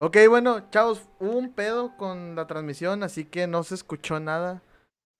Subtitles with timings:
[0.00, 4.62] Ok, bueno, chavos, hubo un pedo con la transmisión, así que no se escuchó nada.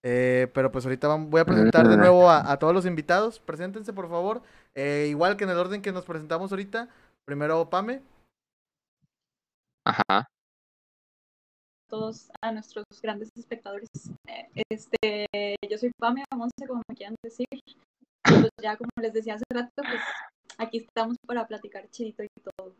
[0.05, 3.39] Eh, pero pues ahorita voy a presentar de nuevo a, a todos los invitados.
[3.41, 4.41] Preséntense, por favor.
[4.75, 6.87] Eh, igual que en el orden que nos presentamos ahorita.
[7.25, 8.01] Primero, Pame.
[9.85, 10.25] Ajá.
[11.89, 13.89] todos a nuestros grandes espectadores.
[14.27, 15.25] Eh, Este,
[15.69, 17.47] yo soy Pame Monse, como me quieran decir.
[17.51, 17.75] Y
[18.23, 20.01] Pues ya como les decía hace rato, pues
[20.57, 22.27] aquí estamos para platicar chidito y
[22.57, 22.73] todo.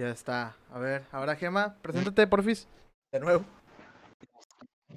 [0.00, 0.56] Ya está.
[0.72, 2.66] A ver, ahora Gema, preséntate, porfis.
[3.12, 3.44] De nuevo.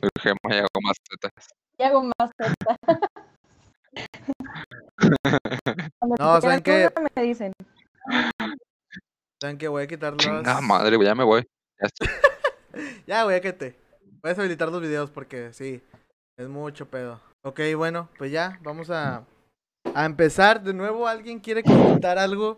[0.02, 1.34] El gemo llegó más tetas.
[1.78, 2.32] Y hago más.
[6.00, 6.90] Cuando No, ¿saben qué?
[7.18, 7.52] me dicen.
[9.42, 10.62] Saben que voy a quitar Chinga las...
[10.62, 11.46] madre, güey, ya me voy.
[11.82, 12.08] Ya estoy.
[13.06, 13.76] Ya, güey, que te.
[14.22, 15.84] Voy a deshabilitar los videos porque sí,
[16.40, 17.20] es mucho pedo.
[17.44, 19.26] Ok, bueno, pues ya, vamos a,
[19.94, 20.64] a empezar.
[20.64, 22.58] De nuevo, ¿alguien quiere comentar algo?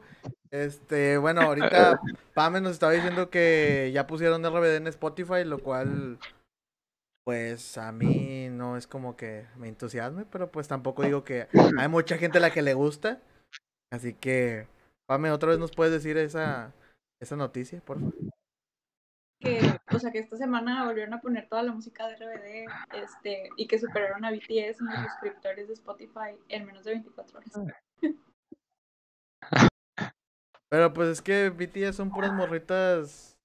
[0.63, 1.99] Este, bueno, ahorita
[2.33, 6.17] Pame nos estaba diciendo que ya pusieron RBD en Spotify, lo cual,
[7.25, 11.89] pues a mí no es como que me entusiasme, pero pues tampoco digo que hay
[11.89, 13.21] mucha gente a la que le gusta.
[13.91, 14.67] Así que,
[15.07, 16.73] Pame, otra vez nos puedes decir esa,
[17.21, 18.13] esa noticia, por favor.
[19.41, 19.59] Que,
[19.91, 23.67] o sea, que esta semana volvieron a poner toda la música de RBD este, y
[23.67, 27.75] que superaron a BTS en los suscriptores de Spotify en menos de 24 horas.
[30.69, 33.37] Pero pues es que BTS son puras morritas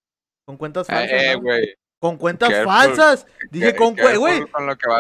[0.47, 1.11] con cuentas falsas.
[1.13, 1.43] Eh, ¿no?
[1.43, 1.75] güey.
[2.03, 3.27] Con cuentas careful, falsas.
[3.51, 4.43] Dije con cue- careful güey.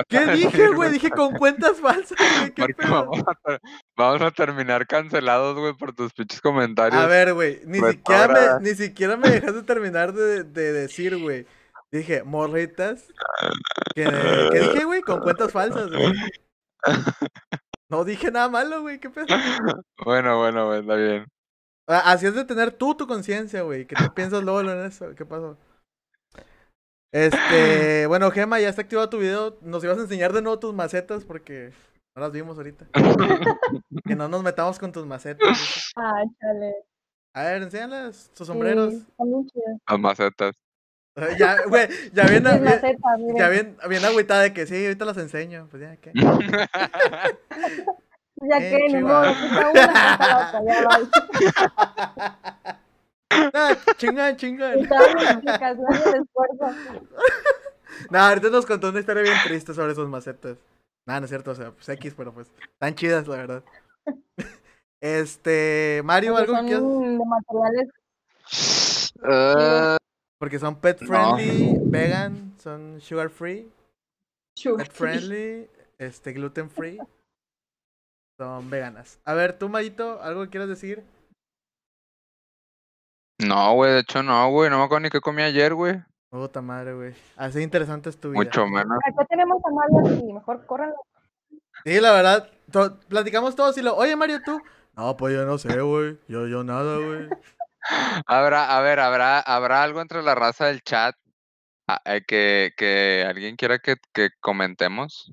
[0.07, 0.91] ¿Qué dije, güey?
[0.91, 2.53] Dije con cuentas falsas, güey.
[2.53, 3.59] ¿Qué vamos a,
[3.97, 7.01] vamos a terminar cancelados, güey, por tus pinches comentarios.
[7.03, 7.63] A ver, güey.
[7.65, 11.47] Ni Pues, siquiera ahora- me, ni siquiera me dejaste terminar de, de decir, güey.
[11.91, 13.07] Dije, morritas.
[13.95, 14.05] ¿Qué,
[14.53, 15.01] qué dije, güey?
[15.01, 16.13] Con cuentas falsas, güey.
[17.89, 19.01] No dije nada malo, güey.
[19.01, 19.27] ¿Qué pedo?
[20.05, 21.27] Bueno, bueno, güey, está bien.
[21.93, 23.85] Ah, Así es de tener tú tu conciencia, güey.
[23.87, 25.13] Que tú piensas luego en eso.
[25.17, 25.59] ¿Qué pasó?
[27.13, 29.59] Este, bueno, Gema, ya está activado tu video.
[29.61, 31.73] Nos ibas a enseñar de nuevo tus macetas porque
[32.15, 32.87] no las vimos ahorita.
[34.07, 35.93] que no nos metamos con tus macetas.
[35.97, 36.75] Ah, chale.
[37.35, 38.95] A ver, enséñalas, tus sombreros.
[38.95, 39.61] Sí.
[39.89, 40.55] Las macetas.
[41.17, 43.37] Eh, Ya, güey, ya bien, macetas, miren.
[43.37, 45.67] ya bien, bien agüitada de que sí, ahorita las enseño.
[45.71, 46.13] Pues ya, ¿qué?
[48.41, 50.99] Ya Bien que, ni modo, una, la otra, ya va.
[53.55, 53.77] Ah.
[58.11, 60.57] No, ahorita nos contó una historia bien triste sobre sus macetas.
[61.07, 63.63] Nada, no es cierto, o sea, pues X, pero pues, están chidas, la verdad.
[65.03, 67.89] Este, Mario, algo que son de materiales
[69.25, 69.97] Eh,
[70.39, 71.07] Porque son pet No.
[71.07, 73.67] friendly, vegan, son sugar free,
[74.55, 74.77] Sure.
[74.77, 76.99] pet friendly, este, gluten free.
[78.41, 79.21] Son veganas.
[79.27, 81.05] A ver, tú, Mayito, ¿algo que quieras decir?
[83.39, 84.71] no, güey, de hecho no, güey.
[84.71, 86.03] No me acuerdo ni qué comí ayer, güey.
[86.31, 87.15] Puta madre, güey.
[87.37, 88.43] Así interesante es tu vida.
[88.43, 88.97] Mucho menos.
[89.05, 90.97] Acá tenemos a Mario aquí, mejor córranlo.
[91.85, 94.59] Sí, la verdad, to- platicamos todos y lo, oye, Mario, tú.
[94.97, 96.19] No, pues yo no sé, güey.
[96.27, 97.29] Yo, yo nada, güey.
[98.27, 101.15] Habrá, a ver, habrá, habrá algo entre la raza del chat
[101.89, 105.31] ah, eh, que, que alguien quiera que, que comentemos.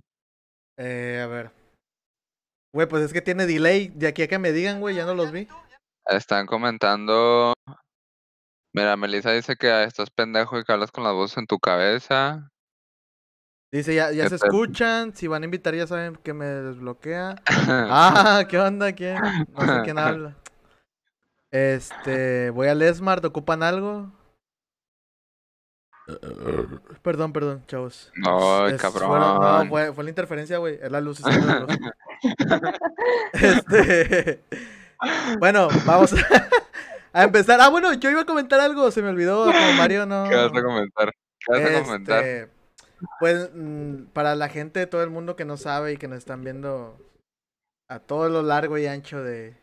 [0.75, 1.51] Eh, a ver.
[2.77, 3.87] Güey, pues es que tiene delay.
[3.87, 5.47] De aquí a que me digan, güey, ya no los vi.
[6.05, 7.55] Están comentando.
[8.71, 11.57] Mira, Melissa dice que ah, estás pendejo y que hablas con las voces en tu
[11.57, 12.51] cabeza.
[13.71, 15.15] Dice, ya, ya ¿Qué se escuchan.
[15.15, 17.37] Si van a invitar, ya saben que me desbloquea.
[17.67, 18.93] Ah, ¿qué onda?
[18.93, 19.23] ¿Quién?
[19.23, 20.37] No sé quién habla.
[21.49, 24.11] Este, voy al Smart, ¿ocupan algo?
[27.01, 28.11] Perdón, perdón, chavos.
[28.23, 29.07] Ay, Es- cabrón.
[29.09, 30.77] fueron- no, fue, fue la interferencia, güey.
[30.79, 31.21] Es la luz.
[31.25, 31.69] es la luz.
[33.33, 34.43] este.
[35.39, 36.17] Bueno, vamos a,
[37.13, 37.59] a empezar.
[37.61, 39.45] Ah, bueno, yo iba a comentar algo, se me olvidó.
[39.45, 40.27] Como Mario no.
[40.29, 41.11] ¿Qué vas a comentar?
[41.39, 42.23] ¿Qué vas a comentar?
[42.23, 42.51] Este,
[43.19, 46.17] Pues mm, para la gente de todo el mundo que no sabe y que nos
[46.19, 46.97] están viendo
[47.89, 49.55] a todo lo largo y ancho de,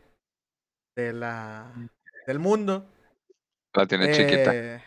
[0.95, 1.71] de la
[2.27, 2.85] del mundo.
[3.73, 4.55] La tiene chiquita.
[4.55, 4.81] eh,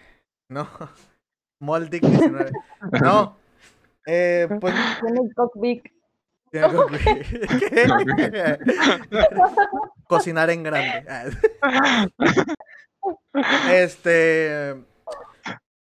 [0.50, 0.66] No.
[1.60, 2.50] Moldic 19.
[3.02, 3.36] No.
[4.06, 5.20] Eh, pues Tiene
[10.08, 11.04] Cocinar en grande.
[11.62, 12.06] Ah.
[13.70, 14.74] Este.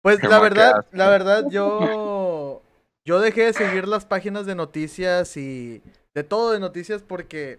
[0.03, 2.63] Pues Qué la verdad, la verdad, yo.
[3.07, 5.83] Yo dejé de seguir las páginas de noticias y.
[6.15, 7.59] De todo de noticias porque.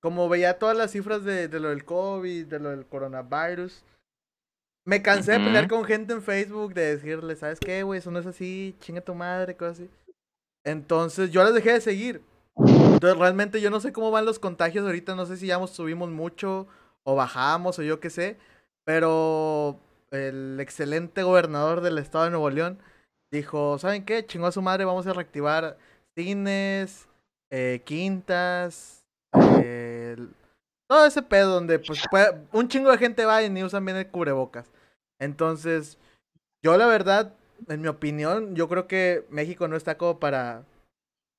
[0.00, 3.84] Como veía todas las cifras de, de lo del COVID, de lo del coronavirus.
[4.84, 8.00] Me cansé de pelear con gente en Facebook de decirle, ¿sabes qué, güey?
[8.00, 9.90] Eso no es así, chinga tu madre, cosas así.
[10.64, 12.22] Entonces yo las dejé de seguir.
[12.56, 16.10] Entonces realmente yo no sé cómo van los contagios ahorita, no sé si ya subimos
[16.10, 16.66] mucho
[17.04, 18.38] o bajamos o yo qué sé.
[18.84, 19.78] Pero
[20.10, 22.78] el excelente gobernador del estado de Nuevo León
[23.30, 24.26] dijo, ¿saben qué?
[24.26, 25.78] Chingó a su madre, vamos a reactivar
[26.14, 27.08] cines,
[27.50, 29.04] eh, quintas,
[29.62, 30.16] eh,
[30.88, 32.02] todo ese pedo donde pues
[32.52, 34.70] un chingo de gente va y ni usan bien el cubrebocas.
[35.18, 35.98] Entonces,
[36.62, 37.34] yo la verdad,
[37.68, 40.64] en mi opinión, yo creo que México no está como para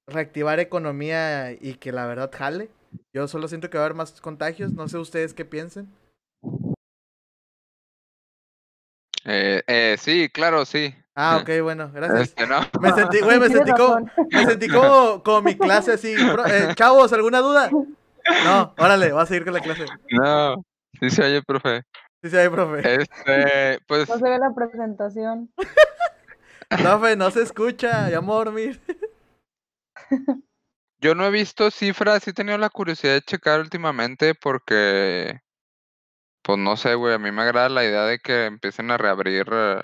[0.08, 2.70] reactivar economía y que la verdad jale.
[3.14, 5.88] Yo solo siento que va a haber más contagios, no sé ustedes qué piensen.
[9.26, 10.94] Eh, eh, sí, claro, sí.
[11.16, 12.22] Ah, ok, bueno, gracias.
[12.22, 12.60] Este, no.
[12.82, 16.14] Me sentí, güey, me sentí como, me sentí como, como mi clase así.
[16.14, 17.70] Eh, chavos, ¿alguna duda?
[18.46, 19.86] No, órale, va a seguir con la clase.
[20.12, 20.64] No,
[21.00, 21.84] sí se oye, profe.
[22.24, 23.02] Sí, sí, ahí, profe.
[23.02, 25.52] Este, pues, No se ve la presentación.
[26.70, 28.82] Profe, no se escucha, ya me voy a dormir.
[31.00, 35.40] yo no he visto cifras, sí he tenido la curiosidad de checar últimamente porque,
[36.42, 39.46] pues no sé, güey, a mí me agrada la idea de que empiecen a reabrir
[39.52, 39.82] eh,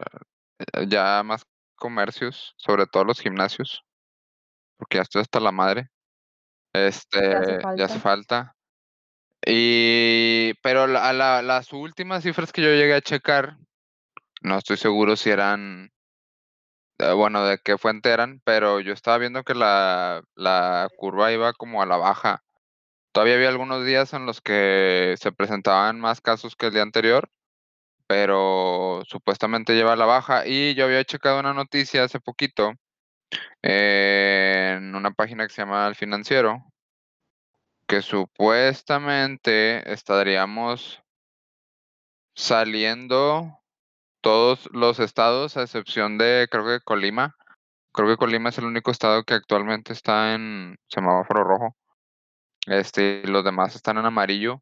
[0.87, 1.45] ya más
[1.75, 3.83] comercios, sobre todo los gimnasios,
[4.77, 5.89] porque ya estoy hasta la madre.
[6.73, 7.19] Este,
[7.75, 7.99] ya hace falta.
[7.99, 8.55] falta.
[9.45, 13.57] Y, pero la- la- las últimas cifras que yo llegué a checar,
[14.41, 15.91] no estoy seguro si eran,
[17.15, 21.81] bueno, de qué fuente eran, pero yo estaba viendo que la, la curva iba como
[21.81, 22.43] a la baja.
[23.11, 27.29] Todavía había algunos días en los que se presentaban más casos que el día anterior,
[28.07, 30.47] pero supuestamente lleva a la baja.
[30.47, 32.73] Y yo había checado una noticia hace poquito
[33.63, 36.63] eh, en una página que se llama El Financiero,
[37.87, 41.03] que supuestamente estaríamos
[42.35, 43.58] saliendo
[44.21, 47.35] todos los estados, a excepción de, creo que Colima.
[47.93, 51.75] Creo que Colima es el único estado que actualmente está en semáforo rojo.
[52.67, 54.61] Este, y los demás están en amarillo.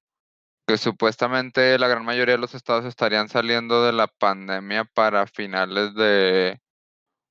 [0.67, 5.93] Que supuestamente la gran mayoría de los estados estarían saliendo de la pandemia para finales
[5.95, 6.59] de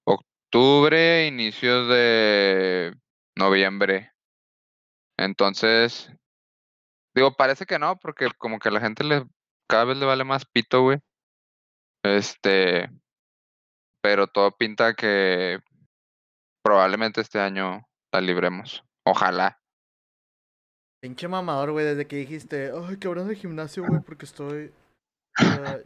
[0.05, 2.94] octubre, inicios de
[3.37, 4.12] noviembre.
[5.19, 6.11] Entonces,
[7.14, 9.25] digo, parece que no, porque como que a la gente le
[9.69, 10.99] cada vez le vale más pito, güey.
[12.06, 12.91] Este,
[14.03, 15.58] pero todo pinta que
[16.62, 18.85] probablemente este año la libremos.
[19.05, 19.58] Ojalá.
[21.03, 24.73] Pinche mamador, güey, desde que dijiste, ay, cabrón del gimnasio, güey, porque estoy.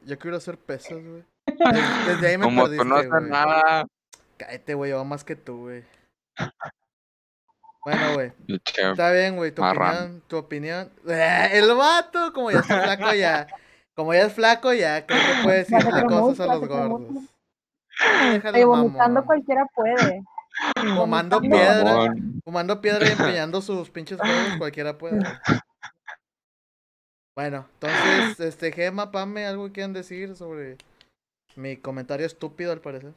[0.05, 1.25] ya quiero hacer pesas, güey.
[1.47, 3.87] Des- Desde ahí me Como tú no perdiste, haces nada.
[4.39, 5.85] Cállate, güey, yo más que tú, güey.
[7.83, 8.33] Bueno, güey.
[8.77, 10.01] Está bien, güey, tu Marrano.
[10.01, 10.93] opinión, tu opinión.
[11.51, 13.47] El vato, como ya está flaco, ya.
[14.01, 17.03] Como ya es flaco, ya creo que puede cremó, cosas a los gordos.
[18.01, 19.25] Ay, vomitando mamón.
[19.27, 20.23] cualquiera puede.
[20.97, 22.07] Fumando vomitando.
[22.07, 25.21] piedra, fumando piedra y empeñando sus pinches huevos, cualquiera puede.
[27.37, 30.79] Bueno, entonces, este, Gema, Pame, ¿algo que quieran decir sobre
[31.55, 33.13] mi comentario estúpido al parecer?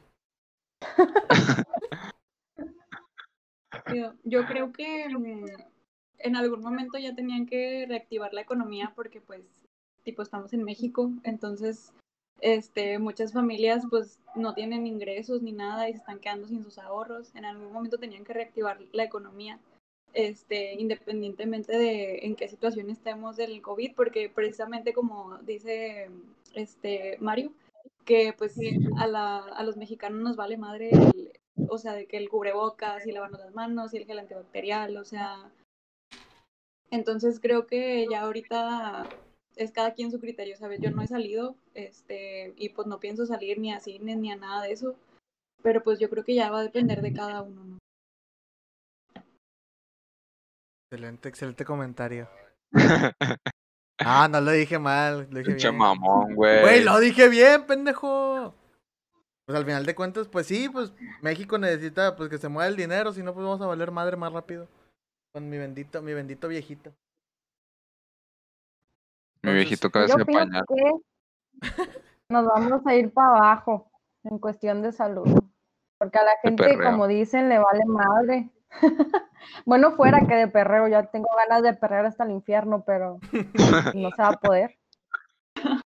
[3.94, 5.46] Yo, yo creo que mm,
[6.18, 9.63] en algún momento ya tenían que reactivar la economía porque pues
[10.04, 11.92] tipo estamos en México, entonces
[12.40, 16.78] este muchas familias pues no tienen ingresos ni nada y se están quedando sin sus
[16.78, 17.34] ahorros.
[17.34, 19.58] En algún momento tenían que reactivar la economía.
[20.12, 26.08] Este, independientemente de en qué situación estemos del COVID, porque precisamente como dice
[26.54, 27.52] este Mario,
[28.04, 28.56] que pues
[28.98, 31.32] a, la, a los mexicanos nos vale madre el,
[31.68, 35.04] o sea, de que el cubrebocas y lavarnos las manos y el gel antibacterial, o
[35.04, 35.50] sea,
[36.90, 39.08] entonces creo que ya ahorita
[39.56, 40.80] es cada quien su criterio, ¿sabes?
[40.80, 44.36] Yo no he salido, este, y pues no pienso salir ni a cines ni a
[44.36, 44.96] nada de eso,
[45.62, 47.78] pero pues yo creo que ya va a depender de cada uno, ¿no?
[50.90, 52.28] Excelente, excelente comentario.
[54.00, 55.78] Ah, no lo dije mal, lo dije Pinche bien.
[55.78, 56.60] mamón, güey.
[56.62, 58.52] Güey, lo dije bien, pendejo.
[59.46, 60.92] Pues al final de cuentas, pues sí, pues
[61.22, 64.16] México necesita pues que se mueva el dinero, si no pues vamos a valer madre
[64.16, 64.66] más rápido.
[65.32, 66.92] Con mi bendito, mi bendito viejito.
[69.44, 70.64] Mi viejito opino pañal.
[70.68, 70.92] que
[72.28, 73.90] nos vamos a ir para abajo
[74.24, 75.26] en cuestión de salud.
[75.98, 78.50] Porque a la gente, como dicen, le vale madre.
[79.66, 83.20] bueno, fuera que de perreo, ya tengo ganas de perrear hasta el infierno, pero
[83.94, 84.78] no se va a poder.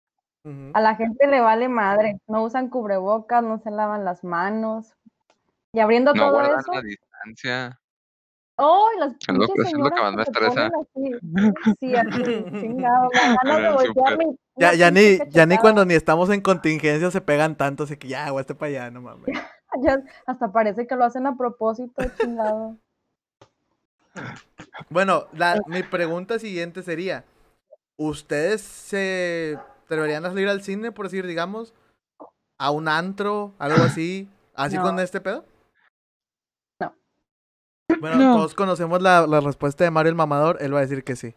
[0.72, 2.20] A la gente le vale madre.
[2.26, 4.96] No usan cubrebocas, no se lavan las manos.
[5.72, 7.80] Y abriendo No todo eso, la distancia.
[8.58, 8.98] ¡Ay!
[8.98, 10.70] las pinches es lo que más me estresa.
[10.94, 11.92] Sí,
[12.60, 13.08] chingado,
[14.56, 18.08] Ya, ya ni, ya ni cuando ni estamos en contingencia se pegan tanto, así que
[18.08, 19.26] ya, güey, este para allá, no mames.
[19.82, 22.78] Ya hasta parece que lo hacen a propósito, chingado.
[24.88, 27.24] Bueno, la, mi pregunta siguiente sería,
[27.96, 31.74] ¿ustedes se atreverían a salir al cine, por decir, digamos,
[32.58, 34.82] a un antro, algo así, así No.
[34.82, 35.44] con este pedo?
[37.88, 37.96] No.
[38.00, 38.36] Bueno, No.
[38.36, 41.34] todos conocemos la, la respuesta de Mario el Mamador, él va a decir que sí.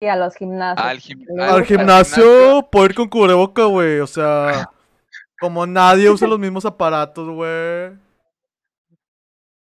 [0.00, 0.84] Y a los gimnasios.
[0.86, 4.70] Al gim- al gimnasio, puedo ir con cubreboca, güey, o sea,
[5.40, 7.92] como nadie usa los mismos aparatos, güey.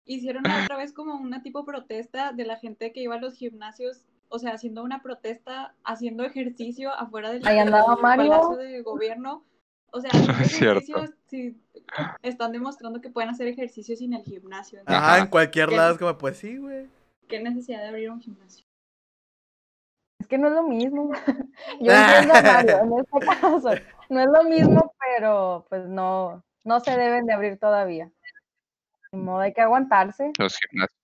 [0.06, 4.04] Hicieron otra vez como una tipo protesta de la gente que iba a los gimnasios,
[4.30, 8.32] o sea, haciendo una protesta, haciendo ejercicio afuera del, Ahí andaba del Mario.
[8.32, 9.44] Palacio de Gobierno.
[9.92, 10.10] O sea,
[10.42, 11.06] Es cierto.
[11.28, 11.62] sí,
[12.24, 14.80] están demostrando que pueden hacer ejercicio sin el gimnasio.
[14.86, 16.88] Ajá, Entonces, en cualquier lado es como, pues sí, güey.
[17.28, 18.66] ¿Qué necesidad de abrir un gimnasio?
[20.20, 21.12] Es que no es lo mismo.
[21.82, 23.70] Yo entiendo a Mario en este caso.
[24.10, 28.12] No es lo mismo, pero pues no, no se deben de abrir todavía.
[29.12, 30.32] Ni modo, hay que aguantarse.
[30.38, 31.00] Los gimnasios.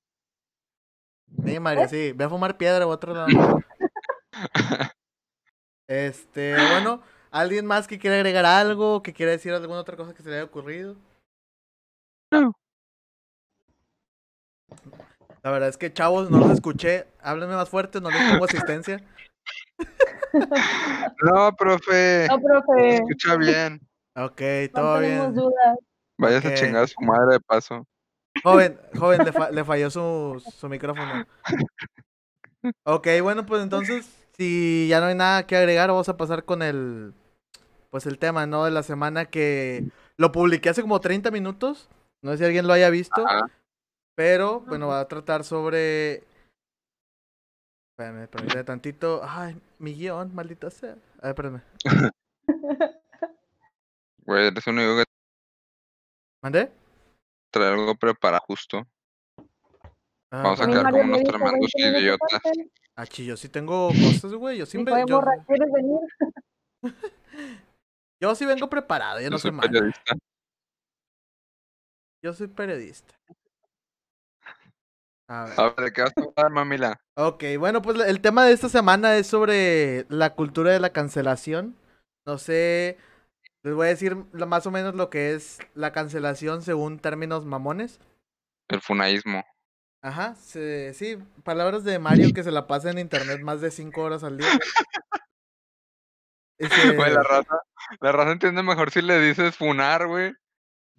[1.46, 2.14] Sí, María, sí.
[2.14, 3.62] Ve a fumar piedra o otro lado.
[5.88, 9.02] Este, bueno, ¿alguien más que quiera agregar algo?
[9.04, 10.96] ¿Que quiera decir alguna otra cosa que se le haya ocurrido?
[12.32, 12.54] No.
[15.44, 17.08] La verdad es que, chavos, no los escuché.
[17.22, 19.04] Háblenme más fuerte, no les pongo asistencia.
[21.24, 22.28] No, profe.
[22.30, 23.80] No, Se profe, escucha bien.
[24.16, 25.36] Ok, no todo tenemos bien.
[25.36, 25.78] dudas.
[26.20, 27.88] Vayas a chingar a su madre de paso.
[28.44, 31.26] Joven, joven, le, fa- le falló su, su micrófono.
[32.84, 36.62] Ok, bueno, pues entonces, si ya no hay nada que agregar, vamos a pasar con
[36.62, 37.14] el,
[37.90, 38.66] pues el tema, ¿no?
[38.66, 41.90] De la semana que lo publiqué hace como 30 minutos.
[42.22, 43.50] No sé si alguien lo haya visto, Ajá.
[44.16, 46.24] pero bueno, va a tratar sobre...
[47.94, 49.22] Espérame, permíteme tantito.
[49.24, 50.96] Ay, mi guion, maldita sea.
[51.22, 51.62] A ver, espérame.
[54.26, 55.04] Güey, eres un único que
[56.44, 56.70] ¿Mandé?
[57.50, 58.86] trae algo preparado justo.
[60.30, 62.42] Ah, Vamos a quedar como unos dijo tremendos 20 minutos idiotas.
[62.96, 64.58] Ah, chi, yo sí tengo cosas, güey.
[64.58, 66.00] Yo sí, dijo, ve- "Ay, yo, ¿quieres venir?
[68.22, 69.70] yo sí vengo preparado, yo no soy malo.
[69.70, 70.16] periodista.
[72.24, 73.14] Yo soy periodista.
[75.30, 75.60] A ver.
[75.60, 77.00] A ver, ¿de qué vas a hablar, mamila?
[77.16, 81.76] Ok, bueno, pues el tema de esta semana es sobre la cultura de la cancelación.
[82.26, 82.98] No sé,
[83.64, 88.00] les voy a decir más o menos lo que es la cancelación según términos mamones.
[88.70, 89.44] El funaísmo.
[90.02, 94.02] Ajá, se- sí, palabras de Mario que se la pasa en internet más de 5
[94.04, 94.48] horas al día.
[96.60, 97.60] Güey, la raza,
[98.02, 100.34] la raza entiende mejor si le dices funar, güey,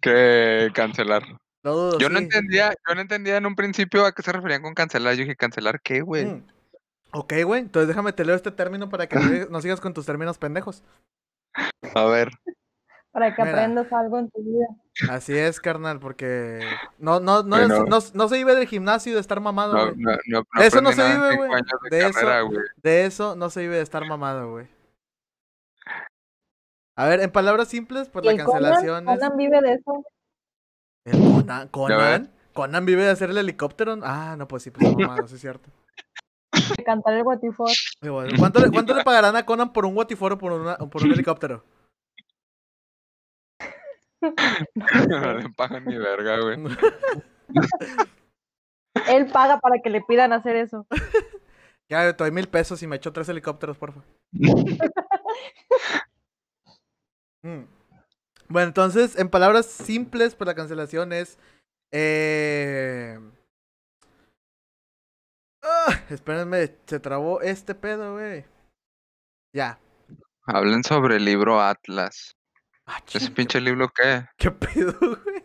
[0.01, 1.23] que cancelar.
[1.65, 2.25] dudo, Yo no sí.
[2.25, 5.15] entendía, yo no entendía en un principio a qué se referían con cancelar.
[5.15, 6.27] Yo dije, ¿cancelar qué, güey?
[6.27, 6.47] Mm.
[7.13, 10.39] Ok, güey, entonces déjame te leo este término para que no sigas con tus términos
[10.39, 10.83] pendejos.
[11.95, 12.31] A ver.
[13.19, 13.53] Para que Mira.
[13.55, 14.67] aprendas algo en tu vida.
[15.11, 16.61] Así es, carnal, porque
[16.99, 17.85] no, no, no, Bueno.
[17.99, 19.97] es- no, no se vive del gimnasio y de estar mamado, No, güey.
[19.97, 21.51] no, no, no Eso no se vive, güey.
[21.91, 22.59] de De eso- carrera, güey.
[22.77, 24.69] De eso no se vive de estar mamado, güey.
[26.97, 28.63] A ver, en palabras simples, pues ¿Y la Conan?
[28.63, 29.19] cancelación es.
[29.19, 30.05] Conan vive de eso.
[31.05, 31.69] ¿El Conan?
[31.69, 32.31] ¿Conan?
[32.53, 33.97] ¿Conan vive de hacer el helicóptero?
[34.03, 35.71] Ah, no, pues sí, pues está mamado, sí es cierto.
[36.77, 37.69] De cantar el Guatifor.
[38.39, 41.03] ¿Cuánto, le, ¿Cuánto le pagarán a Conan por un Watiforo o por, una, o por
[41.03, 41.65] un helicóptero?
[45.09, 46.59] No le pagan ni verga, güey.
[49.09, 50.87] Él paga para que le pidan hacer eso.
[51.91, 54.03] Ya, te doy mil pesos y me echo tres helicópteros, porfa.
[57.43, 57.63] Mm.
[58.49, 61.39] Bueno, entonces, en palabras simples, pues la cancelación es.
[61.91, 63.19] Eh...
[65.63, 68.45] Ah, espérenme, se trabó este pedo, güey.
[69.55, 69.81] Ya.
[70.45, 72.38] Hablen sobre el libro Atlas.
[72.89, 74.25] Ah, ¿Ese pinche libro qué?
[74.37, 75.45] ¿Qué pedo, güey?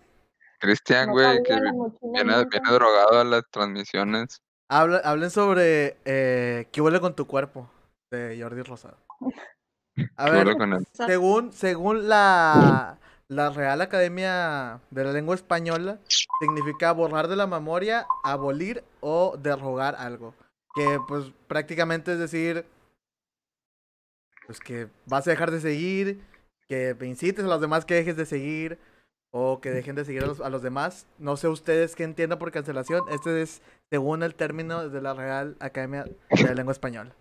[0.59, 1.55] Cristian, güey, que
[2.01, 4.41] viene, viene drogado a las transmisiones.
[4.69, 7.69] Habla- hablen sobre eh, ¿Qué huele con tu cuerpo?
[8.09, 8.97] De Jordi Rosado.
[10.15, 10.87] A ¿Qué ver, vuelo con él?
[10.93, 12.97] según, según la,
[13.27, 15.99] la Real Academia de la Lengua Española,
[16.39, 20.33] significa borrar de la memoria, abolir o derrogar algo.
[20.75, 22.65] Que pues prácticamente es decir,
[24.47, 26.23] pues que vas a dejar de seguir,
[26.73, 28.79] que incites a los demás que dejes de seguir
[29.31, 31.07] o que dejen de seguir a los, a los demás.
[31.17, 33.03] No sé ustedes qué entiendan por cancelación.
[33.09, 33.61] Este es
[33.91, 37.15] según el término de la Real Academia de la Lengua Española.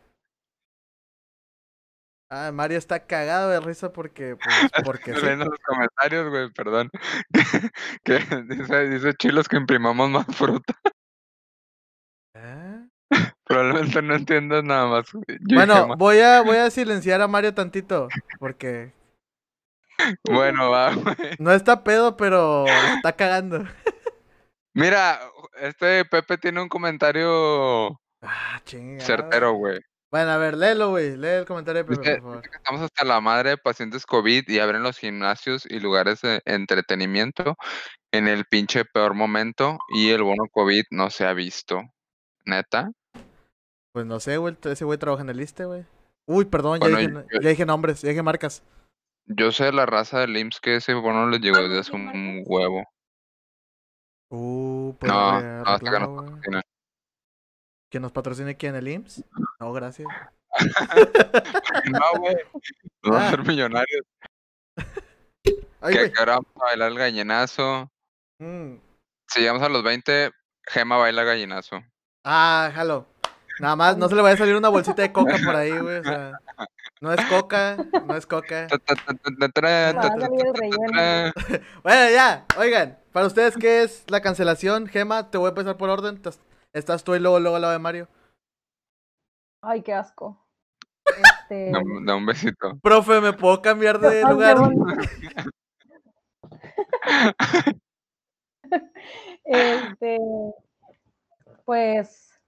[2.30, 4.54] Ah, Mario está cagado de risa porque, pues,
[4.86, 5.26] porque sí.
[5.36, 6.90] los comentarios, güey, perdón.
[8.04, 8.18] que
[8.48, 10.74] dice, dice Chilos que imprimamos más fruta.
[12.36, 12.88] ¿Eh?
[13.44, 15.06] Probablemente no entiendas nada más.
[15.12, 18.92] Yo Bueno, "Ma- voy a, voy a silenciar a Mario tantito porque
[20.24, 21.16] bueno, va, güey.
[21.38, 22.66] no está pedo, pero
[22.96, 23.64] está cagando.
[24.74, 25.20] Mira,
[25.60, 29.04] este Pepe tiene un comentario Ah, chingada.
[29.06, 29.80] certero, güey.
[30.10, 31.16] Bueno, a ver, léelo, güey.
[31.16, 32.42] Lee el comentario, pero, Dice- por favor.
[32.54, 37.56] Estamos hasta la madre de pacientes COVID y abren los gimnasios y lugares de entretenimiento
[38.12, 41.80] en el pinche peor momento y el bono COVID no se ha visto.
[42.44, 42.90] ¿Neta?
[43.92, 44.56] Pues no sé, güey.
[44.62, 45.86] Ese güey trabaja en el ISSSTE, güey.
[46.26, 48.62] Uy, perdón, ya, Bueno, dije, yo- ya dije nombres, ya dije marcas.
[49.26, 52.84] Yo sé la raza del IMSS que ese bono les llegó desde hace un huevo.
[54.30, 56.26] Uh, pues No, no, hasta que nos güey.
[56.26, 56.62] patrocinen.
[57.90, 58.74] ¿Que nos patrocine quién?
[58.76, 59.24] ¿El IMSS?
[59.60, 60.08] No, gracias.
[61.90, 62.34] No, güey.
[62.34, 62.42] Nos
[63.02, 63.30] vamos a Ah.
[63.30, 64.02] ser millonarios.
[65.80, 67.90] Ay, que que ahora vamos a bailar el gallinazo.
[68.38, 68.76] Mm.
[69.28, 70.30] Si llegamos a los 20,
[70.66, 71.82] Gema baila gallinazo.
[72.24, 73.06] Ah, jalo.
[73.60, 75.98] Nada más, no se le vaya a salir una bolsita de coca por ahí, güey.
[75.98, 76.38] O sea,
[77.02, 78.68] no es coca, no es coca.
[81.82, 84.86] Bueno, ya, oigan, para ustedes, ¿qué es la cancelación?
[84.86, 86.20] Gema, te voy a empezar por orden.
[86.72, 88.08] Estás- tú y luego, luego al lado de Mario.
[89.62, 90.38] Ay, qué asco.
[91.06, 92.78] Este, Da un- da un besito.
[92.82, 94.56] Profe, ¿me puedo cambiar de lugar?
[99.44, 100.18] Este,
[101.64, 102.38] pues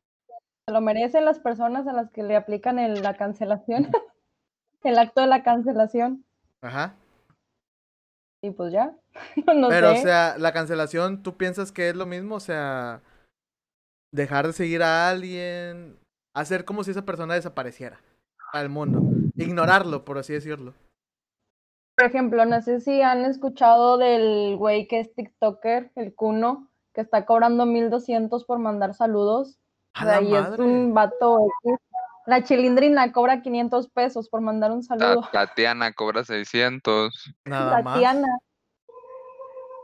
[0.66, 3.88] se lo merecen las personas a las que le aplican el- la cancelación,
[4.84, 6.24] el acto de la cancelación.
[6.62, 6.94] Ajá.
[8.42, 8.94] Y pues ya,
[9.54, 10.00] no Pero, sé.
[10.00, 12.36] o sea, la cancelación, ¿tú piensas que es lo mismo?
[12.36, 13.00] O sea,
[14.12, 15.98] dejar de seguir a alguien,
[16.34, 18.00] hacer como si esa persona desapareciera
[18.52, 19.00] al mundo.
[19.36, 20.74] Ignorarlo, por así decirlo.
[21.96, 27.00] Por ejemplo, no sé si han escuchado del güey que es TikToker, el Kuno, que
[27.00, 29.58] está cobrando 1200 por mandar saludos.
[29.94, 31.78] A O sea, la y es un vato X.
[32.26, 35.28] La chilindrina cobra 500 pesos por mandar un saludo.
[35.30, 37.34] Tatiana cobra 600.
[37.44, 37.94] Nada más.
[37.94, 38.28] Tatiana.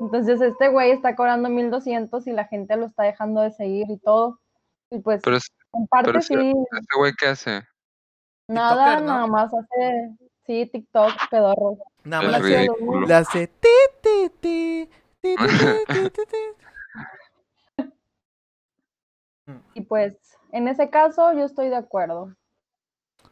[0.01, 3.99] Entonces este güey está cobrando 1200 y la gente lo está dejando de seguir y
[3.99, 4.41] todo.
[4.91, 5.37] Y pues Pero
[5.75, 7.63] en parte pero sí, ¿este güey qué hace?
[8.49, 9.13] nada, TikToker, ¿no?
[9.13, 10.17] nada más hace,
[10.47, 11.79] sí, TikTok, pedorro.
[12.05, 12.41] Nada más.
[12.41, 13.69] Nació Le, hace ti,
[14.03, 14.89] ti, ti,
[15.21, 15.47] ti, ti,
[15.87, 16.37] ti, ti, ti.
[19.75, 20.17] Y pues
[20.53, 22.35] en ese caso yo estoy de acuerdo.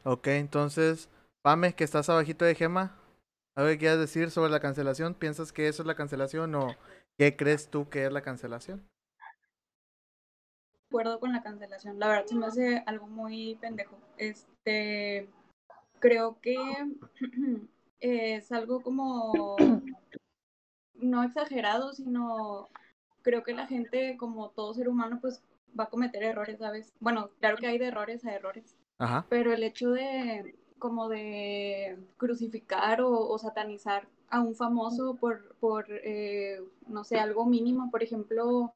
[0.03, 1.09] Ok, entonces,
[1.41, 2.95] Pame, que estás abajito de Gema,
[3.55, 5.13] ¿algo que quieras decir sobre la cancelación?
[5.13, 6.75] ¿Piensas que eso es la cancelación o
[7.17, 8.87] qué crees tú que es la cancelación?
[10.89, 11.99] acuerdo con la cancelación.
[11.99, 13.97] La verdad se me hace algo muy pendejo.
[14.17, 15.29] Este,
[15.99, 16.57] creo que
[17.99, 19.55] es algo como
[20.95, 22.69] no exagerado, sino
[23.21, 25.43] creo que la gente, como todo ser humano, pues
[25.79, 26.91] va a cometer errores, ¿sabes?
[26.99, 29.25] Bueno, claro que hay de errores a errores, Ajá.
[29.29, 35.85] pero el hecho de como de crucificar o, o satanizar a un famoso por, por
[35.89, 38.73] eh, no sé, algo mínimo, por ejemplo,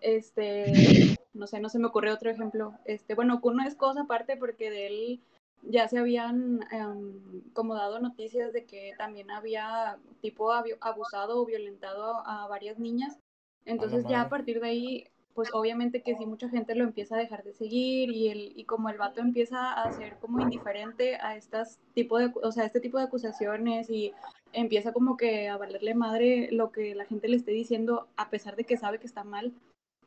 [0.00, 4.36] este, no sé, no se me ocurre otro ejemplo, este, bueno, Kuno es cosa aparte
[4.36, 5.20] porque de él
[5.62, 11.46] ya se habían em, como dado noticias de que también había tipo abu- abusado o
[11.46, 13.18] violentado a, a varias niñas,
[13.64, 17.18] entonces ya a partir de ahí pues obviamente que sí mucha gente lo empieza a
[17.18, 21.36] dejar de seguir y el y como el vato empieza a ser como indiferente a
[21.36, 24.12] estas tipo de o sea este tipo de acusaciones y
[24.52, 28.54] empieza como que a valerle madre lo que la gente le esté diciendo a pesar
[28.54, 29.52] de que sabe que está mal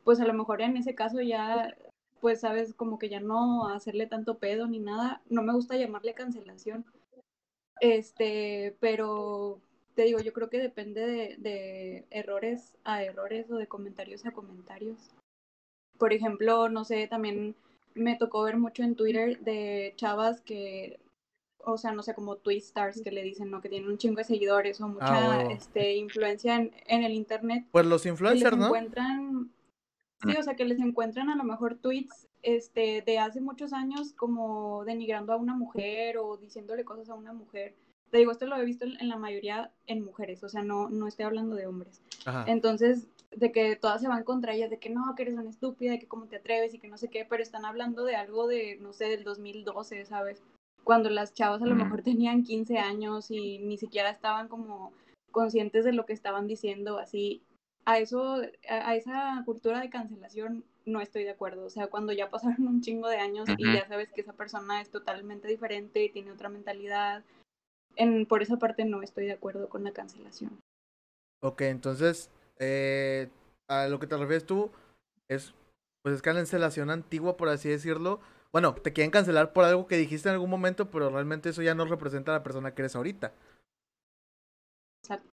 [0.02, 1.76] pues a lo mejor en ese caso ya
[2.20, 6.14] pues sabes como que ya no hacerle tanto pedo ni nada no me gusta llamarle
[6.14, 6.86] cancelación
[7.80, 9.60] este pero
[9.98, 14.30] te digo yo creo que depende de, de errores a errores o de comentarios a
[14.30, 15.10] comentarios
[15.98, 17.56] por ejemplo, no sé, también
[17.94, 21.00] me tocó ver mucho en Twitter de chavas que,
[21.58, 23.60] o sea, no sé, como Twistars que le dicen, ¿no?
[23.60, 25.50] Que tienen un chingo de seguidores o mucha huevo.
[25.50, 27.66] este, influencia en, en el internet.
[27.72, 28.66] Pues los Que les influencers, ¿no?
[28.66, 29.50] encuentran,
[30.22, 34.12] sí, o sea, que les encuentran a lo mejor tweets este, de hace muchos años
[34.12, 37.74] como denigrando a una mujer o diciéndole cosas a una mujer.
[38.10, 41.06] Te digo, esto lo he visto en, la mayoría en mujeres, o sea, no, no
[41.06, 42.00] estoy hablando de hombres.
[42.24, 42.44] Ajá.
[42.46, 45.92] Entonces, de que todas se van contra ellas, de que no, que eres una estúpida,
[45.92, 48.46] de que cómo te atreves y que no sé qué, pero están hablando de algo
[48.46, 50.42] de, no sé, del 2012, ¿sabes?
[50.84, 51.82] Cuando las chavas a lo Mm.
[51.82, 54.92] mejor tenían 15 años y ni siquiera estaban como
[55.30, 57.42] conscientes de lo que estaban diciendo, así.
[57.84, 61.66] A eso, a, a esa cultura de cancelación no estoy de acuerdo.
[61.66, 64.80] O sea, cuando ya pasaron un chingo de años y ya sabes que esa persona
[64.80, 67.22] es totalmente diferente y tiene otra mentalidad,
[67.98, 70.58] en, por esa parte no estoy de acuerdo con la cancelación.
[71.42, 73.28] Ok, entonces, eh,
[73.68, 74.70] a lo que te refieres tú
[75.28, 75.54] es,
[76.02, 78.20] pues es cancelación antigua, por así decirlo.
[78.50, 81.74] Bueno, te quieren cancelar por algo que dijiste en algún momento, pero realmente eso ya
[81.74, 83.32] no representa a la persona que eres ahorita.
[85.02, 85.30] Exacto.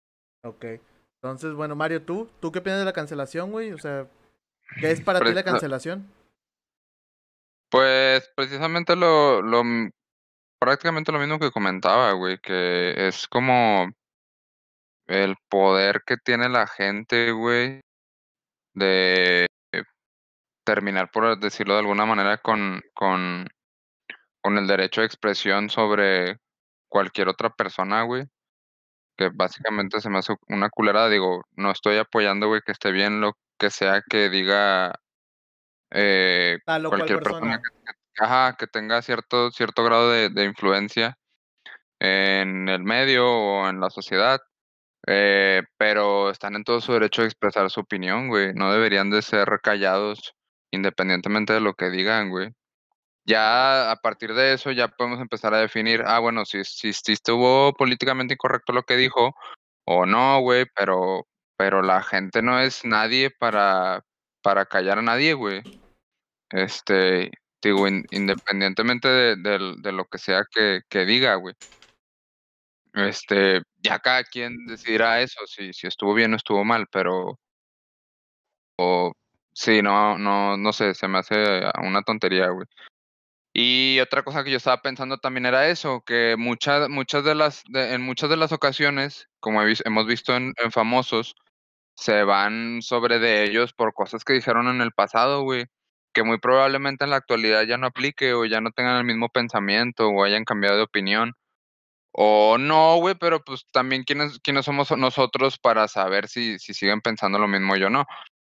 [0.43, 0.65] Ok.
[1.21, 2.30] Entonces, bueno, Mario, ¿tú?
[2.39, 3.74] ¿Tú qué opinas de la cancelación, güey?
[3.74, 4.08] O sea,
[4.80, 6.10] ¿qué es para ti la cancelación?
[7.69, 9.63] Pues precisamente lo, lo
[10.62, 13.91] prácticamente lo mismo que comentaba, güey, que es como
[15.08, 17.82] el poder que tiene la gente, güey,
[18.76, 19.47] de
[20.63, 23.47] terminar, por decirlo de alguna manera, con, con,
[24.43, 26.38] con el derecho de expresión sobre
[26.88, 28.26] cualquier otra persona, güey.
[29.17, 31.10] Que básicamente se me hace una culerada.
[31.10, 34.93] Digo, no estoy apoyando, güey, que esté bien lo que sea que diga
[35.91, 37.62] eh, cualquier persona persona.
[37.62, 41.17] que, que- ajá, que tenga cierto, cierto grado de, de influencia
[42.00, 44.39] en el medio o en la sociedad.
[45.08, 48.54] eh, pero están en todo su derecho de expresar su opinión, güey.
[48.56, 50.34] No deberían de ser callados
[50.71, 52.52] independientemente de lo que digan, güey.
[53.26, 57.13] Ya a partir de eso ya podemos empezar a definir, ah, bueno, si, si, si
[57.13, 59.36] estuvo políticamente incorrecto lo que dijo
[59.86, 64.04] o no, güey, pero, pero la gente no es nadie para,
[64.43, 65.62] para callar a nadie, güey.
[66.52, 67.32] Este,
[67.69, 69.36] digo, in- independientemente de,
[69.78, 71.56] de lo que sea que, que diga, güey.
[72.93, 77.39] Este, ya cada quien decidirá eso, si, si estuvo bien o estuvo mal, pero
[79.54, 81.36] sí, no, no, no sé, se me hace
[81.84, 82.67] una tontería, güey.
[83.54, 87.63] Y otra cosa que yo estaba pensando también era eso, que muchas, muchas de las,
[87.67, 91.36] de- en muchas de las ocasiones, como hemos visto en, en famosos,
[91.95, 95.65] se van sobre de ellos por cosas que dijeron en el pasado, güey,
[96.13, 99.30] que muy probablemente en la actualidad ya no aplique o ya no tengan el mismo
[99.30, 101.34] pensamiento o hayan cambiado de opinión.
[102.13, 107.02] O no, güey, pero pues también quiénes, quiénes somos nosotros para saber si, si siguen
[107.02, 108.06] pensando lo mismo yo no,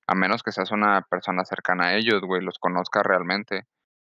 [0.07, 3.63] a menos que seas una persona cercana a ellos, güey, los conozca realmente.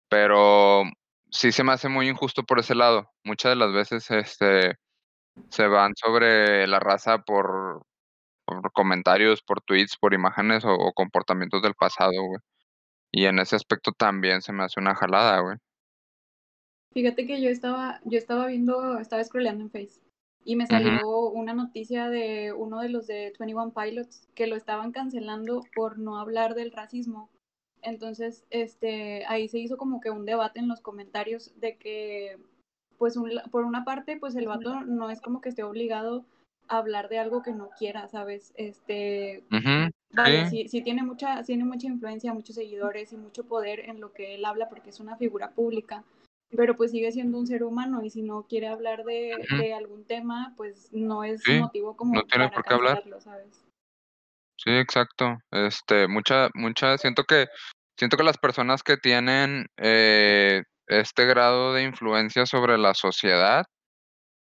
[0.09, 0.83] Pero
[1.31, 3.11] sí se me hace muy injusto por ese lado.
[3.25, 4.75] Muchas de las veces, este,
[5.49, 7.83] se van sobre la raza por
[8.45, 12.39] por comentarios, por tweets, por imágenes o o comportamientos del pasado, güey.
[13.11, 15.57] Y en ese aspecto también se me hace una jalada, güey.
[16.93, 20.01] Fíjate que yo estaba, yo estaba viendo, estaba scrolleando en Face
[20.43, 24.91] y me salió una noticia de uno de los de 21 Pilots que lo estaban
[24.91, 27.29] cancelando por no hablar del racismo.
[27.81, 32.37] Entonces, este, ahí se hizo como que un debate en los comentarios de que,
[32.97, 36.25] pues, un- por una parte, pues el vato no es como que esté obligado
[36.67, 38.53] a hablar de algo que no quiera, ¿sabes?
[38.55, 39.43] Este,
[40.11, 44.13] vaya, sí, sí, tiene mucha, tiene mucha influencia, muchos seguidores y mucho poder en lo
[44.13, 46.03] que él habla porque es una figura pública,
[46.55, 50.53] pero pues sigue siendo un ser humano y si no quiere hablar de, algún tema,
[50.55, 53.03] pues no es sí, motivo no como tiene para por qué hablar.
[53.19, 53.63] ¿sabes?
[54.57, 55.37] Sí, exacto.
[55.51, 57.47] Este, mucha mucha siento que
[57.97, 63.65] siento que las personas que tienen, eh, este grado de influencia sobre la sociedad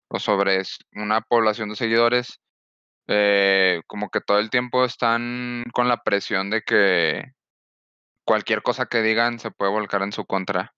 [0.10, 0.62] o sobre
[0.94, 2.40] una población de seguidores,
[3.08, 7.34] eh, como que todo el tiempo están con la presión de que
[8.26, 10.74] cualquier cosa que digan se puede volcar en su contra.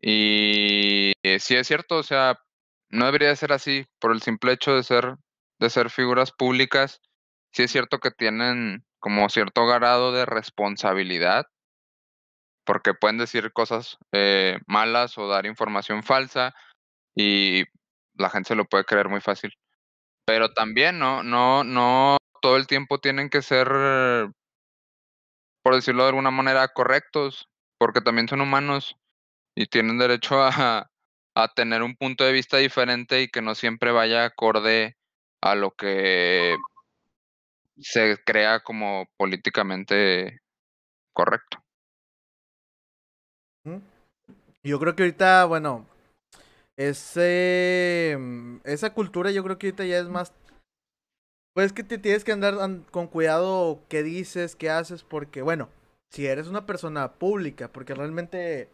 [0.00, 2.38] Y eh, sí es cierto, o sea,
[2.90, 5.16] no debería de ser así por el simple hecho de ser
[5.60, 7.00] de ser figuras públicas.
[7.52, 11.46] Sí es cierto que tienen como cierto grado de responsabilidad,
[12.64, 16.54] porque pueden decir cosas, eh, malas o dar información falsa,
[17.14, 17.64] y
[18.14, 19.52] la gente se lo puede creer muy fácil.
[20.30, 23.66] Pero también no no no todo el tiempo tienen que ser,
[25.64, 28.94] por decirlo de alguna manera, correctos, porque también son humanos.
[29.56, 30.88] Y tienen derecho a
[31.34, 34.96] a tener un punto de vista diferente y que no siempre vaya acorde
[35.42, 36.54] a lo que
[37.78, 40.38] se crea como políticamente
[41.12, 41.58] correcto.
[44.62, 45.88] Yo creo que ahorita, bueno,
[46.80, 50.32] ese, mm, esa cultura yo creo que ahorita ya es más,
[51.54, 55.68] pues que te tienes que andar an- con cuidado qué dices, qué haces, porque bueno,
[56.10, 58.68] si eres una persona pública, porque realmente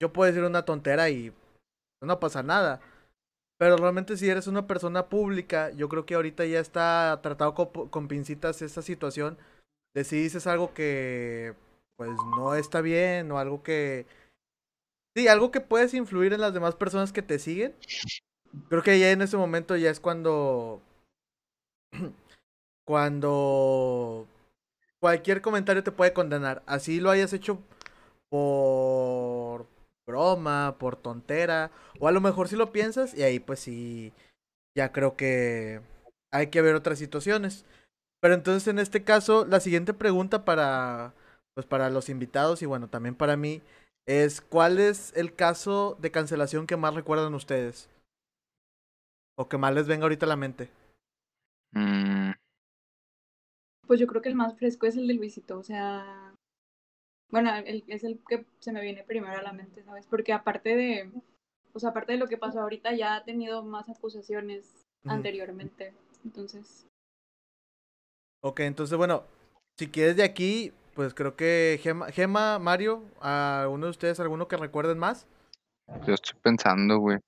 [0.00, 1.32] yo puedo decir una tontera y
[2.02, 2.80] no pasa nada,
[3.58, 7.88] pero realmente si eres una persona pública, yo creo que ahorita ya está tratado con,
[7.90, 9.38] con pincitas esa situación
[9.94, 11.54] de si dices algo que
[11.96, 14.06] pues no está bien o algo que
[15.14, 17.74] Sí, algo que puedes influir en las demás personas que te siguen.
[18.68, 20.82] Creo que ya en ese momento ya es cuando.
[22.84, 24.26] Cuando.
[25.00, 26.62] Cualquier comentario te puede condenar.
[26.66, 27.60] Así lo hayas hecho
[28.30, 29.66] por
[30.06, 31.70] broma, por tontera.
[32.00, 33.14] O a lo mejor si lo piensas.
[33.14, 34.12] Y ahí pues sí.
[34.74, 35.80] Ya creo que
[36.32, 37.64] hay que ver otras situaciones.
[38.20, 41.14] Pero entonces en este caso, la siguiente pregunta para.
[41.54, 43.60] Pues para los invitados y bueno, también para mí
[44.06, 47.88] es ¿cuál es el caso de cancelación que más recuerdan ustedes?
[49.40, 50.64] O que más les venga ahorita a la mente.
[51.74, 52.32] Mm,
[53.86, 56.34] Pues yo creo que el más fresco es el de Luisito, o sea,
[57.30, 60.06] bueno, el- es el que se me viene primero a la mente, ¿sabes?
[60.06, 61.10] Porque aparte de,
[61.72, 65.94] o sea, aparte de lo que pasó ahorita, ya ha tenido más acusaciones anteriormente.
[66.24, 66.86] Entonces,
[68.40, 69.24] Ok, entonces, bueno,
[69.78, 74.48] si quieres de aquí, pues creo que Gema, Gema Mario, a uno de ustedes, alguno
[74.48, 75.26] que recuerden más.
[76.06, 77.18] Yo estoy pensando, güey.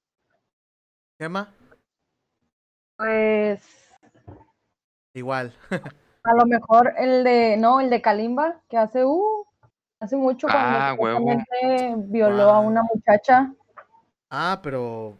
[1.18, 1.52] Gema,
[2.96, 3.60] Pues
[5.14, 5.54] igual.
[6.24, 9.46] a lo mejor el de, no, el de Kalimba, que hace, uh,
[10.00, 13.52] hace mucho cuando Ah, supuestamente violó a una muchacha.
[14.30, 15.16] Ah, pero.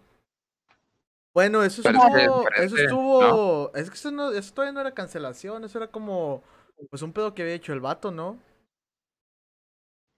[1.32, 2.48] Bueno, eso estuvo.
[2.56, 3.74] Eso estuvo.
[3.74, 6.42] Es que eso, no, eso todavía no era cancelación, eso era como.
[6.90, 8.38] Pues un pedo que había hecho el vato, ¿no?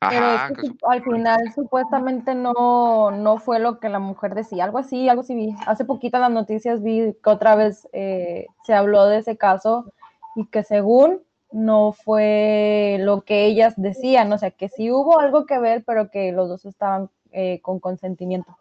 [0.08, 4.34] Pero es que que su- al final supuestamente no, no fue lo que la mujer
[4.34, 5.54] decía, algo así, algo así vi.
[5.66, 9.92] Hace poquito en las noticias vi que otra vez eh, se habló de ese caso
[10.36, 15.46] y que según no fue lo que ellas decían, o sea, que sí hubo algo
[15.46, 18.56] que ver, pero que los dos estaban eh, con consentimiento.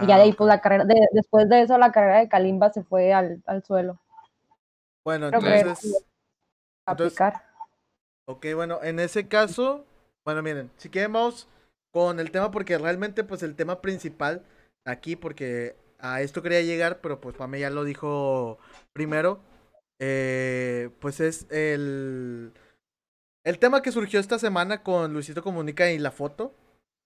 [0.00, 2.28] Y ya Ah, de ahí, pues la carrera, de- después de eso, la carrera de
[2.28, 3.98] Kalimba se fue al, al suelo.
[5.04, 6.04] Bueno, entonces.
[6.86, 7.46] Entonces- aplicar.
[8.28, 9.84] Ok, bueno, en ese caso.
[10.24, 11.48] Bueno, miren, si quieren vamos
[11.92, 14.42] con el tema, porque realmente, pues el tema principal
[14.84, 18.58] aquí, porque a esto quería llegar, pero pues Pame ya lo dijo
[18.92, 19.40] primero.
[20.00, 22.52] eh, pues es el.
[23.44, 26.52] El tema que surgió esta semana con Luisito Comunica y la foto.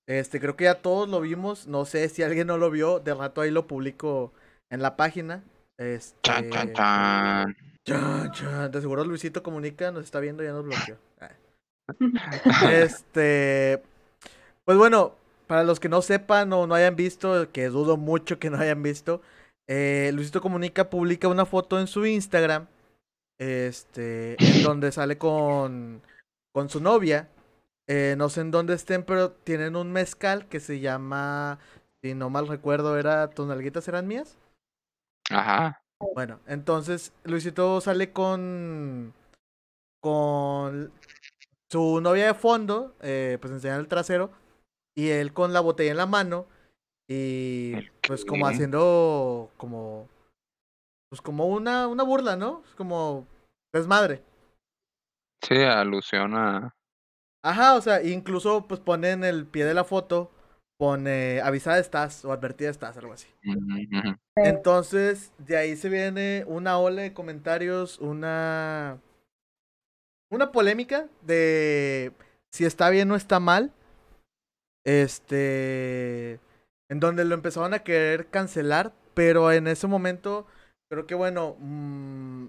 [0.08, 1.66] Este, creo que ya todos lo vimos.
[1.68, 2.98] No sé si alguien no lo vio.
[2.98, 4.32] De rato ahí lo publico
[4.70, 5.44] en la página.
[5.78, 6.18] Este.
[6.22, 7.56] Chan, chan, chan.
[7.86, 8.70] Chan, chan.
[8.70, 10.98] De seguro Luisito Comunica nos está viendo y ya nos bloqueó.
[11.20, 11.30] Ah.
[12.72, 13.82] Este.
[14.64, 15.14] Pues bueno,
[15.46, 18.82] para los que no sepan o no hayan visto, que dudo mucho que no hayan
[18.82, 19.20] visto,
[19.66, 22.66] eh, Luisito Comunica publica una foto en su Instagram.
[23.38, 24.36] Este.
[24.38, 26.02] En donde sale con.
[26.52, 27.28] Con su novia.
[27.88, 31.58] Eh, no sé en dónde estén, pero tienen un mezcal que se llama.
[32.02, 33.30] Si no mal recuerdo, era.
[33.30, 34.36] ¿Tus nalguitas eran mías?
[35.30, 35.79] Ajá.
[36.00, 39.12] Bueno, entonces Luisito sale con
[40.02, 40.92] con
[41.70, 44.30] su novia de fondo, eh, pues enseña el trasero
[44.96, 46.46] y él con la botella en la mano
[47.06, 47.74] y
[48.06, 50.08] pues como haciendo como
[51.10, 52.62] pues como una una burla, ¿no?
[52.66, 53.26] Es como
[53.72, 54.22] desmadre.
[55.42, 56.74] Sí, alusión a.
[57.42, 60.30] Ajá, o sea, incluso pues pone en el pie de la foto
[60.80, 63.28] pone avisada estás o advertida estás, algo así.
[64.34, 68.98] Entonces, de ahí se viene una ola de comentarios, una.
[70.30, 72.12] Una polémica de
[72.50, 73.74] si está bien o está mal.
[74.86, 76.40] Este.
[76.88, 78.94] En donde lo empezaron a querer cancelar.
[79.12, 80.46] Pero en ese momento,
[80.90, 81.56] creo que bueno.
[81.58, 82.46] mm,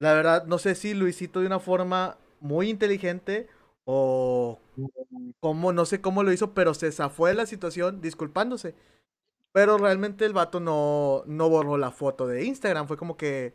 [0.00, 3.48] la verdad, no sé si Luisito de una forma muy inteligente.
[3.84, 4.60] O
[5.40, 8.74] cómo, no sé cómo lo hizo, pero se zafó de la situación disculpándose.
[9.52, 12.88] Pero realmente el vato no, no borró la foto de Instagram.
[12.88, 13.54] Fue como que,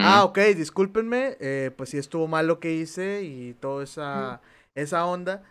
[0.00, 0.24] ah, Ujú.
[0.24, 4.40] ok, discúlpenme, eh, pues sí estuvo mal lo que hice y toda esa,
[4.74, 5.42] esa onda.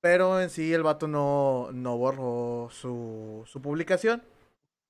[0.00, 4.22] Pero en sí el vato no, no borró su, su publicación.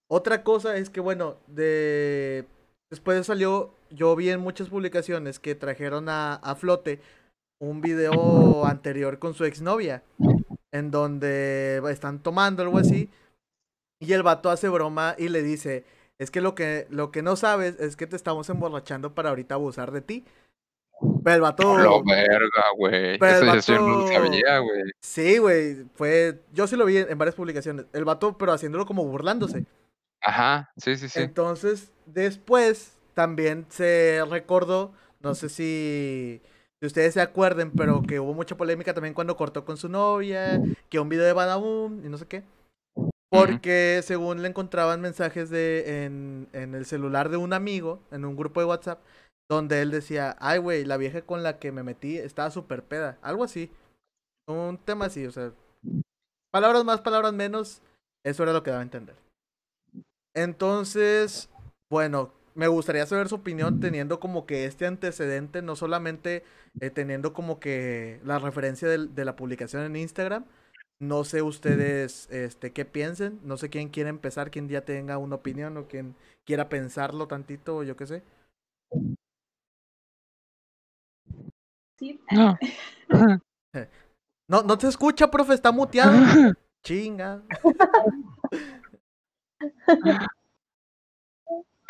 [0.09, 2.47] Otra cosa es que, bueno, de...
[2.91, 7.01] después salió, yo vi en muchas publicaciones que trajeron a, a flote
[7.63, 10.03] un video anterior con su exnovia,
[10.73, 13.09] en donde están tomando algo así,
[14.01, 15.85] y el vato hace broma y le dice,
[16.19, 19.55] es que lo que, lo que no sabes es que te estamos emborrachando para ahorita
[19.55, 20.25] abusar de ti.
[21.23, 21.79] Pero el vato...
[21.79, 23.15] Lo verga, güey.
[23.15, 24.83] Eso yo sí no vato- sabía, güey.
[25.01, 26.41] Sí, güey, fue...
[26.53, 27.87] Yo sí lo vi en varias publicaciones.
[27.93, 29.67] El vato, pero haciéndolo como burlándose.
[30.21, 31.21] Ajá, sí, sí, sí.
[31.21, 36.41] Entonces, después también se recordó, no sé si,
[36.83, 40.61] si ustedes se acuerden, pero que hubo mucha polémica también cuando cortó con su novia,
[40.89, 42.43] que un video de Badaboom y no sé qué.
[43.31, 48.35] Porque según le encontraban mensajes de en, en el celular de un amigo, en un
[48.35, 49.01] grupo de WhatsApp,
[49.49, 53.17] donde él decía, ay, güey, la vieja con la que me metí estaba súper peda.
[53.23, 53.71] Algo así.
[54.49, 55.53] Un tema así, o sea.
[56.51, 57.81] Palabras más, palabras menos.
[58.27, 59.15] Eso era lo que daba a entender.
[60.35, 61.49] Entonces,
[61.89, 66.45] bueno, me gustaría saber su opinión teniendo como que este antecedente, no solamente
[66.81, 70.45] eh, teniendo como que la referencia de, la publicación en Instagram.
[71.01, 75.37] No sé ustedes este, qué piensen, no sé quién quiere empezar, quién ya tenga una
[75.37, 78.23] opinión o quien quiera pensarlo tantito o yo qué sé.
[81.99, 82.59] sí, No.
[84.49, 86.13] No, no te escucha, profe, está muteado.
[86.85, 87.43] Chinga.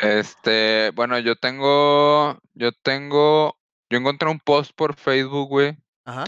[0.03, 3.57] Este, bueno, yo tengo, yo tengo,
[3.89, 6.25] yo encontré un post por Facebook, güey, Ajá.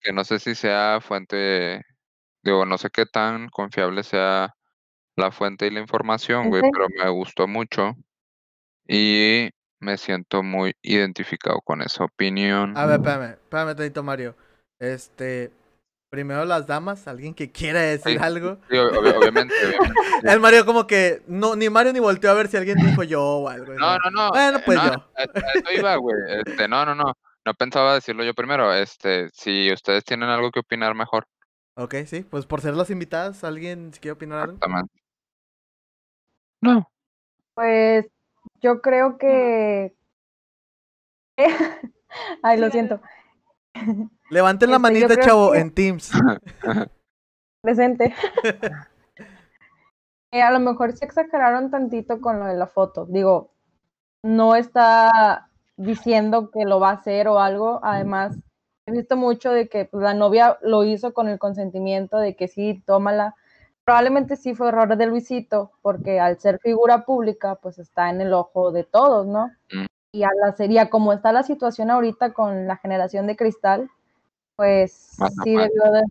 [0.00, 1.84] que no sé si sea fuente,
[2.42, 4.54] digo, no sé qué tan confiable sea
[5.16, 7.94] la fuente y la información, güey, pero me gustó mucho
[8.88, 12.76] y me siento muy identificado con esa opinión.
[12.76, 14.36] A ver, espérame, espérame tantito, Mario.
[14.78, 15.52] Este,
[16.12, 18.22] primero las damas, alguien que quiera decir Sí.
[18.22, 18.58] algo.
[18.68, 19.54] Sí, ob- ob- obviamente,
[19.94, 20.00] obviamente.
[20.24, 23.22] El Mario como que, no, ni Mario ni volteó a ver si alguien dijo yo
[23.24, 23.72] o algo.
[23.72, 24.28] No, no, no.
[24.28, 24.92] Bueno, pues no, yo.
[24.92, 26.14] a- a eso iba, güey.
[26.46, 27.14] Este, no, no, no.
[27.46, 28.74] No pensaba decirlo yo primero.
[28.74, 31.26] Este, si ustedes tienen algo que opinar mejor,
[31.76, 34.52] Ok, sí, pues por ser las invitadas, ¿alguien si quiere opinar algo?
[34.56, 34.92] exactamente.
[36.60, 36.90] No.
[37.54, 38.04] Pues
[38.60, 39.94] yo creo que.
[42.42, 43.00] Ay, lo Sí, siento.
[44.30, 46.12] Levanten la Este, manita, chavo, que- en Teams.
[47.62, 48.14] Presente.
[50.34, 53.04] Eh, a lo mejor se exageraron tantito con lo de la foto.
[53.04, 53.50] Digo,
[54.24, 57.80] no está diciendo que lo va a hacer o algo.
[57.82, 58.38] Además,
[58.86, 62.48] he visto mucho de que pues, la novia lo hizo con el consentimiento de que
[62.48, 63.34] sí, tómala.
[63.84, 68.32] Probablemente sí fue error de Luisito, porque al ser figura pública, pues está en el
[68.32, 69.48] ojo de todos, ¿no?
[69.70, 69.84] Mm.
[70.12, 73.90] Y a la sería como está la situación ahorita con la generación de cristal,
[74.56, 75.70] pues Más sí normal.
[75.70, 76.02] debió de,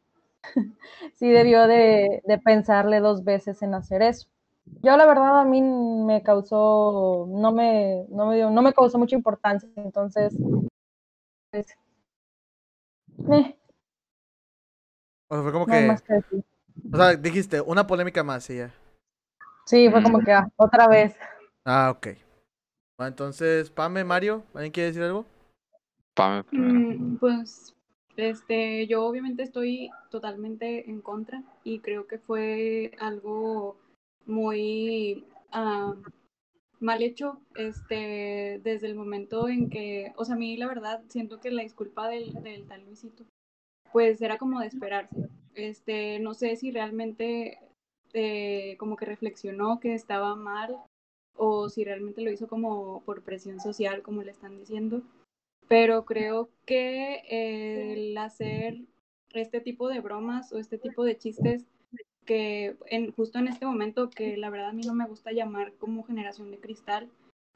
[1.15, 4.27] sí debió de, de pensarle dos veces en hacer eso.
[4.83, 8.97] Yo la verdad a mí me causó, no me, no me, dio- no me causó
[8.97, 10.35] mucha importancia, entonces,
[11.51, 11.67] pues,
[13.31, 13.55] eh,
[15.29, 16.43] O sea, fue como no que, más que decir.
[16.93, 18.71] o sea, dijiste, una polémica más y ya.
[19.65, 20.25] Sí, fue como Mm.
[20.25, 21.15] que ah, otra vez.
[21.65, 22.07] Ah, ok.
[23.01, 25.25] Bueno, entonces, Pame, Mario, ¿alguien quiere decir algo?
[26.13, 26.43] Pame.
[26.51, 27.75] Mm, Pues,
[28.15, 33.75] este, yo obviamente estoy totalmente en contra y creo que fue algo
[34.27, 35.95] muy ah,
[36.79, 41.39] mal hecho, este, desde el momento en que, o sea, a mí la verdad siento
[41.39, 43.25] que la disculpa del, del tal Luisito,
[43.91, 45.27] pues era como de esperarse.
[45.55, 47.57] Este, no sé si realmente
[48.13, 50.77] eh, como que reflexionó que estaba mal
[51.35, 55.01] o si realmente lo hizo como por presión social, como le están diciendo.
[55.67, 58.81] Pero creo que el hacer
[59.33, 61.65] este tipo de bromas o este tipo de chistes
[62.25, 65.73] que en, justo en este momento que la verdad a mí no me gusta llamar
[65.73, 67.09] como generación de cristal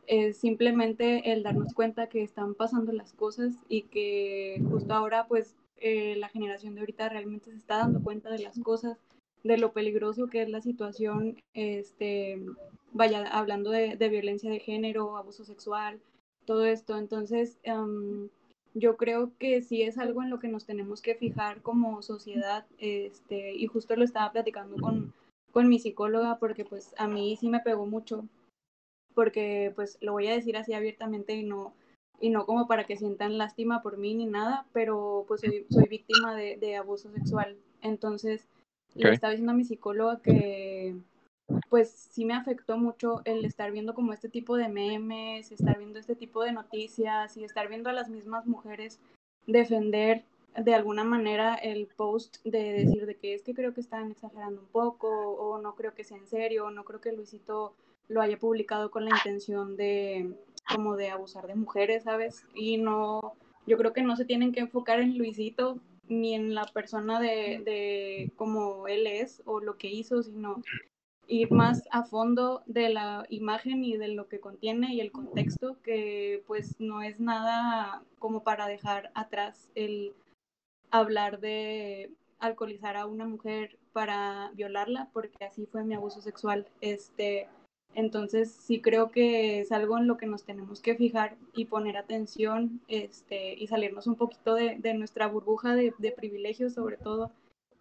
[0.08, 5.56] es simplemente el darnos cuenta que están pasando las cosas y que justo ahora pues
[5.78, 8.98] eh, la generación de ahorita realmente se está dando cuenta de las cosas
[9.46, 12.42] de lo peligroso que es la situación este
[12.94, 16.02] vaya hablando de, de violencia de género abuso sexual
[16.46, 16.98] todo esto.
[16.98, 18.30] Entonces, um,
[18.74, 22.66] yo creo que sí es algo en lo que nos tenemos que fijar como sociedad,
[22.78, 25.14] este, y justo lo estaba platicando con,
[25.52, 28.26] con mi psicóloga, porque pues a mí sí me pegó mucho,
[29.14, 31.74] porque pues lo voy a decir así abiertamente y no,
[32.20, 36.36] y no como para que sientan lástima por mí ni nada, pero pues soy, víctima
[36.36, 37.58] de abuso sexual.
[37.82, 38.48] Entonces,
[38.96, 39.14] le Ok.
[39.14, 40.96] estaba diciendo a mi psicóloga que
[41.70, 46.00] pues sí me afectó mucho el estar viendo como este tipo de memes, estar viendo
[46.00, 49.00] este tipo de noticias y estar viendo a las mismas mujeres
[49.46, 50.24] defender
[50.58, 54.62] de alguna manera el post de decir de que es que creo que están exagerando
[54.62, 57.74] un poco o no creo que sea en serio, o no creo que Luisito
[58.08, 60.34] lo haya publicado con la intención de
[60.72, 62.46] como de abusar de mujeres, ¿sabes?
[62.54, 63.34] Y no,
[63.68, 67.62] yo creo que no se tienen que enfocar en Luisito ni en la persona de,
[67.66, 70.62] de como él es o lo que hizo, sino
[71.28, 75.82] ir más a fondo de la imagen y de lo que contiene y el contexto,
[75.82, 80.14] que pues no es nada como para dejar atrás el
[80.92, 86.68] hablar de alcoholizar a una mujer para violarla, porque así fue mi abuso sexual.
[86.82, 87.48] Este,
[87.96, 91.98] entonces sí creo que es algo en lo que nos tenemos que fijar y poner
[91.98, 97.32] atención este, y salirnos un poquito de, nuestra burbuja de, privilegios sobre todo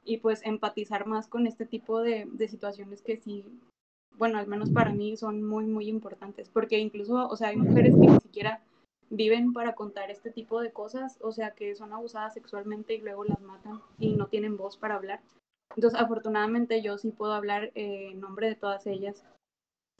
[0.05, 3.44] y pues empatizar más con este tipo de, situaciones que sí,
[4.16, 7.94] bueno, al menos para mí son muy, muy importantes, porque incluso, o sea, hay mujeres
[7.94, 8.62] que ni siquiera
[9.11, 13.24] viven para contar este tipo de cosas, o sea, que son abusadas sexualmente y luego
[13.24, 15.20] las matan y no tienen voz para hablar.
[15.74, 19.25] Entonces, afortunadamente yo sí puedo hablar en nombre de todas ellas.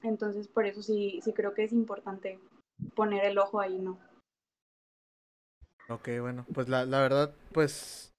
[0.05, 2.39] Entonces, por eso sí, sí creo que es importante
[2.95, 3.99] poner el ojo ahí, ¿no?
[5.89, 8.13] Ok, bueno, pues la, la verdad, pues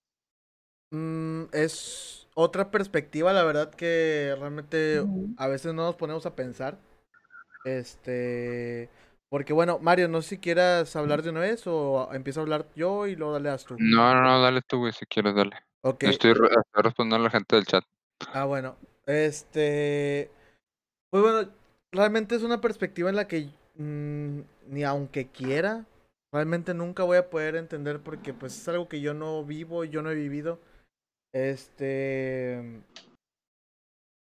[0.92, 5.04] mm, es otra perspectiva, la verdad que realmente
[5.38, 6.78] a veces no nos ponemos a pensar.
[7.64, 8.90] Este,
[9.30, 12.68] porque bueno, Mario, no sé si quieras hablar de una vez o empiezo a hablar
[12.76, 13.76] yo y luego dale a tú.
[13.80, 15.58] No, no, no, dale tú, güey, si quieres, dale.
[15.82, 17.84] Ok, Estoy, re- estoy respondiendo a la gente del chat.
[18.34, 18.76] ah, bueno,
[19.08, 20.30] este,
[21.10, 21.50] pues bueno,
[21.96, 25.86] realmente es una perspectiva en la que mm, ni aunque quiera,
[26.34, 30.02] realmente nunca voy a poder entender porque pues es algo que yo no vivo, yo
[30.02, 30.60] no he vivido.
[31.34, 32.82] Este,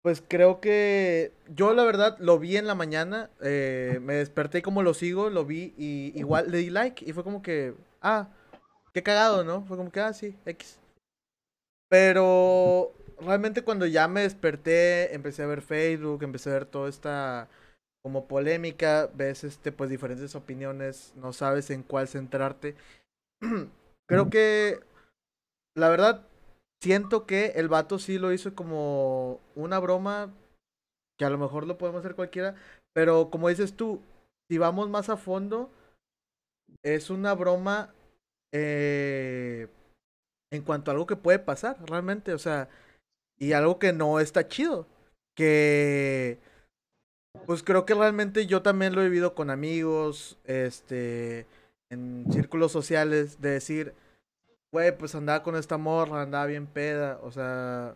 [0.03, 4.83] pues creo que yo la verdad lo vi en la mañana, eh, me desperté como
[4.83, 8.29] lo sigo, lo vi y igual le di like y fue como que, ah,
[8.93, 9.65] qué cagado, ¿no?
[9.65, 10.79] Fue como que, ah, sí, X.
[11.89, 17.49] Pero realmente cuando ya me desperté, empecé a ver Facebook, empecé a ver toda esta
[18.03, 22.75] como polémica, ves este pues diferentes opiniones, no sabes en cuál centrarte.
[24.07, 24.81] Creo que
[25.75, 26.27] la verdad
[26.81, 30.33] siento que el vato sí lo hizo como una broma
[31.17, 32.55] que a lo mejor lo podemos hacer cualquiera,
[32.93, 34.01] pero como dices tú,
[34.49, 35.71] si vamos más a fondo
[36.83, 37.93] es una broma
[38.53, 39.67] eh,
[40.51, 42.69] en cuanto a algo que puede pasar realmente, o sea,
[43.39, 44.87] y algo que no está chido,
[45.35, 46.39] que
[47.45, 51.47] pues creo que realmente yo también lo he vivido con amigos, este,
[51.89, 53.93] en círculos sociales, de decir,
[54.71, 57.95] güey, pues andaba con esta morra, andaba bien peda, o sea,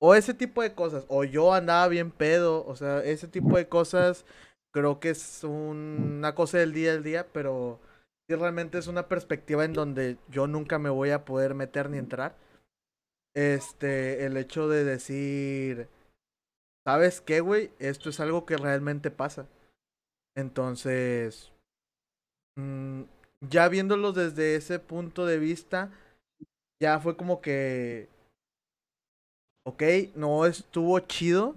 [0.00, 3.68] o ese tipo de cosas, o yo andaba bien pedo, o sea, ese tipo de
[3.68, 4.24] cosas
[4.72, 7.80] creo que es una cosa del día al día, pero
[8.28, 11.98] sí realmente es una perspectiva en donde yo nunca me voy a poder meter ni
[11.98, 12.36] entrar.
[13.34, 15.88] Este, el hecho de decir,
[16.86, 17.72] ¿sabes qué, güey?
[17.78, 19.46] Esto es algo que realmente pasa.
[20.36, 21.52] Entonces,
[22.56, 23.02] mm,
[23.40, 25.90] ya viéndolo desde ese punto de vista,
[26.80, 28.08] ya fue como que,
[29.66, 29.82] ok,
[30.14, 31.56] no estuvo chido,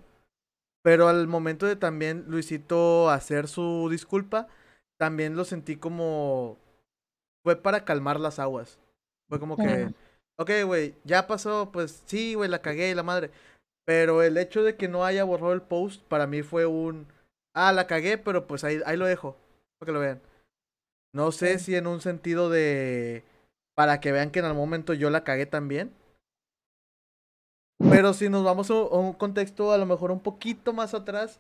[0.84, 4.48] pero al momento de también Luisito hacer su disculpa,
[5.00, 6.58] también lo sentí como,
[7.44, 8.80] fue para calmar las aguas.
[9.30, 9.94] Fue como que,
[10.38, 13.32] ok, güey, ya pasó, pues sí, güey, la cagué y la madre.
[13.86, 17.08] Pero el hecho de que no haya borrado el post para mí fue un.
[17.54, 19.38] Ah, la cagué, pero pues ahí, ahí lo dejo.
[19.80, 20.22] Para que lo vean.
[21.14, 23.24] No sé si en un sentido de.
[23.76, 25.94] Para que vean que en algún momento yo la cagué también.
[27.80, 31.40] Pero si nos vamos a un contexto a lo mejor un poquito más atrás.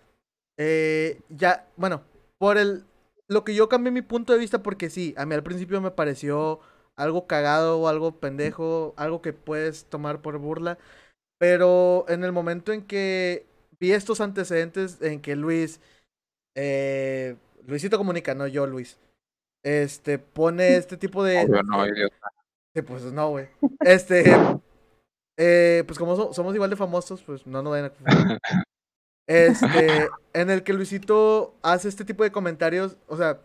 [0.58, 2.04] Eh, ya, bueno,
[2.38, 2.86] por el.
[3.28, 5.91] Lo que yo cambié mi punto de vista, porque sí, a mí al principio me
[5.91, 6.62] pareció
[6.98, 10.78] algo cagado o algo pendejo, algo que puedes tomar por burla.
[11.39, 13.45] Pero en el momento en que
[13.80, 15.80] vi estos antecedentes en que Luis,
[16.56, 17.36] eh,
[17.66, 18.98] Luisito comunica, no yo, Luis,
[19.64, 21.45] este, pone este tipo de...
[21.45, 22.32] no, idiota.
[22.76, 23.48] Sí, pues no, güey.
[23.82, 24.26] Este,
[25.38, 28.39] eh, pues como somos igual de famosos, pues no no vayan a
[29.28, 33.39] Este, en el que Luisito hace este tipo de comentarios, o sea,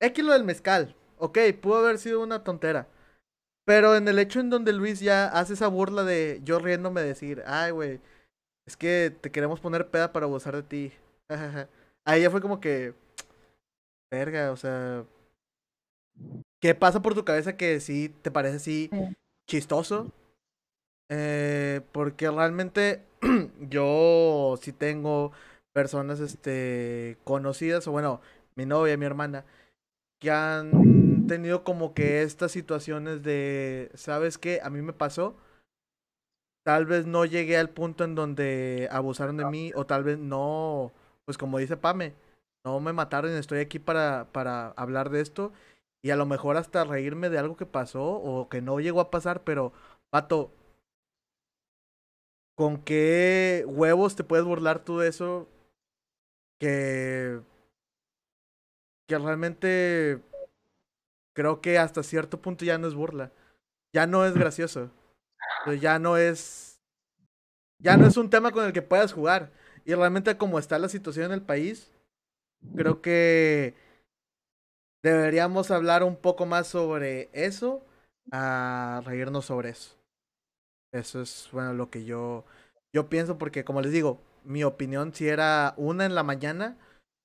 [0.00, 2.88] X lo del mezcal, ok, pudo haber sido una tontera.
[3.64, 7.42] Pero en el hecho en donde Luis ya hace esa burla de yo riéndome decir,
[7.46, 8.00] ay, güey,
[8.66, 10.92] es que te queremos poner peda para abusar de ti.
[12.06, 12.94] Ahí ya fue como que,
[14.10, 15.04] verga, o sea,
[16.62, 18.90] ¿qué pasa por tu cabeza que sí te parece así
[19.46, 20.10] chistoso?
[21.10, 23.04] Eh, porque realmente
[23.68, 25.32] yo sí tengo
[25.74, 28.20] personas este conocidas, o bueno,
[28.54, 29.44] mi novia, mi hermana,
[30.20, 30.97] que han
[31.28, 34.60] tenido como que estas situaciones de, ¿sabes qué?
[34.62, 35.36] A mí me pasó.
[36.64, 40.92] Tal vez no llegué al punto en donde abusaron de mí o tal vez no,
[41.24, 42.14] pues como dice Pame,
[42.64, 45.52] no me mataron, estoy aquí para, para hablar de esto
[46.02, 49.10] y a lo mejor hasta reírme de algo que pasó o que no llegó a
[49.10, 49.72] pasar, pero,
[50.10, 50.52] pato,
[52.54, 55.48] ¿con qué huevos te puedes burlar tú de eso?
[56.60, 57.40] Que,
[59.06, 60.20] que realmente
[61.38, 63.30] creo que hasta cierto punto ya no es burla.
[63.94, 64.90] Ya no es gracioso.
[65.80, 66.80] Ya no es.
[67.80, 69.52] Ya no es un tema con el que puedas jugar.
[69.84, 71.92] Y realmente, como está la situación en el país,
[72.74, 73.76] creo que
[75.00, 77.86] deberíamos hablar un poco más sobre eso
[78.32, 79.96] a reírnos sobre eso.
[80.90, 82.46] Eso es, bueno, lo que yo,
[82.92, 86.76] yo pienso, porque como les digo, mi opinión si era una en la mañana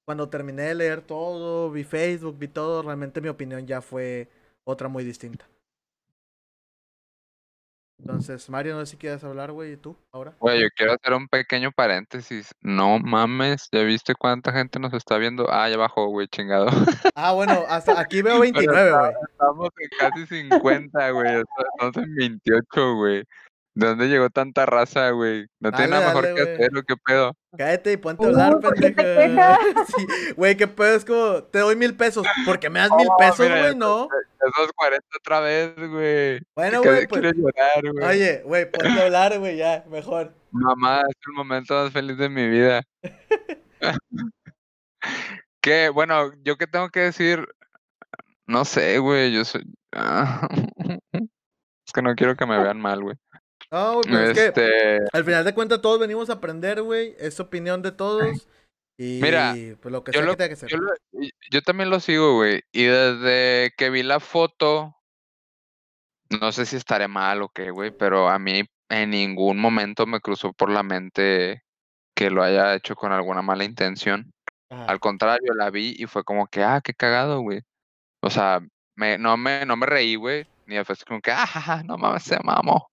[0.06, 4.30] cuando terminé de leer todo, vi Facebook, vi todo, realmente mi opinión ya fue
[4.64, 5.46] otra muy distinta.
[8.00, 10.36] Entonces, Mario, no sé si quieres hablar, güey, ¿y tú ahora?
[10.40, 12.54] Güey, yo quiero hacer un pequeño paréntesis.
[12.60, 15.48] No mames, ¿ya viste cuánta gente nos está viendo?
[15.50, 16.68] Ah, ya bajó, güey, chingado.
[17.16, 19.12] Ah, bueno, hasta aquí veo 29, güey.
[19.32, 21.44] Estamos en casi 50, güey.
[21.78, 23.24] Estamos en 28, güey.
[23.76, 25.48] ¿De dónde llegó tanta raza, güey?
[25.60, 27.36] ¿No tiene nada mejor que hacer o qué pedo?
[27.58, 29.02] Cállate y ponte a hablar, pendejo.
[29.88, 32.28] Sí, güey, qué pedo, es como, te doy mil pesos.
[32.46, 33.76] ¿Porque me das mil pesos, güey?
[33.76, 34.08] No.
[34.40, 36.40] Esos 40 otra vez, güey.
[36.56, 37.24] Bueno, güey, pues.
[37.24, 38.06] Llorar, güey.
[38.06, 40.32] Oye, güey, ponte a hablar, güey, ya, mejor.
[40.52, 42.84] Mamá, es el momento más feliz de mi vida.
[45.62, 47.48] que, bueno, yo qué tengo que decir,
[48.46, 49.64] no sé, güey, yo soy...
[49.94, 50.48] ah,
[51.14, 53.16] es que no quiero que me vean mal, güey.
[53.74, 57.16] No, güey, es que Este, al final de cuentas todos venimos a aprender, güey.
[57.18, 58.22] Es opinión de todos.
[58.96, 60.70] Y Mira, pues lo que yo sea lo- que que ser.
[60.70, 62.62] yo, lo- y- yo también lo sigo, güey.
[62.72, 64.96] Y desde que vi la foto,
[66.40, 70.20] no sé si estaré mal o qué, güey, pero a mí en ningún momento me
[70.22, 71.64] cruzó por la mente
[72.16, 74.32] que lo haya hecho con alguna mala intención.
[74.70, 74.86] Ajá.
[74.86, 77.62] Al contrario, la vi y fue como que, ah, qué cagado, güey.
[78.22, 78.62] O sea,
[78.96, 80.46] me, no, me, no me reí, güey.
[80.68, 82.92] Ni fue como que, ah, no mames, se mamó.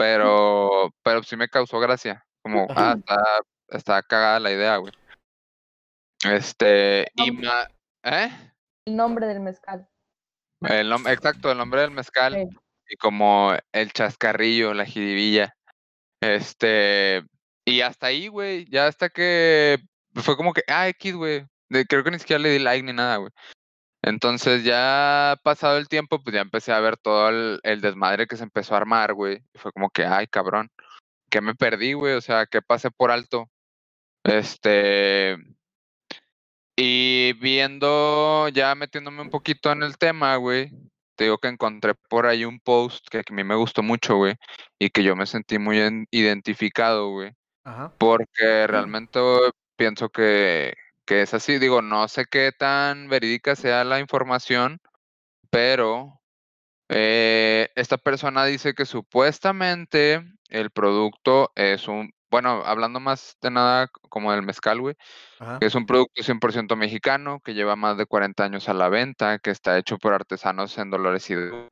[0.00, 2.24] Pero, pero sí me causó gracia.
[2.42, 3.22] Como, ah, está,
[3.68, 4.94] está cagada la idea, güey.
[6.24, 7.68] Este, y ma-
[8.04, 8.30] ¿eh?
[8.86, 9.86] El nombre del mezcal.
[10.62, 12.32] El nom- exacto, el nombre del mezcal.
[12.32, 12.56] Sí.
[12.88, 15.54] Y como el chascarrillo, la jiribilla.
[16.22, 17.22] Este,
[17.66, 19.80] y hasta ahí, güey, ya hasta que
[20.14, 21.46] fue como que, ah, X, güey.
[21.88, 23.30] Creo que ni siquiera le di like ni nada, güey.
[24.02, 28.36] Entonces ya pasado el tiempo, pues ya empecé a ver todo el, el desmadre que
[28.36, 29.44] se empezó a armar, güey.
[29.54, 30.70] Y fue como que, ay, cabrón,
[31.30, 32.14] ¿qué me perdí, güey?
[32.14, 33.50] O sea, ¿qué pasé por alto?
[34.24, 35.36] Este,
[36.76, 40.70] y viendo, ya metiéndome un poquito en el tema, güey,
[41.14, 44.36] te digo que encontré por ahí un post que a mí me gustó mucho, güey,
[44.78, 47.32] y que yo me sentí muy en- identificado, güey,
[47.64, 47.92] Ajá.
[47.98, 49.20] porque realmente
[49.76, 50.74] pienso que,
[51.10, 51.58] que es así.
[51.58, 54.80] Digo, no sé qué tan verídica sea la información,
[55.50, 56.20] pero
[56.88, 63.88] eh, esta persona dice que supuestamente el producto es un, bueno, hablando más de nada
[64.08, 64.94] como del mezcal, güey,
[65.40, 65.58] Ajá.
[65.58, 69.40] que es un producto 100% mexicano, que lleva más de 40 años a la venta,
[69.40, 71.70] que está hecho por artesanos en Dolores Hidalgo.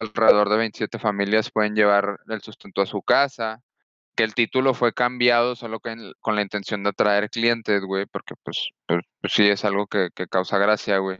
[0.00, 3.60] Alrededor de 27 familias pueden llevar el sustento a su casa,
[4.18, 8.34] que el título fue cambiado solo con, con la intención de atraer clientes, güey, porque
[8.42, 11.18] pues, pues, pues sí es algo que, que causa gracia, güey.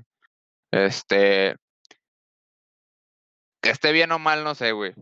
[0.72, 1.54] Este,
[3.62, 4.94] que esté bien o mal, no sé, güey.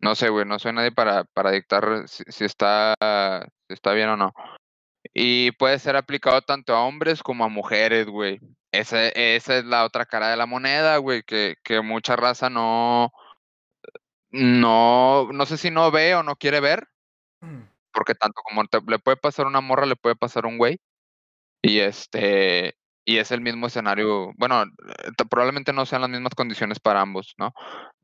[0.00, 2.96] No sé, güey, no soy nadie para, para dictar si, está,
[3.68, 4.32] si está bien o no.
[5.14, 8.40] Y puede ser aplicado tanto a hombres como a mujeres, güey.
[8.72, 13.12] Esa, esa es la otra cara de la moneda, güey, que, que mucha raza no,
[14.30, 16.86] no, no sé si no ve o no quiere ver,
[17.92, 20.78] porque tanto como te- le puede pasar una morra, le puede pasar un güey.
[21.62, 26.78] Y este, y es el mismo escenario, bueno, eh, probablemente no sean las mismas condiciones
[26.78, 27.52] para ambos, ¿no?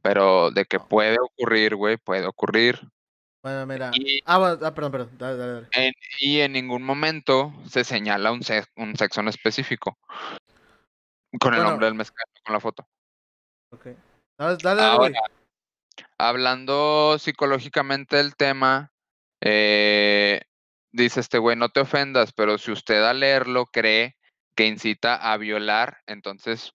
[0.03, 2.81] Pero de que puede ocurrir, güey, puede ocurrir.
[3.43, 3.91] Bueno, mira.
[3.95, 5.11] Y- Ah, bueno, ah, perdón, perdón.
[5.18, 5.68] Dale, dale, dale.
[5.72, 9.99] En- y en ningún momento se señala un, sex- un sexo en específico.
[11.39, 12.87] Con el nombre del mezcal, con la foto.
[13.70, 13.87] Ok.
[13.87, 13.97] Dale,
[14.39, 15.12] dale, dale, Ahora, güey.
[16.18, 18.92] Hablando psicológicamente del tema,
[19.40, 20.42] eh,
[20.92, 24.16] dice este güey, no te ofendas, pero si usted al leerlo cree
[24.57, 26.72] que incita a violar, entonces,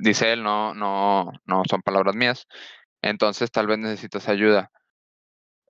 [0.00, 2.46] dice él, no, no, no son palabras mías,
[3.02, 4.70] entonces tal vez necesitas ayuda.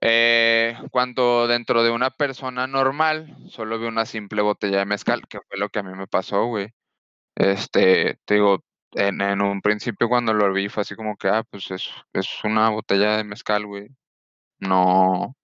[0.01, 5.39] Eh, cuando dentro de una persona normal solo ve una simple botella de mezcal, que
[5.47, 6.69] fue lo que a mí me pasó, güey.
[7.35, 8.63] Este, te digo,
[8.95, 12.43] en, en un principio cuando lo vi fue así como que, ah, pues es, es
[12.43, 13.89] una botella de mezcal, güey.
[14.59, 15.35] No,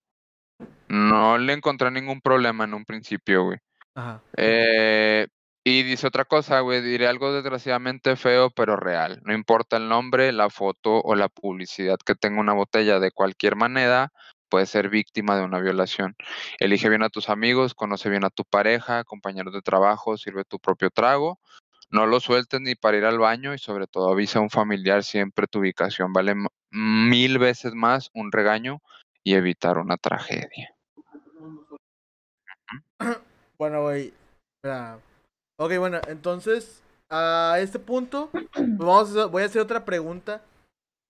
[0.88, 3.58] no le encontré ningún problema en un principio, güey.
[3.94, 4.22] Ajá.
[4.36, 5.28] Eh,
[5.64, 9.20] y dice otra cosa, güey, diré algo desgraciadamente feo, pero real.
[9.24, 13.54] No importa el nombre, la foto o la publicidad que tenga una botella de cualquier
[13.54, 14.10] manera,
[14.48, 16.16] puedes ser víctima de una violación.
[16.58, 20.58] Elige bien a tus amigos, conoce bien a tu pareja, compañeros de trabajo, sirve tu
[20.58, 21.38] propio trago.
[21.92, 25.04] No lo sueltes ni para ir al baño y sobre todo avisa a un familiar
[25.04, 26.10] siempre tu ubicación.
[26.14, 26.34] Vale
[26.70, 28.80] mil veces más un regaño
[29.22, 30.74] y evitar una tragedia.
[33.58, 34.12] Bueno, güey.
[35.56, 40.42] Ok, bueno, entonces, a este punto, pues vamos a voy a hacer otra pregunta.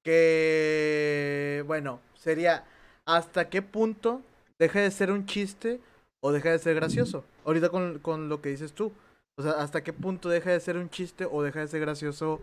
[0.04, 2.64] Que, bueno, sería,
[3.06, 4.20] ¿hasta qué punto
[4.58, 5.80] deja de ser un chiste
[6.20, 7.24] o deja de ser gracioso?
[7.46, 8.92] Ahorita con, con lo que dices tú.
[9.38, 12.40] O sea, ¿hasta qué punto deja de ser un chiste o deja de ser gracioso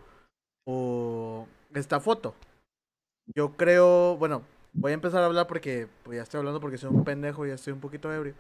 [0.66, 2.34] o esta foto?
[3.36, 6.90] Yo creo, bueno, voy a empezar a hablar porque pues ya estoy hablando porque soy
[6.90, 8.34] un pendejo y ya estoy un poquito ebrio.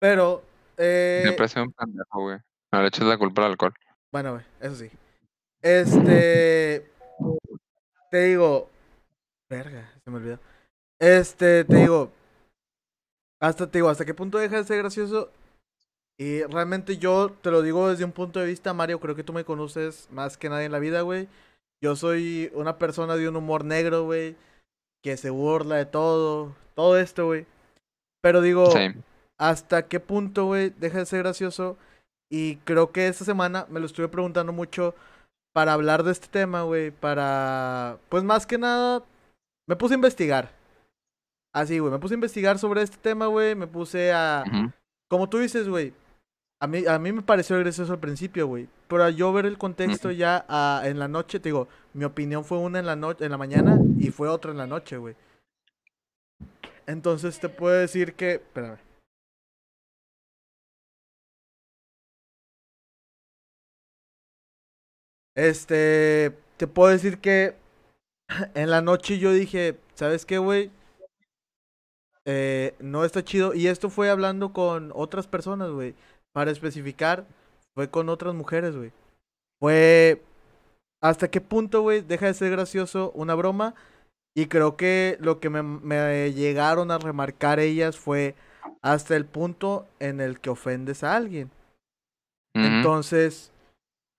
[0.00, 0.42] Pero,
[0.76, 2.38] eh, Siempre soy un pendejo, güey.
[2.72, 3.74] No le eches la culpa al alcohol.
[4.12, 4.90] bueno, güey, eso sí.
[5.62, 6.90] Este,
[8.10, 8.68] te digo,
[9.48, 10.38] verga, se me olvidó.
[10.98, 12.10] Este, te digo,
[13.40, 15.30] hasta te digo, ¿hasta qué punto deja de ser gracioso?
[16.20, 19.32] Y realmente yo te lo digo desde un punto de vista, Mario, creo que tú
[19.32, 21.28] me conoces más que nadie en la vida, güey.
[21.82, 24.36] Yo soy una persona de un humor negro, güey,
[25.02, 27.46] que se burla de todo, todo esto, güey.
[28.20, 28.88] Pero digo, Sí.
[29.38, 31.78] ¿hasta qué punto, güey, deja de ser gracioso?
[32.30, 34.94] Y creo que esta semana me lo estuve preguntando mucho
[35.54, 36.90] para hablar de este tema, güey.
[36.90, 39.02] Para, pues más que nada,
[39.66, 40.52] me puse a investigar.
[41.54, 43.54] Así, güey, me puse a investigar sobre este tema, güey.
[43.54, 44.44] Me puse a...
[45.08, 45.94] Como tú dices, güey.
[46.62, 48.68] A mí, a mí me pareció gracioso al principio, güey.
[48.86, 52.44] Pero al yo ver el contexto ya ah, en la noche, te digo, mi opinión
[52.44, 55.16] fue una en la noche, en la mañana y fue otra en la noche, güey.
[56.86, 58.32] Entonces te puedo decir que.
[58.34, 58.78] Espérame.
[65.34, 66.36] Este.
[66.58, 67.56] Te puedo decir que
[68.54, 70.70] en la noche yo dije, ¿sabes qué, güey?
[72.26, 73.54] Eh, no está chido.
[73.54, 75.94] Y esto fue hablando con otras personas, güey.
[76.32, 77.26] Para especificar,
[77.74, 78.92] fue con otras mujeres, güey.
[79.58, 80.22] Fue.
[81.02, 82.02] ¿Hasta qué punto, güey?
[82.02, 83.74] Deja de ser gracioso una broma.
[84.34, 88.34] Y creo que lo que me, me llegaron a remarcar ellas fue
[88.82, 91.50] hasta el punto en el que ofendes a alguien.
[92.54, 93.52] Entonces,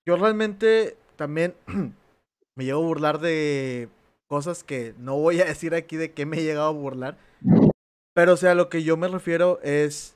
[0.06, 1.54] yo realmente también
[2.56, 3.88] me llevo a burlar de
[4.28, 7.18] cosas que no voy a decir aquí de qué me he llegado a burlar.
[8.14, 10.14] Pero, o sea, lo que yo me refiero es.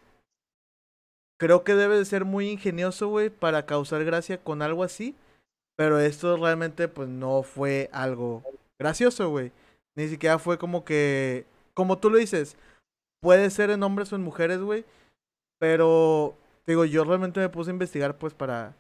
[1.38, 5.14] Creo que debe de ser muy ingenioso, güey, para causar gracia con algo así.
[5.76, 8.42] Pero esto realmente, pues, no fue algo
[8.78, 9.52] gracioso, güey.
[9.94, 11.44] Ni siquiera fue como que.
[11.74, 12.56] Como tú lo dices,
[13.20, 14.86] puede ser en hombres o en mujeres, güey.
[15.58, 16.34] Pero,
[16.66, 18.74] digo, yo realmente me puse a investigar, pues, para.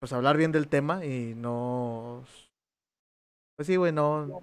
[0.00, 2.22] Pues hablar bien del tema y no.
[3.56, 4.42] Pues sí, güey, no.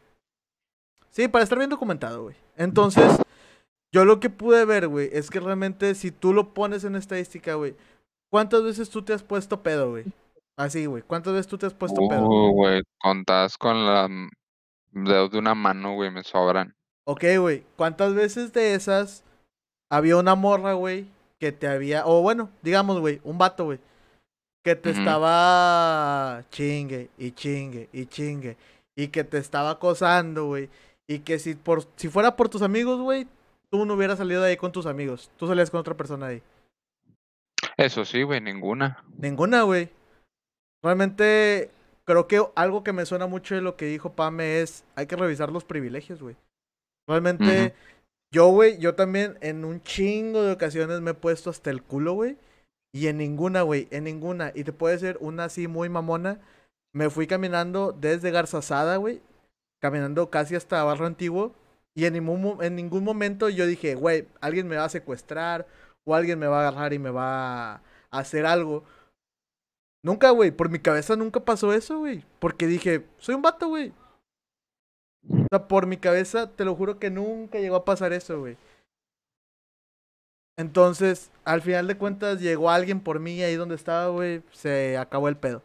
[1.11, 2.35] Sí, para estar bien documentado, güey.
[2.57, 3.21] Entonces,
[3.93, 7.55] yo lo que pude ver, güey, es que realmente si tú lo pones en estadística,
[7.55, 7.75] güey,
[8.31, 10.05] ¿cuántas veces tú te has puesto pedo, güey?
[10.57, 12.27] Así, güey, ¿cuántas veces tú te has puesto pedo?
[12.27, 14.29] Uh, güey, contadas con la m-
[14.91, 16.73] dedos de una mano, güey, me sobran.
[17.05, 19.23] Ok, güey, ¿cuántas veces de esas
[19.91, 21.07] había una morra, güey,
[21.39, 23.79] que te había, o bueno, digamos, güey, un vato, güey,
[24.63, 28.57] que te estaba chingue y chingue y chingue
[28.95, 30.69] y que te estaba acosando, güey,
[31.07, 33.27] y que si por si fuera por tus amigos, güey,
[33.69, 36.41] tú no hubieras salido de ahí con tus amigos, tú salías con otra persona ahí.
[37.77, 39.03] Eso sí, güey, ninguna.
[39.17, 39.89] Ninguna, güey.
[40.81, 41.71] Realmente
[42.05, 45.15] creo que algo que me suena mucho de lo que dijo Pame es hay que
[45.15, 46.35] revisar los privilegios, güey.
[47.07, 47.73] Realmente
[48.31, 52.13] yo, güey, yo también en un chingo de ocasiones me he puesto hasta el culo,
[52.13, 52.37] güey.
[52.93, 54.51] Y en ninguna, güey, en ninguna.
[54.55, 56.39] Y te puede ser una así muy mamona.
[56.93, 59.21] Me fui caminando desde Garzazada, güey.
[59.81, 61.53] Caminando casi hasta Barrio Antiguo.
[61.95, 65.65] Y en ningún, en ningún momento yo dije, güey, alguien me va a secuestrar.
[66.05, 67.81] O alguien me va a agarrar y me va a
[68.11, 68.83] hacer algo.
[70.03, 70.51] Nunca, güey.
[70.51, 72.23] Por mi cabeza nunca pasó eso, güey.
[72.39, 73.91] Porque dije, soy un vato, güey.
[75.27, 78.57] O sea, por mi cabeza, te lo juro que nunca llegó a pasar eso, güey.
[80.57, 84.43] Entonces, al final de cuentas, llegó alguien por mí ahí donde estaba, güey.
[84.51, 85.63] Se acabó el pedo.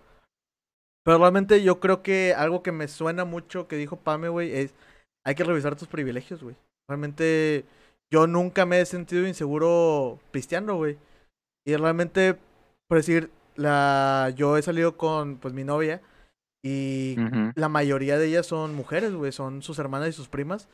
[1.04, 4.74] Pero realmente yo creo que algo que me suena mucho que dijo Pame, güey, es
[5.30, 6.56] hay que revisar tus privilegios, güey.
[6.88, 7.64] Realmente
[8.12, 10.98] yo nunca me he sentido inseguro pisteando, güey.
[11.64, 12.36] Y realmente,
[12.88, 16.02] por decir, la yo he salido con pues mi novia
[16.64, 17.14] y
[17.54, 20.68] la mayoría de ellas son mujeres, güey, son sus hermanas y sus primas.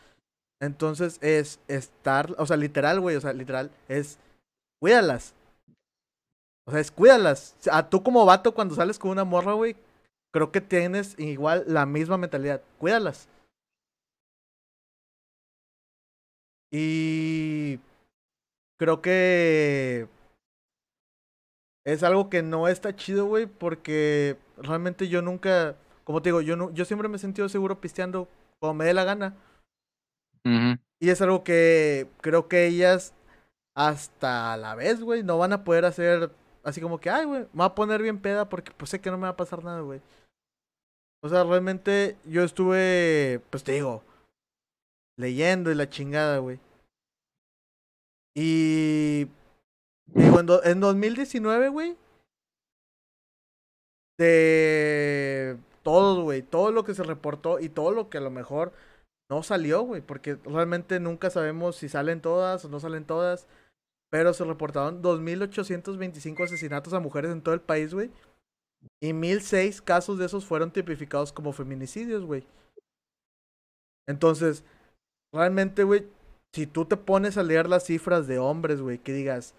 [0.59, 4.19] Entonces es estar, o sea, literal, güey, o sea, literal, es
[4.81, 5.35] cuídalas.
[6.67, 7.57] O sea, es cuídalas.
[7.71, 9.77] A tú como vato cuando sales con una morra, güey,
[10.33, 12.63] creo que tienes igual la misma mentalidad.
[12.79, 13.29] Cuídalas.
[16.71, 17.79] Y
[18.79, 20.09] creo que
[21.85, 26.57] es algo que no está chido, güey, porque realmente yo nunca, como te digo, yo
[26.57, 29.35] no, yo siempre me he sentido seguro pisteando como me dé la gana.
[31.01, 33.15] Y es algo que creo que ellas
[33.75, 36.31] hasta la vez, güey, no van a poder hacer
[36.63, 39.11] así como que, ay, güey, me voy a poner bien peda porque pues sé que
[39.11, 40.01] no me va a pasar nada, güey.
[41.23, 44.03] O sea, realmente yo estuve, pues te digo,
[45.19, 46.61] leyendo y la chingada, güey.
[48.37, 49.29] Y
[50.07, 51.97] digo, en, do- en 2019, güey,
[54.19, 58.73] de todo, güey, todo lo que se reportó y todo lo que a lo mejor
[59.31, 63.47] no salió, güey, porque realmente nunca sabemos si salen todas o no salen todas.
[64.11, 68.11] Pero se reportaron 2.825 asesinatos a mujeres en todo el país, güey.
[69.03, 72.47] Y 1.006 casos de esos fueron tipificados como feminicidios, güey.
[74.09, 74.65] Entonces,
[75.33, 76.07] realmente, güey,
[76.55, 79.55] si tú te pones a leer las cifras de hombres, güey, que digas,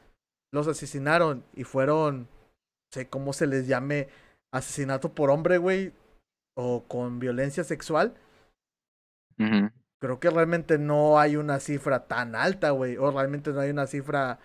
[0.53, 2.27] los asesinaron y fueron, no
[2.93, 4.07] sé cómo se les llame,
[4.53, 5.93] asesinato por hombre, güey,
[6.57, 8.15] o con violencia sexual,
[10.01, 12.97] creo que realmente no hay una cifra tan alta, güey.
[12.97, 14.39] O realmente no hay una cifra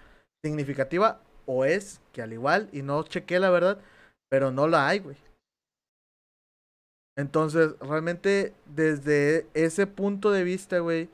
[0.44, 1.22] significativa.
[1.46, 3.78] o es que al igual, y no chequé la verdad,
[4.30, 5.16] pero no la hay, güey.
[7.16, 11.08] Entonces, realmente, desde ese punto de vista, güey,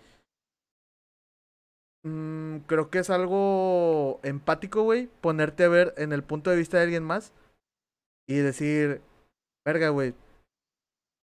[2.05, 6.77] mm, creo que es algo empático, güey, ponerte a ver en el punto de vista
[6.77, 7.33] de alguien más
[8.29, 9.01] y decir,
[9.67, 10.15] verga, güey,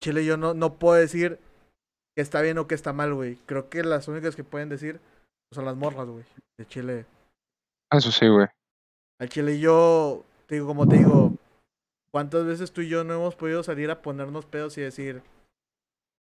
[0.03, 1.39] Chile, yo no, no puedo decir
[2.17, 3.37] que está bien o que está mal, güey.
[3.47, 5.01] Creo que las únicas que pueden decir
[5.53, 6.25] son las morras, güey,
[6.59, 7.07] de Chile.
[7.91, 8.49] Eso sí, güey.
[9.21, 11.35] Al Chile yo, te digo, como te digo,
[12.13, 15.23] ¿cuántas veces tú y yo no hemos podido salir a ponernos pedos y decir,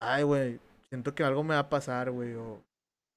[0.01, 2.63] ay, güey, siento que algo me va a pasar, güey, o,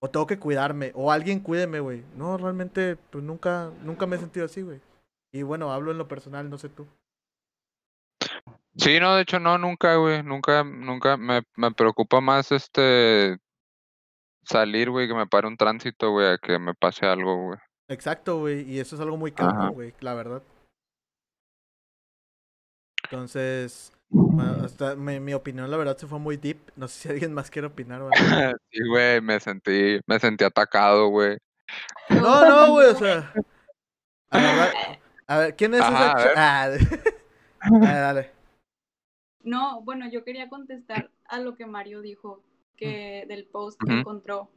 [0.01, 2.03] o tengo que cuidarme, o alguien cuídeme, güey.
[2.15, 4.81] No, realmente, pues nunca, nunca me he sentido así, güey.
[5.31, 6.87] Y bueno, hablo en lo personal, no sé tú.
[8.75, 13.37] Sí, no, de hecho no, nunca, güey, nunca, nunca, me, me preocupa más este
[14.43, 17.59] salir, güey, que me pare un tránsito, güey, a que me pase algo, güey.
[17.87, 20.41] Exacto, güey, y eso es algo muy cabrón, güey, la verdad.
[23.13, 26.57] Entonces, bueno, hasta mi, mi opinión, la verdad, se fue muy deep.
[26.75, 28.15] No sé si alguien más quiere opinar o algo.
[28.71, 31.37] Sí, güey, me sentí, me sentí atacado, güey.
[32.09, 33.31] No, no, güey, o sea.
[34.31, 34.97] A ver, va-
[35.27, 36.79] a ver, ¿quién es Ajá, a ver.
[37.59, 38.31] Ah, dale, dale.
[39.43, 42.41] No, bueno, yo quería contestar a lo que Mario dijo,
[42.77, 44.49] que del post que encontró.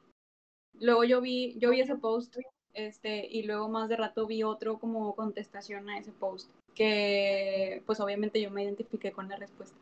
[0.81, 2.39] Luego yo vi, yo vi ese post,
[2.73, 7.99] este, y luego más de rato vi otro como contestación a ese post, que pues
[7.99, 9.77] obviamente yo me identifiqué con la respuesta.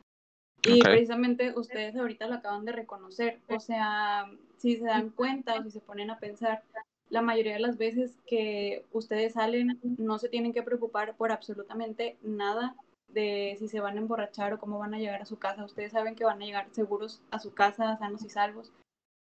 [0.67, 5.63] Y precisamente ustedes ahorita lo acaban de reconocer, o sea, si se dan cuenta o
[5.63, 6.63] si se ponen a pensar,
[7.11, 12.17] la mayoría de las veces que ustedes salen no se tienen que preocupar por absolutamente
[12.23, 12.75] nada
[13.09, 15.65] de si se van a emborrachar o cómo van a llegar a su casa.
[15.65, 18.73] Ustedes saben que van a llegar seguros a su casa, sanos y salvos.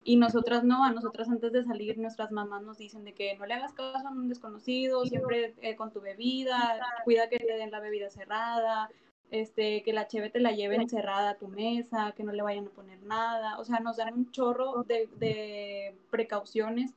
[0.03, 3.45] Y nosotras no, a nosotras antes de salir nuestras mamás nos dicen de que no
[3.45, 7.71] le hagas caso a un desconocido, siempre eh, con tu bebida, cuida que le den
[7.71, 8.89] la bebida cerrada,
[9.31, 12.67] este, que la cheve te la lleven cerrada a tu mesa, que no le vayan
[12.67, 13.59] a poner nada.
[13.59, 16.93] O sea, nos dan un chorro de, de precauciones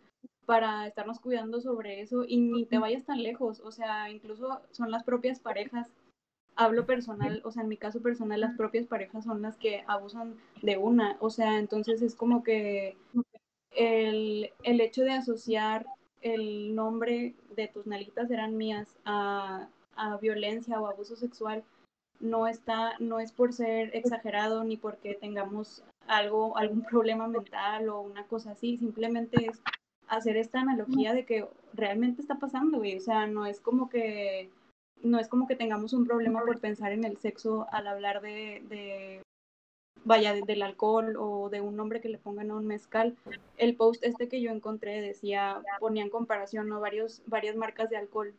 [0.46, 3.61] para estarnos cuidando sobre eso y ni te vayas tan lejos.
[3.61, 5.88] O sea, incluso son las propias parejas
[6.61, 10.34] hablo personal, o sea, en mi caso personal, las propias parejas son las que abusan
[10.61, 12.98] de una, o sea, entonces es como que
[13.70, 15.86] el, el hecho de asociar
[16.20, 21.64] el nombre de tus nalitas eran mías a, a violencia o abuso sexual
[22.20, 28.02] no está, no es por ser exagerado ni porque tengamos algo, algún problema mental o
[28.02, 29.62] una cosa así, simplemente es
[30.08, 34.50] hacer esta analogía de que realmente está pasando, güey, o sea, no es como que
[35.03, 38.62] no es como que tengamos un problema por pensar en el sexo al hablar de,
[38.68, 39.22] de
[40.05, 43.16] vaya, de- del alcohol o de un nombre que le pongan a un mezcal.
[43.57, 46.80] El post este que yo encontré decía, ponía en comparación, ¿no?
[46.80, 48.34] Varios, varias marcas de alcohol,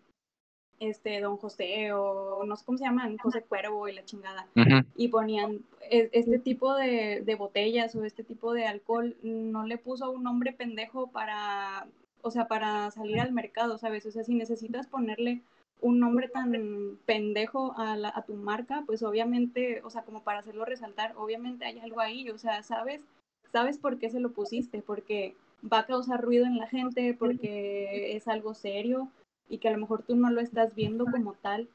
[0.80, 4.48] este, Don José o no sé cómo se llaman, José Cuervo y la chingada
[4.96, 5.60] y ponían
[5.90, 10.24] e- este tipo de, de botellas o este tipo de alcohol no le puso un
[10.24, 11.88] nombre pendejo para,
[12.24, 14.06] o sea, para salir al mercado, ¿sabes?
[14.08, 15.42] O sea, si necesitas ponerle
[15.82, 20.40] un nombre tan pendejo a, la- a tu marca, pues obviamente, o sea, como para
[20.40, 23.04] hacerlo resaltar, obviamente hay algo ahí, o sea, ¿sabes?
[23.52, 24.82] ¿Sabes por qué se lo pusiste?
[24.82, 25.36] Porque
[25.72, 29.10] va a causar ruido en la gente, porque es algo serio
[29.50, 31.68] y que a lo mejor tú no lo estás viendo como tal.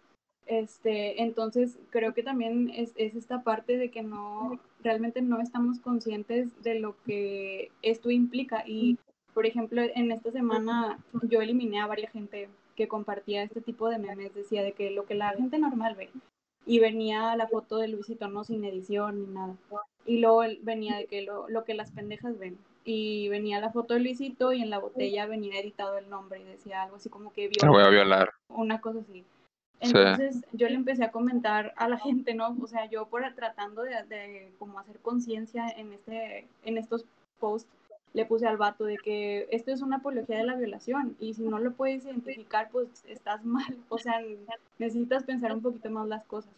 [0.46, 5.80] Este, entonces creo que también es, es esta parte de que no, realmente no estamos
[5.80, 8.62] conscientes de lo que esto implica.
[8.66, 8.98] Y,
[9.34, 10.98] por ejemplo, en esta semana
[11.28, 15.04] yo eliminé a varias gente que compartía este tipo de memes, decía de que lo
[15.06, 16.10] que la gente normal ve.
[16.64, 19.54] Y venía la foto de Luisito, no sin edición ni nada.
[20.04, 22.58] Y luego venía de que lo, lo que las pendejas ven.
[22.84, 26.44] Y venía la foto de Luisito y en la botella venía editado el nombre y
[26.44, 28.30] decía algo así como que Te voy a violar.
[28.48, 29.24] una cosa así.
[29.82, 29.92] Sí.
[29.92, 32.56] Entonces yo le empecé a comentar a la gente, ¿no?
[32.62, 37.04] O sea, yo por tratando de, de como hacer conciencia en este, en estos
[37.38, 37.70] posts,
[38.12, 41.42] le puse al vato de que esto es una apología de la violación y si
[41.42, 43.76] no lo puedes identificar, pues estás mal.
[43.88, 44.20] O sea,
[44.78, 46.52] necesitas pensar un poquito más las cosas.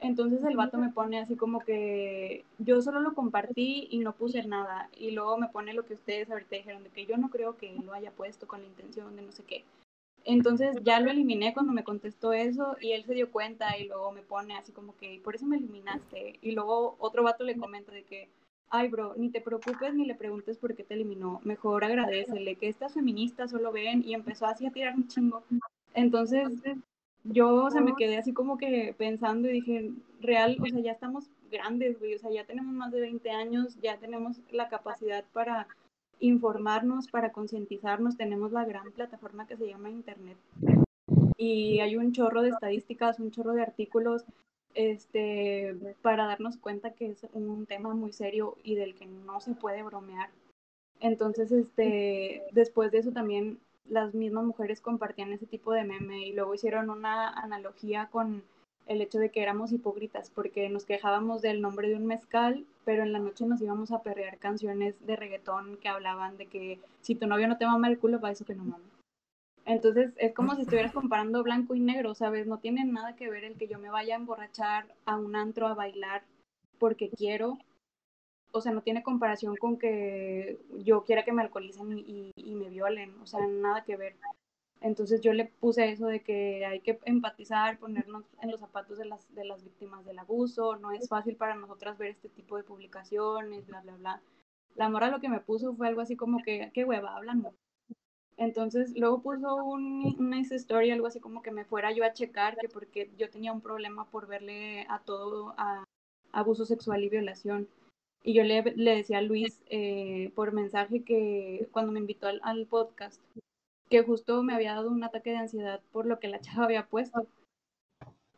[0.00, 4.44] Entonces el vato me pone así como que yo solo lo compartí y no puse
[4.44, 4.88] nada.
[4.96, 7.74] Y luego me pone lo que ustedes ahorita dijeron, de que yo no creo que
[7.84, 9.64] lo haya puesto con la intención de no sé qué.
[10.24, 14.12] Entonces ya lo eliminé cuando me contestó eso y él se dio cuenta y luego
[14.12, 16.38] me pone así como que, por eso me eliminaste.
[16.42, 18.28] Y luego otro vato le comenta de que,
[18.70, 21.40] ay bro, ni te preocupes ni le preguntes por qué te eliminó.
[21.44, 25.42] Mejor agradecele que estas feministas solo ven y empezó así a tirar un chingo.
[25.94, 26.48] Entonces
[27.24, 30.92] yo, o sea, me quedé así como que pensando y dije, real, o sea, ya
[30.92, 35.24] estamos grandes, güey, o sea, ya tenemos más de 20 años, ya tenemos la capacidad
[35.32, 35.66] para
[36.20, 40.36] informarnos, para concientizarnos, tenemos la gran plataforma que se llama Internet.
[41.36, 44.24] Y hay un chorro de estadísticas, un chorro de artículos
[44.78, 49.54] este, para darnos cuenta que es un tema muy serio y del que no se
[49.54, 50.30] puede bromear.
[51.00, 53.58] Entonces, este, después de eso también
[53.88, 58.44] las mismas mujeres compartían ese tipo de meme y luego hicieron una analogía con
[58.86, 63.02] el hecho de que éramos hipócritas porque nos quejábamos del nombre de un mezcal, pero
[63.02, 67.16] en la noche nos íbamos a perrear canciones de reggaetón que hablaban de que si
[67.16, 68.97] tu novio no te mama el culo, para eso que no mames.
[69.68, 72.46] Entonces es como si estuvieras comparando blanco y negro, ¿sabes?
[72.46, 75.66] No tiene nada que ver el que yo me vaya a emborrachar a un antro
[75.66, 76.24] a bailar
[76.78, 77.58] porque quiero.
[78.50, 82.70] O sea, no tiene comparación con que yo quiera que me alcoholicen y, y me
[82.70, 83.14] violen.
[83.20, 84.16] O sea, nada que ver.
[84.80, 89.04] Entonces yo le puse eso de que hay que empatizar, ponernos en los zapatos de
[89.04, 90.76] las, de las víctimas del abuso.
[90.76, 94.22] No es fácil para nosotras ver este tipo de publicaciones, bla, bla, bla.
[94.76, 97.42] La mora lo que me puso fue algo así como que, qué hueva, hablan
[98.38, 102.56] entonces luego puso un, una story, algo así como que me fuera yo a checar,
[102.56, 105.84] que porque yo tenía un problema por verle a todo a
[106.32, 107.68] abuso sexual y violación.
[108.22, 112.40] Y yo le, le decía a Luis eh, por mensaje que cuando me invitó al,
[112.44, 113.20] al, podcast,
[113.90, 116.86] que justo me había dado un ataque de ansiedad por lo que la chava había
[116.86, 117.26] puesto.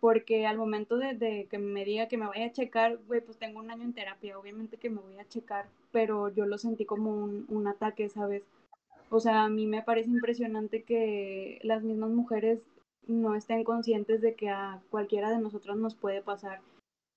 [0.01, 3.37] Porque al momento de, de que me diga que me vaya a checar, güey, pues
[3.37, 6.87] tengo un año en terapia, obviamente que me voy a checar, pero yo lo sentí
[6.87, 8.43] como un, un ataque, ¿sabes?
[9.11, 12.61] O sea, a mí me parece impresionante que las mismas mujeres
[13.07, 16.61] no estén conscientes de que a cualquiera de nosotros nos puede pasar.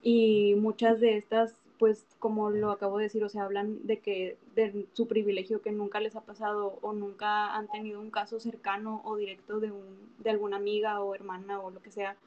[0.01, 4.37] Y muchas de estas, pues como lo acabo de decir, o sea, hablan de que
[4.55, 9.01] de su privilegio que nunca les ha pasado o nunca han tenido un caso cercano
[9.05, 12.17] o directo de, un, de alguna amiga o hermana o lo que sea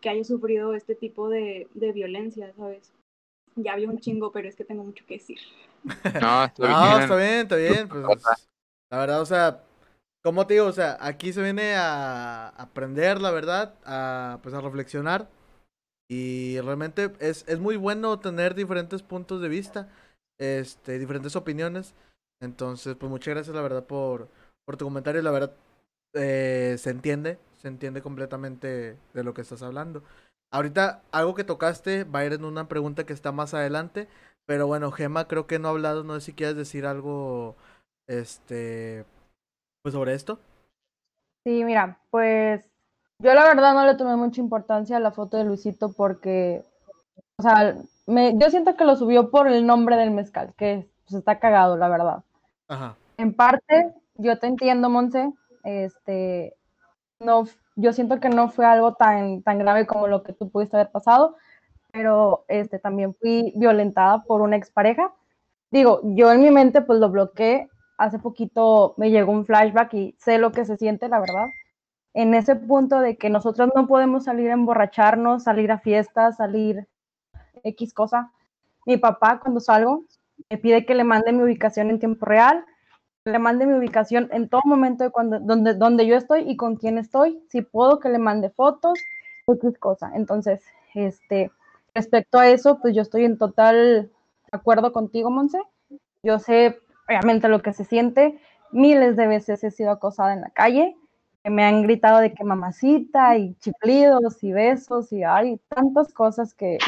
[0.00, 2.92] que haya sufrido este tipo de, de violencia, ¿sabes?
[3.56, 5.38] Ya había un chingo, pero es que tengo mucho que decir.
[6.22, 6.72] No, está bien.
[6.72, 7.88] No, está bien, está bien.
[7.88, 8.48] Pues,
[8.90, 9.62] la verdad, o sea,
[10.22, 14.60] como te digo, o sea, aquí se viene a aprender, la verdad, a pues a
[14.60, 15.28] reflexionar.
[16.10, 19.88] Y realmente es, es muy bueno tener diferentes puntos de vista,
[20.38, 21.94] este, diferentes opiniones.
[22.40, 24.28] Entonces, pues muchas gracias, la verdad, por,
[24.66, 25.22] por tu comentario.
[25.22, 25.52] La verdad,
[26.14, 30.02] eh, se entiende, se entiende completamente de lo que estás hablando.
[30.50, 34.08] Ahorita, algo que tocaste va a ir en una pregunta que está más adelante.
[34.46, 37.56] Pero bueno, Gema creo que no ha hablado, no sé si quieres decir algo
[38.08, 39.04] este,
[39.82, 40.40] pues sobre esto.
[41.44, 42.68] Sí, mira, pues
[43.20, 46.64] yo la verdad no le tomé mucha importancia a la foto de Luisito porque,
[47.36, 51.18] o sea, me, yo siento que lo subió por el nombre del mezcal, que pues,
[51.18, 52.24] está cagado, la verdad.
[52.68, 52.96] Ajá.
[53.16, 55.32] En parte, yo te entiendo, Monse,
[55.64, 56.56] este,
[57.20, 57.44] no,
[57.76, 60.90] yo siento que no fue algo tan, tan grave como lo que tú pudiste haber
[60.90, 61.36] pasado,
[61.92, 65.12] pero este, también fui violentada por una expareja.
[65.70, 70.14] Digo, yo en mi mente pues lo bloqueé hace poquito me llegó un flashback y
[70.18, 71.48] sé lo que se siente, la verdad.
[72.14, 76.88] En ese punto de que nosotros no podemos salir a emborracharnos, salir a fiestas, salir
[77.64, 78.32] X cosa.
[78.86, 80.04] Mi papá, cuando salgo,
[80.48, 82.64] me pide que le mande mi ubicación en tiempo real,
[83.24, 86.76] le mande mi ubicación en todo momento de cuando, donde, donde yo estoy y con
[86.76, 87.42] quién estoy.
[87.50, 88.98] Si puedo, que le mande fotos,
[89.46, 90.12] X cosa.
[90.14, 90.62] Entonces,
[90.94, 91.50] este,
[91.94, 94.10] respecto a eso, pues yo estoy en total
[94.50, 95.60] acuerdo contigo, Monse.
[96.22, 96.78] Yo sé
[97.08, 98.38] obviamente lo que se siente.
[98.70, 100.96] Miles de veces he sido acosada en la calle,
[101.44, 106.78] me han gritado de que mamacita y chiflidos y besos y hay tantas cosas que,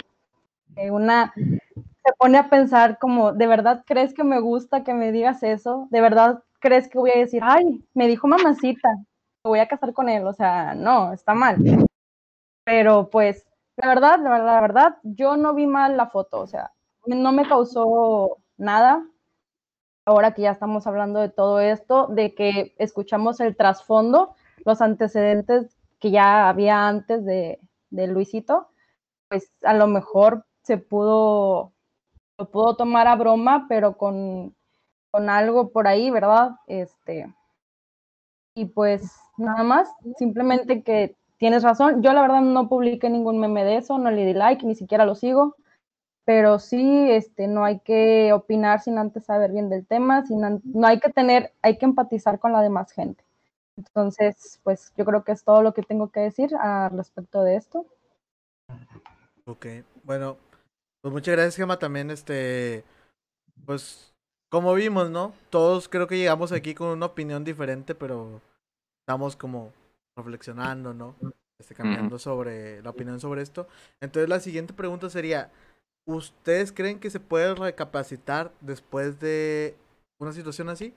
[0.91, 5.43] una se pone a pensar como, ¿de verdad crees que me gusta que me digas
[5.43, 5.89] eso?
[5.91, 8.89] ¿De verdad crees que voy a decir, ay, me dijo mamacita,
[9.45, 10.27] me voy a casar con él?
[10.27, 11.57] O sea, no, está mal.
[12.65, 13.47] Pero pues,
[13.77, 16.73] la verdad, la verdad, la verdad, yo no vi mal la foto, o sea,
[17.07, 19.05] no me causó nada,
[20.11, 24.35] ahora que ya estamos hablando de todo esto, de que escuchamos el trasfondo,
[24.65, 28.69] los antecedentes que ya había antes de, Luisito,
[29.29, 31.73] pues a lo mejor se pudo,
[32.39, 34.55] lo pudo tomar a broma, pero con,
[35.13, 36.57] con algo por ahí, ¿verdad?
[36.67, 37.33] Este,
[38.55, 39.89] y pues nada más,
[40.19, 42.03] simplemente que tienes razón.
[42.03, 45.05] Yo la verdad no publiqué ningún meme de eso, no le di like, ni siquiera
[45.05, 45.57] lo sigo
[46.31, 50.87] pero sí, este, no hay que opinar sin antes saber bien del tema, sin no
[50.87, 53.25] hay que tener, hay que empatizar con la demás gente.
[53.77, 57.57] Entonces, pues yo creo que es todo lo que tengo que decir al respecto de
[57.57, 57.85] esto.
[59.45, 59.67] Ok,
[60.05, 60.37] bueno,
[61.01, 62.85] pues muchas gracias, Gemma, también, este,
[63.67, 64.15] pues,
[64.51, 65.33] como vimos, ¿no?
[65.51, 68.41] Todos creo que llegamos aquí con una opinión diferente, pero
[69.01, 69.73] estamos como
[70.15, 71.17] reflexionando, ¿no?
[71.59, 73.67] Este, cambiando sobre la opinión sobre esto.
[74.01, 75.51] Entonces, la siguiente pregunta sería,
[76.11, 79.77] ¿Ustedes creen que se puede recapacitar después de
[80.19, 80.93] una situación así?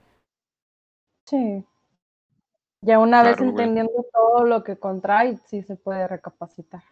[1.26, 1.64] Sí.
[2.80, 3.50] Ya una vez güey.
[3.50, 6.82] entendiendo todo lo que contrae, sí se puede recapacitar.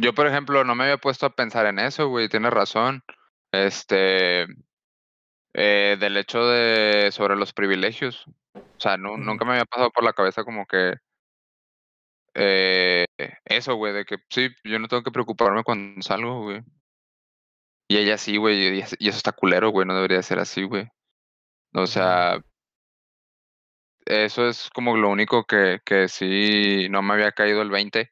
[0.00, 3.02] Yo, por ejemplo, no me había puesto a pensar en eso, güey, tienes razón.
[3.50, 4.46] Este,
[5.52, 8.24] eh, del hecho de sobre los privilegios.
[8.54, 10.94] O sea, nunca me había pasado por la cabeza como que
[12.34, 13.06] eh,
[13.44, 16.62] eso, güey, de que sí, yo no tengo que preocuparme cuando salgo, güey.
[17.88, 20.62] Y ella sí, güey, y, es- y eso está culero, güey, no debería ser así,
[20.62, 20.88] güey.
[21.74, 22.40] O sea,
[24.06, 28.10] eso es como lo único que, que sí no me había caído el 20.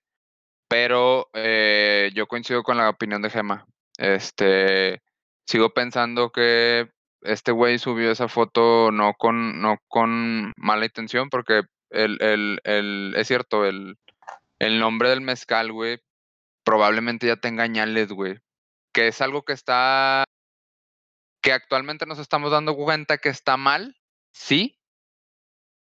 [0.69, 3.67] Pero eh, yo coincido con la opinión de Gema.
[3.99, 5.03] Este,
[5.47, 6.91] sigo pensando que
[7.23, 13.15] este güey subió esa foto no con, no con mala intención, porque el, el, el,
[13.17, 13.97] es cierto, el,
[14.59, 16.01] el nombre del mezcal, güey,
[16.65, 18.39] probablemente ya tenga ñales, güey.
[18.93, 20.25] Que es algo que está,
[21.43, 23.97] que actualmente nos estamos dando cuenta que está mal,
[24.33, 24.79] sí,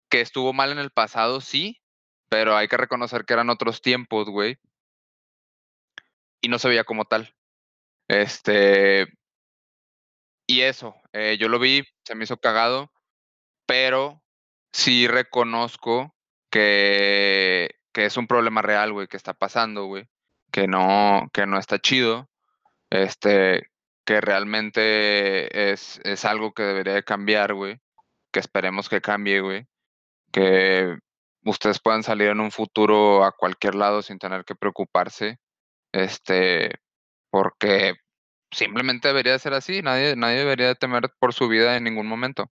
[0.09, 1.81] que estuvo mal en el pasado, sí,
[2.29, 4.57] pero hay que reconocer que eran otros tiempos, güey.
[6.41, 7.33] Y no se veía como tal.
[8.07, 9.07] Este,
[10.47, 12.91] y eso, eh, yo lo vi, se me hizo cagado,
[13.65, 14.23] pero
[14.71, 16.15] sí reconozco
[16.49, 20.07] que, que es un problema real, güey, que está pasando, güey,
[20.51, 22.29] que no, que no está chido,
[22.91, 23.71] este,
[24.05, 27.79] que realmente es, es algo que debería de cambiar, güey,
[28.31, 29.65] que esperemos que cambie, güey,
[30.31, 30.95] que
[31.43, 35.39] ustedes puedan salir en un futuro a cualquier lado sin tener que preocuparse,
[35.91, 36.75] este,
[37.31, 37.95] porque
[38.51, 42.05] simplemente debería de ser así, nadie, nadie debería de temer por su vida en ningún
[42.05, 42.47] momento.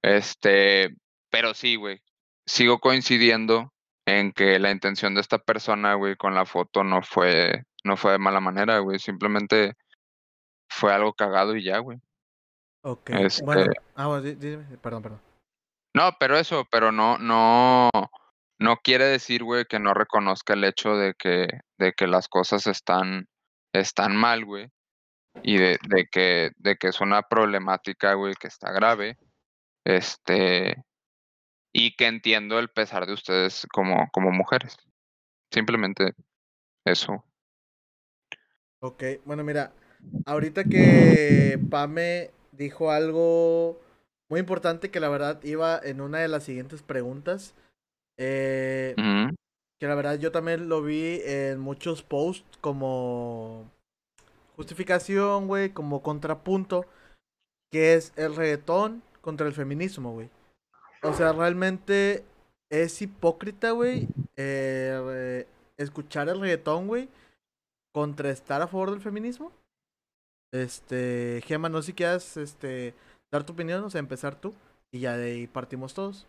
[0.00, 0.96] Este,
[1.28, 2.00] pero sí, güey,
[2.46, 3.74] sigo coincidiendo
[4.06, 8.12] en que la intención de esta persona, güey, con la foto no fue, no fue
[8.12, 9.74] de mala manera, güey, simplemente
[10.68, 11.98] fue algo cagado y ya, güey.
[12.82, 13.72] Ok, Este, bueno.
[13.94, 15.20] Ah, bueno, dime, perdón, perdón.
[15.94, 17.90] No, pero eso, pero no, no,
[18.58, 21.48] no quiere decir, güey, que no reconozca el hecho de que,
[21.78, 23.26] de que las cosas están,
[23.72, 24.68] están mal, güey.
[25.42, 29.16] Y de, de que, de que es una problemática, güey, que está grave.
[29.84, 30.84] Este,
[31.72, 34.76] y que entiendo el pesar de ustedes como, como mujeres.
[35.52, 36.14] Simplemente
[36.84, 37.24] eso.
[38.80, 39.72] Ok, bueno, mira,
[40.26, 43.78] ahorita que Pame dijo algo
[44.28, 47.54] muy importante que la verdad iba en una de las siguientes preguntas.
[48.16, 48.94] eh,
[49.78, 53.70] que la verdad yo también lo vi en muchos posts como
[54.54, 56.84] justificación, güey, como contrapunto,
[57.70, 60.28] que es el reggaetón contra el feminismo, güey.
[61.02, 62.24] O sea, realmente
[62.70, 65.46] es hipócrita, güey, eh,
[65.76, 67.08] escuchar el reggaetón, güey,
[67.92, 69.50] contra estar a favor del feminismo.
[70.52, 72.94] Este, Gema, no sé si quieras, este,
[73.32, 74.52] dar tu opinión, o sea, empezar tú,
[74.92, 76.26] y ya de ahí partimos todos.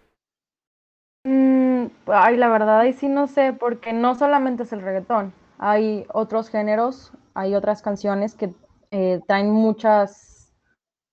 [1.26, 6.06] Mm, ay, la verdad, ahí sí no sé, porque no solamente es el reggaetón, hay
[6.14, 8.54] otros géneros, hay otras canciones que
[8.92, 10.31] eh, traen muchas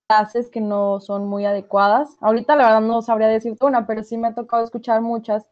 [0.09, 2.17] frases que no son muy adecuadas.
[2.21, 5.45] Ahorita la verdad no sabría decirte una, pero sí me ha tocado escuchar muchas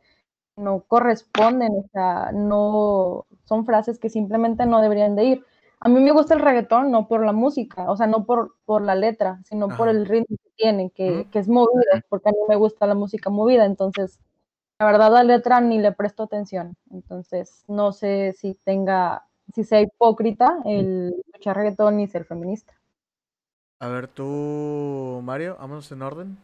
[0.56, 5.46] que no corresponden, o sea, no son frases que simplemente no deberían de ir.
[5.80, 8.80] A mí me gusta el reggaetón no por la música, o sea, no por, por
[8.80, 12.38] la letra, sino por el ritmo que tiene, que, que es movido, porque a mí
[12.48, 14.18] me gusta la música movida, entonces
[14.78, 19.82] la verdad la letra ni le presto atención, entonces no sé si tenga, si sea
[19.82, 22.72] hipócrita el escuchar reggaetón y ser feminista.
[23.78, 26.38] A ver, tú, Mario, vámonos en orden.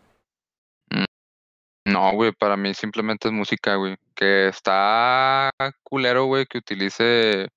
[1.84, 3.96] No, güey, para mí simplemente es música, güey.
[4.14, 5.50] Que está
[5.82, 7.48] culero, güey, que utilice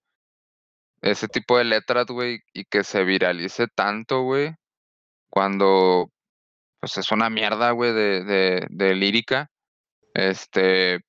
[1.01, 4.55] ese tipo de letras, güey, y que se viralice tanto, güey,
[5.29, 6.09] cuando
[6.79, 9.49] pues es una mierda, güey, de, de, de lírica.
[10.13, 11.01] Este,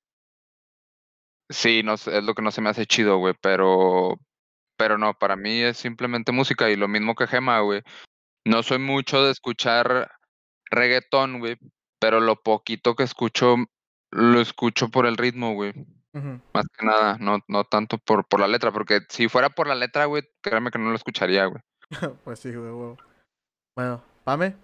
[1.49, 4.19] sí, no es lo que no se me hace chido, güey, pero,
[4.77, 7.81] pero no, para mí es simplemente música y lo mismo que Gema, güey.
[8.47, 10.09] No soy mucho de escuchar
[10.71, 11.57] reggaetón, güey,
[11.99, 13.57] pero lo poquito que escucho,
[14.09, 15.73] lo escucho por el ritmo, güey.
[16.53, 19.75] Más que nada, no, no tanto por, por la letra, porque si fuera por la
[19.75, 21.61] letra, güey, créeme que no lo escucharía, güey.
[22.23, 22.95] pues sí, güey, güey.
[23.75, 24.55] Bueno, Pame.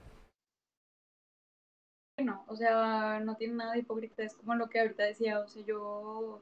[2.24, 5.48] no, o sea, no tiene nada de hipócrita, es como lo que ahorita decía, o
[5.48, 6.42] sea, yo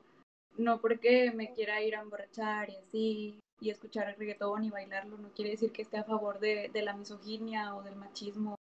[0.57, 5.17] no porque me quiera ir a emborrachar y así, y escuchar el reggaetón y bailarlo,
[5.17, 8.55] no quiere decir que esté a favor de, de la misoginia o del machismo.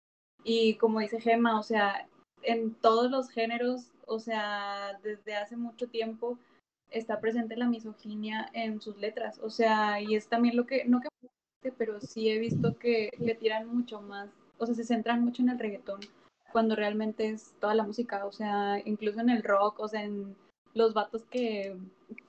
[0.43, 2.09] Y como dice Gema, o sea,
[2.43, 6.39] en todos los géneros, o sea, desde hace mucho tiempo
[6.91, 11.01] está presente la misoginia en sus letras, o sea, y es también lo que, no
[11.01, 15.43] que, pero sí he visto que le tiran mucho más, o sea, se centran mucho
[15.43, 16.01] en el reggaetón
[16.53, 20.37] cuando realmente es toda la música, o sea, incluso en el rock, o sea, en
[20.77, 21.75] los vatos que,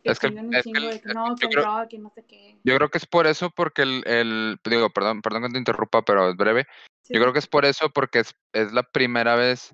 [0.03, 1.97] que Es que- chingan un es chingo de que es no, que creo- rock y
[1.99, 2.57] no sé qué.
[2.63, 6.01] Yo creo que es por eso, porque el, el digo, perdón, perdón que te interrumpa,
[6.01, 6.65] pero es breve.
[7.01, 9.73] Sí, Yo creo que es por eso, porque es, es la primera vez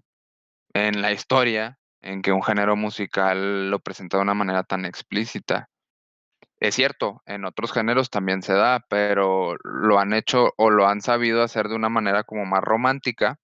[0.74, 5.70] en la historia en que un género musical lo presenta de una manera tan explícita.
[6.60, 11.02] Es cierto, en otros géneros también se da, pero lo han hecho o lo han
[11.02, 13.38] sabido hacer de una manera como más romántica,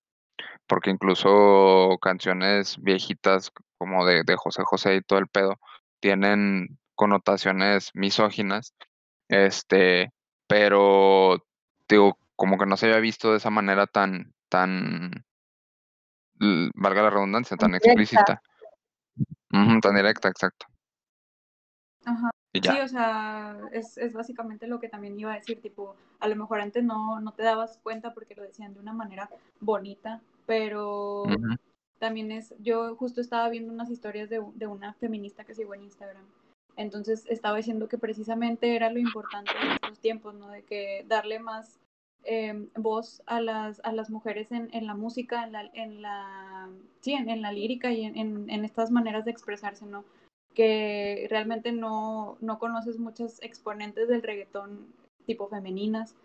[0.69, 5.59] porque incluso canciones viejitas como de, de José José y todo el pedo
[5.99, 8.75] tienen connotaciones misóginas,
[9.27, 10.13] este,
[10.47, 11.43] pero
[11.89, 15.25] digo, como que no se había visto de esa manera tan, tan,
[16.75, 17.89] valga la redundancia, tan Directa.
[17.89, 18.41] explícita.
[19.81, 20.67] Tan directa, exacto.
[22.05, 22.29] Ajá.
[22.53, 22.71] Y ya.
[22.73, 26.35] Sí, o sea, es, es básicamente lo que también iba a decir, tipo, a lo
[26.35, 31.25] mejor antes no, no te dabas cuenta porque lo decían de una manera bonita, pero
[31.99, 35.83] también es, yo justo estaba viendo unas historias de, de una feminista que sigo en
[35.83, 36.25] Instagram,
[36.75, 40.49] entonces estaba diciendo que precisamente era lo importante de estos tiempos, ¿no?
[40.49, 41.79] De que darle más
[42.23, 46.67] eh, voz a las, a las mujeres en, en la música, en la, en la,
[47.01, 50.03] sí, en, en la lírica y en, en, en estas maneras de expresarse, ¿no?
[50.55, 54.87] que realmente no, no conoces muchas exponentes del reggaetón
[55.27, 56.15] tipo femeninas,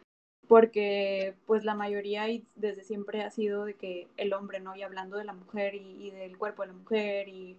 [0.48, 4.76] porque pues la mayoría y desde siempre ha sido de que el hombre, ¿no?
[4.76, 7.56] Y hablando de la mujer y, y del cuerpo de la mujer y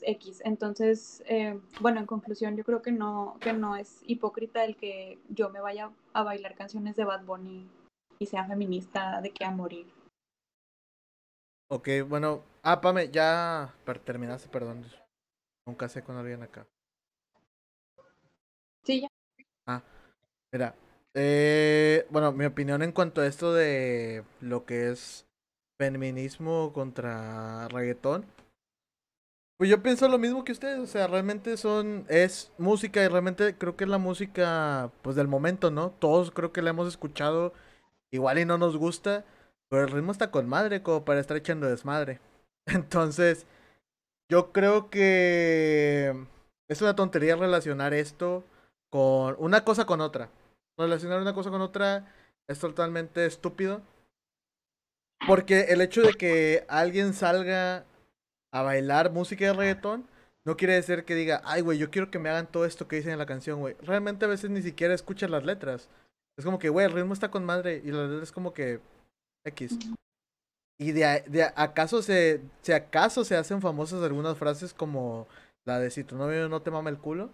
[0.00, 0.42] X.
[0.44, 5.18] Entonces, eh, bueno, en conclusión, yo creo que no, que no es hipócrita el que
[5.28, 7.68] yo me vaya a bailar canciones de Bad Bunny
[8.18, 9.86] y sea feminista de que a morir.
[11.68, 12.44] Ok, bueno.
[12.62, 13.74] Ah, Pame, ya
[14.04, 14.84] terminaste, perdón.
[15.66, 16.66] Nunca sé con alguien acá.
[18.84, 19.08] Sí, ya.
[20.52, 20.74] Mira,
[21.14, 25.26] eh, bueno, mi opinión en cuanto a esto de lo que es
[25.78, 28.24] feminismo contra reggaetón.
[29.58, 33.56] Pues yo pienso lo mismo que ustedes, o sea, realmente son, es música y realmente
[33.56, 35.90] creo que es la música, pues del momento, ¿no?
[35.90, 37.52] Todos creo que la hemos escuchado,
[38.10, 39.24] igual y no nos gusta,
[39.68, 42.20] pero el ritmo está con madre, como para estar echando desmadre.
[42.66, 43.46] Entonces,
[44.28, 46.14] yo creo que
[46.68, 48.44] es una tontería relacionar esto
[48.90, 50.30] con una cosa con otra.
[50.78, 52.12] Relacionar una cosa con otra
[52.48, 53.82] es totalmente estúpido.
[55.26, 57.84] Porque el hecho de que alguien salga
[58.52, 60.06] a bailar música de reggaetón
[60.44, 62.96] no quiere decir que diga, ay, güey, yo quiero que me hagan todo esto que
[62.96, 63.76] dicen en la canción, güey.
[63.82, 65.88] Realmente a veces ni siquiera escuchas las letras.
[66.36, 68.80] Es como que, güey, el ritmo está con madre y la letra es como que
[69.46, 69.78] X.
[70.80, 75.28] Y de, a- de acaso se, si acaso se hacen famosas algunas frases como
[75.64, 77.30] la de si tu novio no te mama el culo.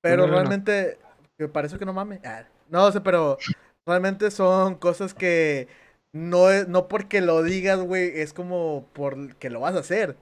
[0.00, 0.38] Pero No, no, no.
[0.38, 0.98] realmente,
[1.38, 2.20] que parece que no mame.
[2.24, 3.38] Ah, no sé, pero
[3.86, 5.68] realmente son cosas que
[6.12, 10.16] no, no porque lo digas, güey, es como por que lo vas a hacer.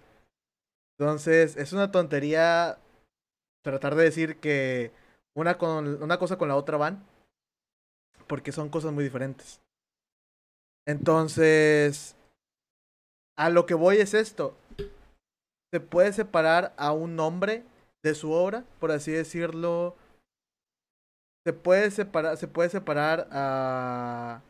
[0.98, 2.78] Entonces, es una tontería
[3.62, 4.92] tratar de decir que
[5.34, 7.04] una, con, una cosa con la otra van.
[8.26, 9.60] Porque son cosas muy diferentes.
[10.86, 12.16] Entonces,
[13.36, 14.56] a lo que voy es esto.
[15.72, 17.64] Se puede separar a un hombre
[18.02, 19.96] de su obra, por así decirlo.
[21.44, 24.42] Se puede separar, se puede separar a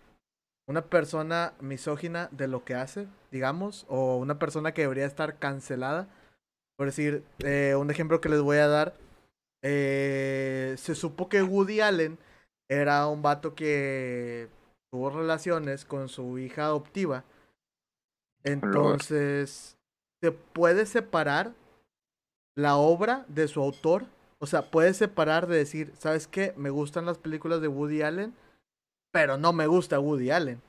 [0.69, 6.09] una persona misógina de lo que hace, digamos, o una persona que debería estar cancelada.
[6.77, 8.95] Por decir, eh, un ejemplo que les voy a dar.
[9.63, 12.19] eh, se supo que Woody Allen
[12.69, 14.49] era un vato que
[14.93, 17.25] tuvo relaciones con su hija adoptiva.
[18.45, 19.77] Entonces,
[20.23, 21.55] ¿se puede separar
[22.57, 24.07] la obra de su autor?
[24.45, 26.53] O sea, puede separar de decir, ¿sabes qué?
[26.59, 28.35] Me gustan las películas de Woody Allen,
[29.11, 30.61] pero no me gusta Woody Allen.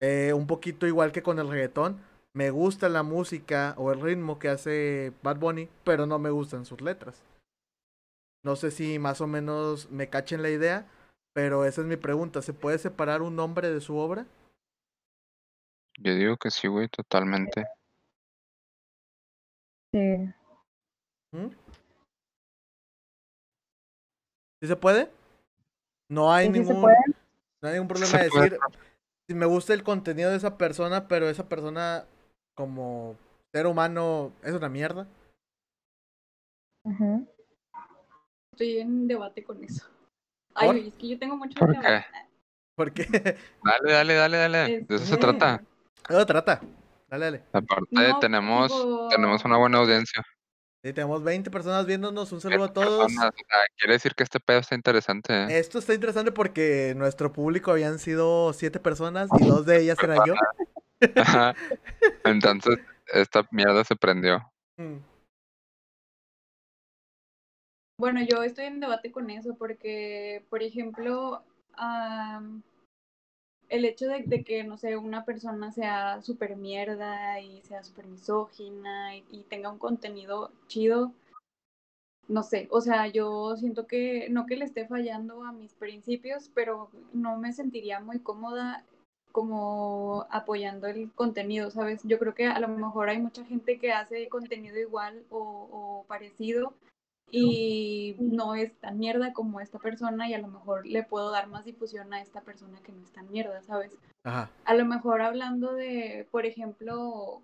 [0.00, 2.00] Eh, un poquito igual que con el reggaetón.
[2.32, 6.66] Me gusta la música o el ritmo que hace Bad Bunny, pero no me gustan
[6.66, 7.22] sus letras.
[8.42, 10.88] No sé si más o menos me cachen la idea,
[11.32, 12.42] pero esa es mi pregunta.
[12.42, 14.26] ¿Se puede separar un hombre de su obra?
[16.00, 17.64] Yo digo que sí, güey, totalmente.
[19.92, 20.34] Sí.
[21.36, 21.50] ¿Mm?
[24.62, 25.10] ¿Sí se puede?
[26.10, 26.96] No hay Sí, ningún, puede.
[27.62, 28.58] no hay ningún problema de decir
[29.28, 32.06] si me gusta el contenido de esa persona, pero esa persona
[32.54, 33.16] como
[33.52, 35.06] ser humano es una mierda.
[38.52, 39.84] Estoy en debate con eso.
[40.54, 44.58] Ay, es que yo tengo mucho ¿Por Dale, dale, dale, dale.
[44.86, 45.62] De eso se Este, trata.
[46.08, 46.60] no trata.
[47.08, 47.42] Dale, dale.
[47.52, 50.22] Aparte, No, tenemos, tipo- tenemos una buena audiencia.
[50.86, 52.30] Sí, tenemos 20 personas viéndonos.
[52.30, 53.06] Un saludo a todos.
[53.06, 55.32] Personas, sea, quiere decir que este pedo está interesante.
[55.32, 55.58] ¿eh?
[55.58, 60.24] Esto está interesante porque nuestro público habían sido siete personas y dos de ellas era
[60.24, 60.34] yo.
[61.16, 61.56] Ajá.
[62.24, 62.78] Entonces,
[63.12, 64.48] esta mierda se prendió.
[64.76, 64.98] Mm.
[67.98, 71.42] Bueno, yo estoy en debate con eso porque, por ejemplo,
[71.72, 72.62] am,
[73.68, 79.16] el hecho de, que, no sé, una persona sea súper mierda y sea súper misógina
[79.16, 81.12] y, tenga un contenido chido,
[82.28, 86.50] no sé, o sea, yo siento que, no que le esté fallando a mis principios,
[86.54, 88.84] pero no me sentiría muy cómoda
[89.32, 92.00] como apoyando el contenido, ¿sabes?
[92.04, 96.74] Yo creo que a lo mejor hay mucha gente que hace contenido igual o parecido
[97.30, 101.48] y no es tan mierda como esta persona y a lo mejor le puedo dar
[101.48, 103.98] más difusión a esta persona que no es tan mierda, ¿sabes?
[104.24, 104.50] Ajá.
[104.64, 107.42] A lo mejor hablando de, por ejemplo,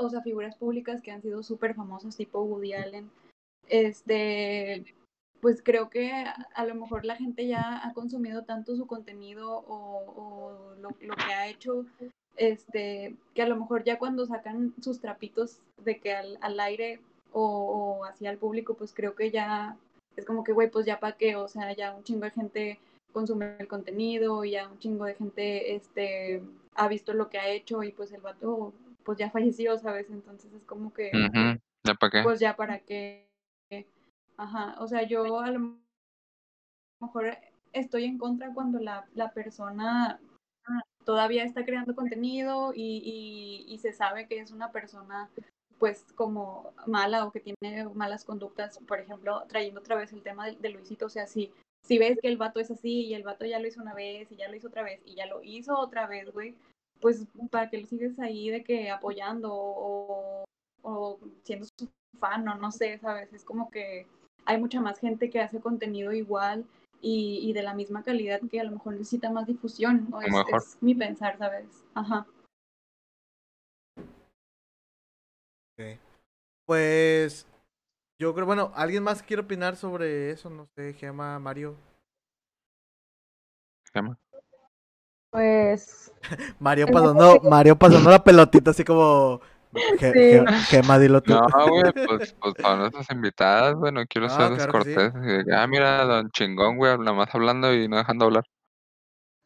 [0.00, 3.10] o sea, figuras públicas que han sido súper famosas, tipo Woody Allen,
[3.68, 4.84] este,
[5.40, 9.58] pues creo que a, a lo mejor la gente ya ha consumido tanto su contenido
[9.68, 11.84] o, o lo, lo que ha hecho,
[12.36, 17.00] este, que a lo mejor ya cuando sacan sus trapitos de que al, al aire
[17.32, 19.76] o, o hacia el público, pues creo que ya
[20.16, 22.78] es como que, güey, pues ya para qué, o sea, ya un chingo de gente
[23.12, 26.42] consume el contenido, y ya un chingo de gente este,
[26.74, 28.72] ha visto lo que ha hecho y pues el vato
[29.04, 30.10] pues ya falleció, ¿sabes?
[30.10, 32.22] Entonces es como que, Ujú, ¿Ya para qué?
[32.22, 33.26] pues ya para qué.
[34.36, 35.78] Ajá, o sea, yo a lo
[37.00, 37.36] mejor
[37.72, 40.20] estoy en contra cuando la, la persona
[41.04, 43.02] todavía está creando contenido y,
[43.66, 45.30] y, y se sabe que es una persona
[45.78, 50.46] pues como mala o que tiene malas conductas, por ejemplo, trayendo otra vez el tema
[50.46, 51.52] de, de Luisito, o sea, si,
[51.86, 54.30] si ves que el vato es así y el vato ya lo hizo una vez
[54.30, 56.54] y ya lo hizo otra vez y ya lo hizo otra vez, güey,
[57.00, 60.44] pues para que lo sigues ahí de que apoyando o,
[60.82, 61.88] o siendo su
[62.18, 63.32] fan o no sé, ¿sabes?
[63.32, 64.06] Es como que
[64.44, 66.64] hay mucha más gente que hace contenido igual
[67.00, 70.32] y, y de la misma calidad que a lo mejor necesita más difusión, o es,
[70.32, 70.56] mejor.
[70.56, 71.84] es mi pensar, ¿sabes?
[71.94, 72.26] Ajá.
[76.68, 77.46] Pues
[78.20, 80.50] yo creo, bueno, ¿alguien más quiere opinar sobre eso?
[80.50, 81.74] No sé, Gema, Mario.
[83.86, 84.18] ¿Qué llama?
[85.30, 86.12] Pues
[86.60, 89.40] Mario pasando, Mario pasando la pelotita así como
[89.98, 90.30] Ge- Sí.
[90.30, 91.32] Ge- Gema, dilo tú.
[91.32, 91.40] No,
[91.70, 94.90] güey, pues, pues para nuestras invitadas, güey, no quiero No, ser claro sí.
[94.90, 95.12] descortés.
[95.46, 98.44] que, Ah, mira, don chingón, güey, nada más hablando y no dejando hablar.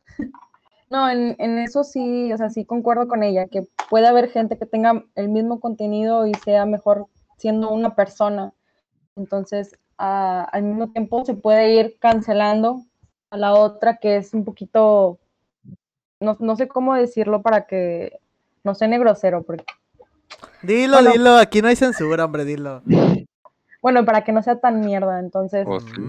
[0.93, 4.59] No, en, en eso sí, o sea, sí concuerdo con ella, que puede haber gente
[4.59, 7.07] que tenga el mismo contenido y sea mejor
[7.39, 8.53] siendo una persona.
[9.17, 12.83] Entonces, a- al mismo tiempo se puede ir cancelando
[13.31, 15.19] a la otra que es un poquito,
[16.21, 18.19] no, no sé cómo decirlo para que
[18.63, 19.65] no suene grosero, porque,
[20.63, 21.13] Dilo, Bueno.
[21.13, 22.83] dilo, aquí no hay censura, hombre, dilo.
[23.81, 25.19] bueno, para que no sea tan mierda.
[25.21, 26.03] Entonces, Pues sí.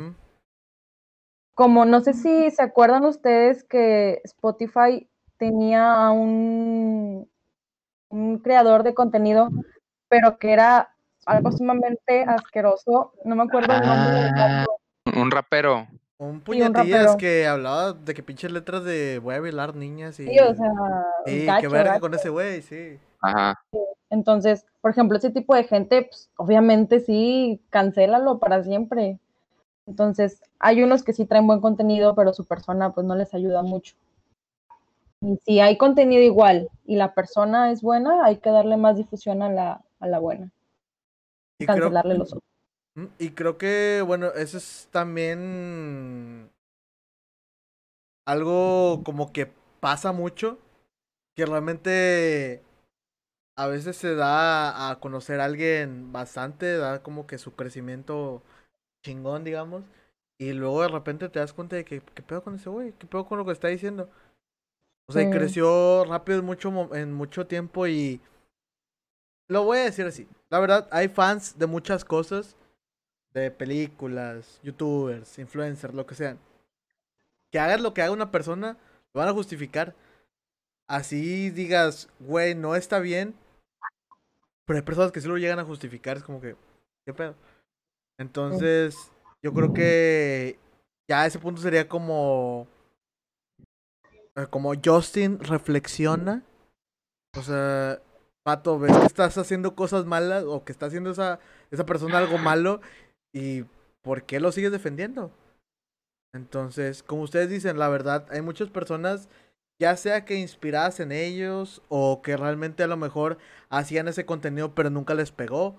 [1.55, 5.07] Como no sé si se acuerdan ustedes que Spotify
[5.37, 7.29] tenía a un,
[8.09, 9.49] un creador de contenido,
[10.07, 13.13] pero que era algo sumamente asqueroso.
[13.23, 14.65] No me acuerdo el nombre del Ah,
[15.05, 15.19] vato.
[15.21, 15.87] un rapero.
[16.17, 16.75] Un un puñetillas
[17.05, 17.17] rapero.
[17.17, 20.27] que hablaba de que pinches letras de voy a violar niñas y.
[20.27, 20.71] Sí, o sea,
[21.25, 22.01] Sí, qué gacho, verga gacho.
[22.01, 22.97] con ese güey, sí.
[23.21, 23.59] Ajá.
[24.09, 29.19] Entonces, por ejemplo, ese tipo de gente, pues, obviamente sí, cancélalo para siempre.
[29.85, 33.63] Entonces, hay unos que sí traen buen contenido, pero su persona pues no les ayuda
[33.63, 33.95] mucho.
[35.21, 39.41] Y si hay contenido igual y la persona es buena, hay que darle más difusión
[39.41, 40.51] a la, a la buena
[41.59, 42.43] y Y creo, cancelarle los otros.
[42.95, 46.49] Mm, y creo que, bueno, eso es también
[48.25, 50.59] algo como que pasa mucho,
[51.35, 52.63] que realmente
[53.57, 58.43] a veces se da a conocer a alguien bastante, da como que su crecimiento
[59.03, 59.83] chingón, digamos,
[60.39, 62.93] y luego de repente te das cuenta de que, ¿qué pedo con ese güey?
[62.93, 64.09] ¿Qué pedo con lo que está diciendo?
[65.05, 68.19] O sea, y creció rápido en mucho, en mucho tiempo y...
[69.49, 70.27] Lo voy a decir así.
[70.49, 72.55] La verdad, hay fans de muchas cosas,
[73.33, 76.39] de películas, youtubers, influencers, lo que sean.
[77.51, 78.77] Que hagas lo que haga una persona,
[79.13, 79.93] lo van a justificar.
[80.87, 83.35] Así digas, güey, no está bien.
[84.65, 86.55] Pero hay personas que sí lo llegan a justificar, es como que,
[87.05, 87.35] ¿qué pedo?
[88.19, 89.11] Entonces,
[89.43, 90.57] yo creo que
[91.09, 92.67] ya a ese punto sería como.
[94.35, 96.43] eh, Como Justin reflexiona.
[97.37, 98.01] O sea,
[98.43, 101.39] Pato, ves que estás haciendo cosas malas o que está haciendo esa,
[101.71, 102.81] esa persona algo malo
[103.33, 103.63] y
[104.03, 105.31] ¿por qué lo sigues defendiendo?
[106.33, 109.29] Entonces, como ustedes dicen, la verdad, hay muchas personas,
[109.79, 113.37] ya sea que inspiradas en ellos o que realmente a lo mejor
[113.69, 115.75] hacían ese contenido pero nunca les pegó.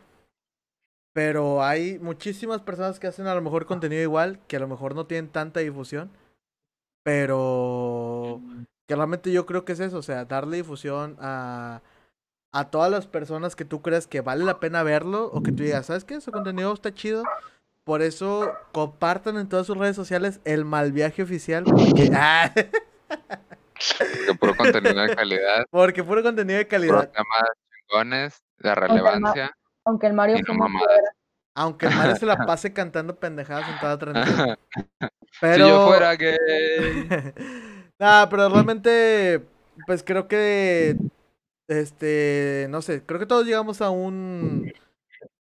[1.15, 4.95] Pero hay muchísimas personas que hacen a lo mejor contenido igual, que a lo mejor
[4.95, 6.11] no tienen tanta difusión.
[7.05, 8.41] Pero
[8.86, 11.81] que realmente yo creo que es eso, o sea, darle difusión a,
[12.53, 15.62] a todas las personas que tú crees que vale la pena verlo o que tú
[15.62, 16.20] digas, ¿sabes qué?
[16.20, 17.23] Su contenido está chido.
[17.85, 21.65] Por eso compartan en todas sus redes sociales el mal viaje oficial.
[21.65, 22.51] Porque, ah,
[24.27, 27.11] Que puro contenido de calidad, porque puro contenido de calidad.
[27.11, 27.49] temas
[27.89, 29.57] chingones, de relevancia.
[29.85, 30.89] Aunque el Mario Y no fuma mamadas.
[30.89, 31.15] piedra.
[31.56, 34.56] Aunque el Mario se la pase cantando pendejadas en toda transmisión.
[35.32, 35.69] Si Pero...
[35.69, 36.36] yo fuera gay.
[38.01, 39.47] Nah, pero realmente,
[39.86, 40.97] pues creo que,
[41.69, 44.73] este, no sé, creo que todos llegamos a un,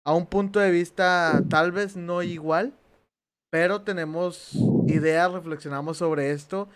[0.05, 2.73] a un punto de vista tal vez no igual,
[3.49, 4.51] pero tenemos
[4.87, 6.67] ideas, reflexionamos sobre esto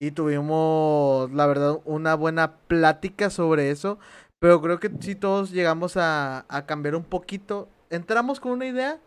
[0.00, 4.00] y tuvimos, la verdad, una buena plática sobre eso,
[4.42, 7.68] pero creo que sí todos llegamos a, a cambiar un poquito.
[7.90, 8.98] Entramos con una idea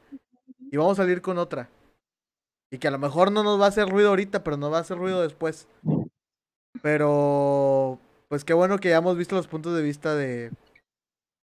[0.72, 1.70] y vamos a salir con otra.
[2.72, 4.78] Y que a lo mejor no nos va a hacer ruido ahorita, pero nos va
[4.78, 5.68] a hacer ruido después.
[6.82, 8.00] Pero,
[8.30, 10.52] pues qué bueno que ya hemos visto los puntos de vista de,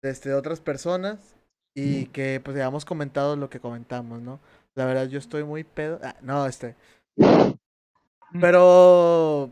[0.00, 1.34] de, este, de otras personas
[1.74, 4.38] y que pues hayamos comentado lo que comentamos, ¿no?
[4.76, 5.98] La verdad, yo estoy muy pedo.
[6.04, 6.76] Ah, no, este.
[8.40, 9.50] Pero,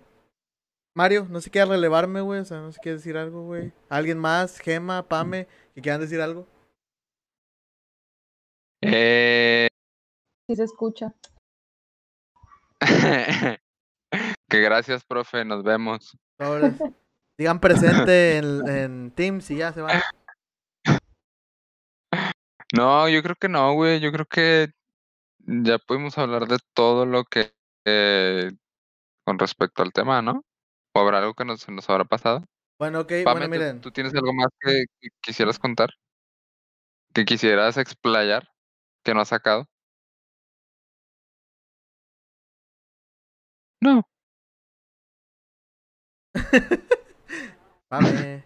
[0.95, 2.41] Mario, no sé quieres relevarme, güey.
[2.41, 3.73] O sea, no sé quieres decir algo, güey.
[3.89, 4.59] ¿Alguien más?
[4.59, 6.47] Gema, Pame, que quieran decir algo?
[8.83, 9.69] Eh,
[10.51, 11.15] Sí se escucha.
[14.49, 16.19] que gracias, profe, nos vemos.
[17.39, 20.01] Digan presente en, en Teams y ya se van.
[22.73, 23.99] No, yo creo que no, güey.
[24.01, 24.71] Yo creo que
[25.39, 27.53] ya pudimos hablar de todo lo que
[27.85, 28.53] eh,
[29.25, 30.45] con respecto al tema, ¿no?
[30.93, 32.45] ¿O habrá algo que nos, se nos habrá pasado?
[32.79, 33.81] Bueno, ok, Pame, bueno, ¿tú- miren.
[33.81, 35.91] ¿tú, tienes algo más que, que quisieras contar?
[37.13, 38.49] ¿Que quisieras explayar?
[39.05, 39.67] ¿Que no has sacado?
[43.81, 44.03] No.
[47.89, 48.45] Pame.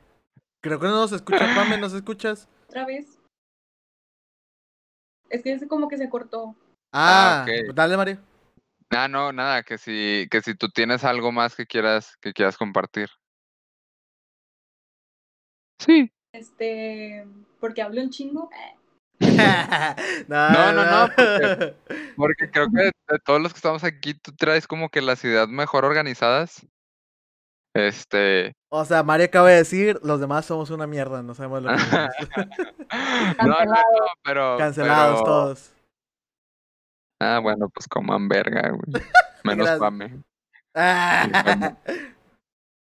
[0.60, 2.48] Creo que no nos escucha, Pame, ¿nos escuchas?
[2.68, 3.18] Otra vez.
[5.30, 6.54] Es que es como que se cortó.
[6.92, 7.74] Ah, Ah, ok.
[7.74, 8.18] dale, Mario.
[8.96, 12.56] Ah, no, nada, que si, que si tú tienes algo más que quieras, que quieras
[12.56, 13.08] compartir.
[15.80, 16.10] Sí.
[16.32, 17.26] Este,
[17.60, 18.50] porque hablo un chingo.
[18.52, 18.76] eh,
[20.28, 21.74] no, no, no, porque-
[22.16, 25.48] Porque creo que de todos los que estamos aquí, tú traes como que las ideas
[25.48, 26.66] mejor organizadas.
[27.76, 28.52] Este.
[28.70, 31.74] O sea, Mario acaba de decir, los demás somos una mierda, no sabemos lo que
[31.74, 32.08] hacemos.
[33.42, 33.80] no, no, no,
[34.22, 34.56] pero.
[34.58, 35.73] Cancelados pero- todos.
[37.24, 38.82] Ah, bueno, pues coman verga, güey.
[39.44, 39.80] Menos Gracias.
[39.80, 40.22] Pame.
[40.74, 41.76] Ah.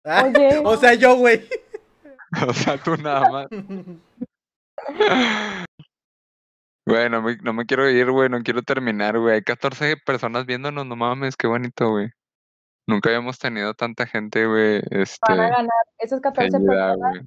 [0.06, 0.62] Ah, Oye.
[0.66, 1.48] O sea, yo, güey.
[2.48, 3.48] O sea, tú nada más.
[6.86, 9.36] Güey, no me, no me quiero ir, güey, no quiero terminar, güey.
[9.36, 12.10] Hay 14 personas viéndonos, no mames, qué bonito, güey.
[12.88, 15.70] Nunca habíamos tenido tanta gente, güey, este, Van a ganar.
[15.98, 17.26] Esas 14 seguida, personas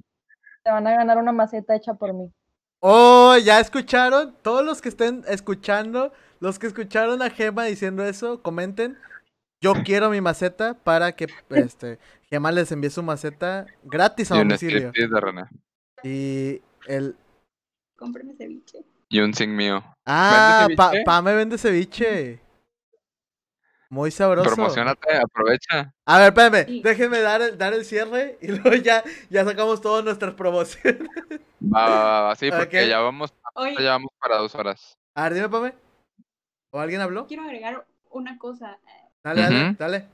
[0.63, 2.31] te van a ganar una maceta hecha por mí.
[2.79, 4.35] Oh, ya escucharon.
[4.41, 6.11] Todos los que estén escuchando,
[6.43, 8.97] los que escucharon a Gema diciendo eso, comenten.
[9.61, 11.99] Yo quiero mi maceta para que este
[12.29, 14.89] Gema les envíe su maceta gratis a domicilio.
[14.89, 15.43] striptease de René.
[16.03, 17.15] Y el
[17.95, 18.79] cómprame ceviche.
[19.07, 19.81] Y un sin mío.
[20.05, 21.03] Ah, pa, ceviche?
[21.05, 22.41] Pame vende ceviche.
[23.89, 24.49] Muy sabroso.
[24.53, 25.93] Promocionate, aprovecha.
[26.05, 26.81] A ver, espérame, Sí.
[26.83, 31.07] déjenme dar el, dar el cierre y luego ya, ya sacamos todas nuestras promociones.
[31.61, 33.33] Va, va, va, va, sí, porque ya vamos,
[33.79, 34.97] ya vamos para dos horas.
[35.15, 35.82] A ver, dime, Pame.
[36.73, 37.27] ¿O alguien habló?
[37.27, 38.79] quiero agregar una cosa.
[38.87, 40.05] eh, Dale, dale, dale.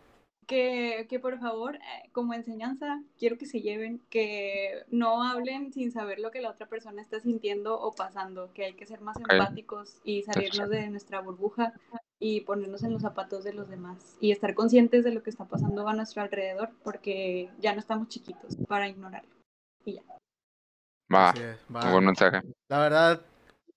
[0.45, 5.91] que, que por favor, eh, como enseñanza, quiero que se lleven, que no hablen sin
[5.91, 9.17] saber lo que la otra persona está sintiendo o pasando, que hay que ser más
[9.19, 11.73] empáticos y salirnos de nuestra burbuja
[12.19, 15.45] y ponernos en los zapatos de los demás y estar conscientes de lo que está
[15.45, 19.29] pasando a nuestro alrededor, porque ya no estamos chiquitos para ignorarlo.
[21.13, 21.81] Va, Así es, va.
[21.83, 22.41] muy buen mensaje.
[22.69, 23.21] La verdad,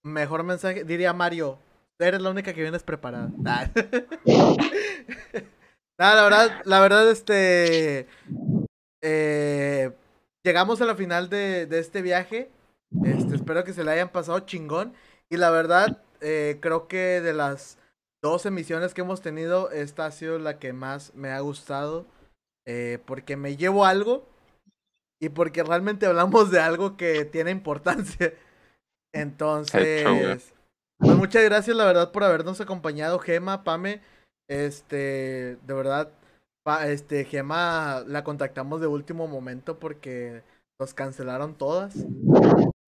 [0.03, 1.57] mejor mensaje, diría Mario,
[1.99, 3.33] eres la única que vienes preparada.
[3.43, 3.67] Nah.
[5.99, 8.07] Nah, la verdad, la verdad, este,
[9.01, 9.91] eh,
[10.45, 12.51] llegamos a la final de, de este viaje.
[13.03, 14.93] Este, espero que se le hayan pasado chingón.
[15.29, 17.79] Y la verdad, eh, creo que de las
[18.23, 22.07] dos emisiones que hemos tenido, esta ha sido la que más me ha gustado.
[22.67, 24.27] eh, porque me llevo algo
[25.21, 28.33] y porque realmente hablamos de algo que tiene importancia.
[29.13, 30.53] Entonces,
[30.97, 34.01] pues muchas gracias, la verdad, por habernos acompañado, Gema, Pame.
[34.49, 36.09] Este, de verdad,
[36.63, 40.43] pa- este, Gema la contactamos de último momento porque
[40.79, 41.95] nos cancelaron todas.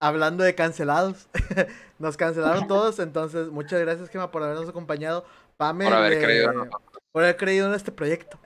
[0.01, 1.27] hablando de cancelados,
[1.99, 5.25] nos cancelaron todos, entonces muchas gracias Gema por habernos acompañado.
[5.57, 6.81] Pame, Por haber creído nosotros.
[7.13, 8.37] por haber creído en este proyecto.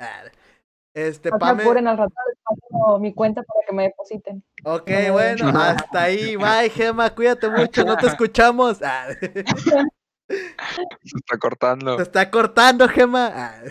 [1.07, 4.43] Este, No Pame, apuren, al rato les paso mi cuenta para que me depositen.
[4.63, 5.13] ok, No.
[5.13, 8.81] bueno, hasta ahí, bye Gema, cuídate mucho, no te escuchamos.
[8.83, 9.07] Ah,
[10.29, 11.95] Se está cortando.
[11.97, 13.31] Se está cortando, Gema.
[13.33, 13.61] Ah,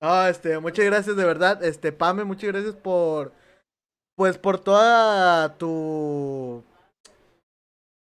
[0.00, 1.62] No, este, muchas gracias de verdad.
[1.62, 3.32] Este, Pame, muchas gracias por.
[4.16, 6.62] Pues por toda tu.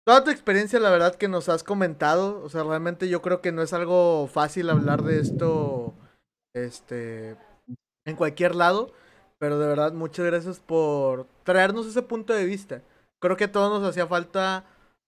[0.05, 2.41] Toda tu experiencia, la verdad, que nos has comentado.
[2.43, 5.93] O sea, realmente yo creo que no es algo fácil hablar de esto.
[6.55, 7.35] Este.
[8.05, 8.91] En cualquier lado.
[9.39, 12.81] Pero de verdad, muchas gracias por traernos ese punto de vista.
[13.19, 14.65] Creo que a todos nos hacía falta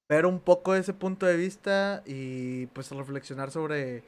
[0.10, 4.04] ver un poco ese punto de vista y pues reflexionar sobre,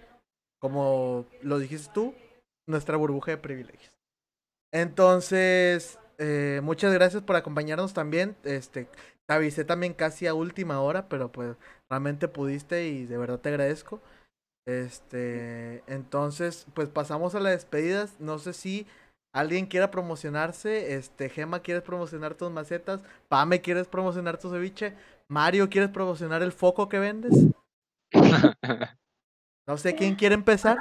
[0.60, 2.14] como lo dijiste tú,
[2.68, 3.98] nuestra burbuja de privilegios.
[4.74, 8.36] Entonces, eh, muchas gracias por acompañarnos también.
[8.44, 8.90] Este,
[9.26, 11.56] te avisé también casi a última hora, pero pues
[11.90, 14.02] realmente pudiste y de verdad te agradezco.
[14.68, 18.20] Este, entonces, pues pasamos a las despedidas.
[18.20, 18.86] No sé si
[19.34, 20.96] alguien quiera promocionarse.
[20.96, 23.02] Este, Gema, ¿quieres promocionar tus macetas?
[23.30, 24.94] Pame, ¿quieres promocionar tu ceviche?
[25.30, 27.34] Mario, ¿quieres promocionar el foco que vendes?
[29.70, 30.78] No sé quién quiere empezar.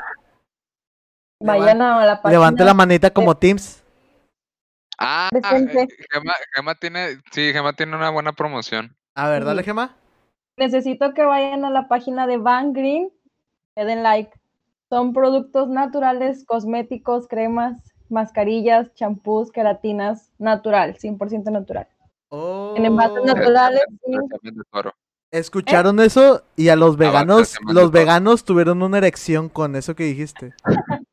[1.42, 2.38] Vayan a la página.
[2.38, 3.82] Levante la manita como Teams.
[4.96, 5.82] Ah, Presente.
[5.82, 8.96] eh, Gema, Gema tiene, sí, Gema tiene una buena promoción.
[9.16, 9.66] A ver, dale, Sí.
[9.66, 9.96] Gema.
[10.56, 13.10] Necesito que vayan a la página de Van Green,
[13.76, 14.30] le den like.
[14.88, 17.76] Son productos naturales, cosméticos, cremas,
[18.08, 21.88] mascarillas, champús, queratinas, natural, 100% natural.
[22.30, 23.26] En envases Oh.
[23.26, 23.82] naturales,
[24.42, 24.94] de toro.
[25.30, 26.42] ¿Escucharon eso?
[26.56, 30.54] Y a los veganos, los veganos tuvieron una erección con eso que dijiste.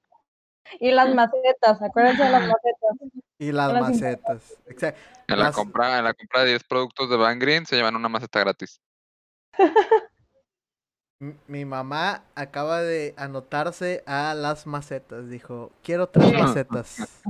[0.80, 2.98] Y las macetas, acuérdense de las macetas.
[3.38, 4.58] Y las Las macetas.
[4.66, 5.00] Exacto.
[5.28, 8.10] En la compra, en la compra de 10 productos de Van Green se llevan una
[8.10, 8.82] maceta gratis.
[11.48, 15.30] Mi mamá acaba de anotarse a las macetas.
[15.30, 16.34] Dijo, quiero tres Sí.
[16.38, 17.22] macetas.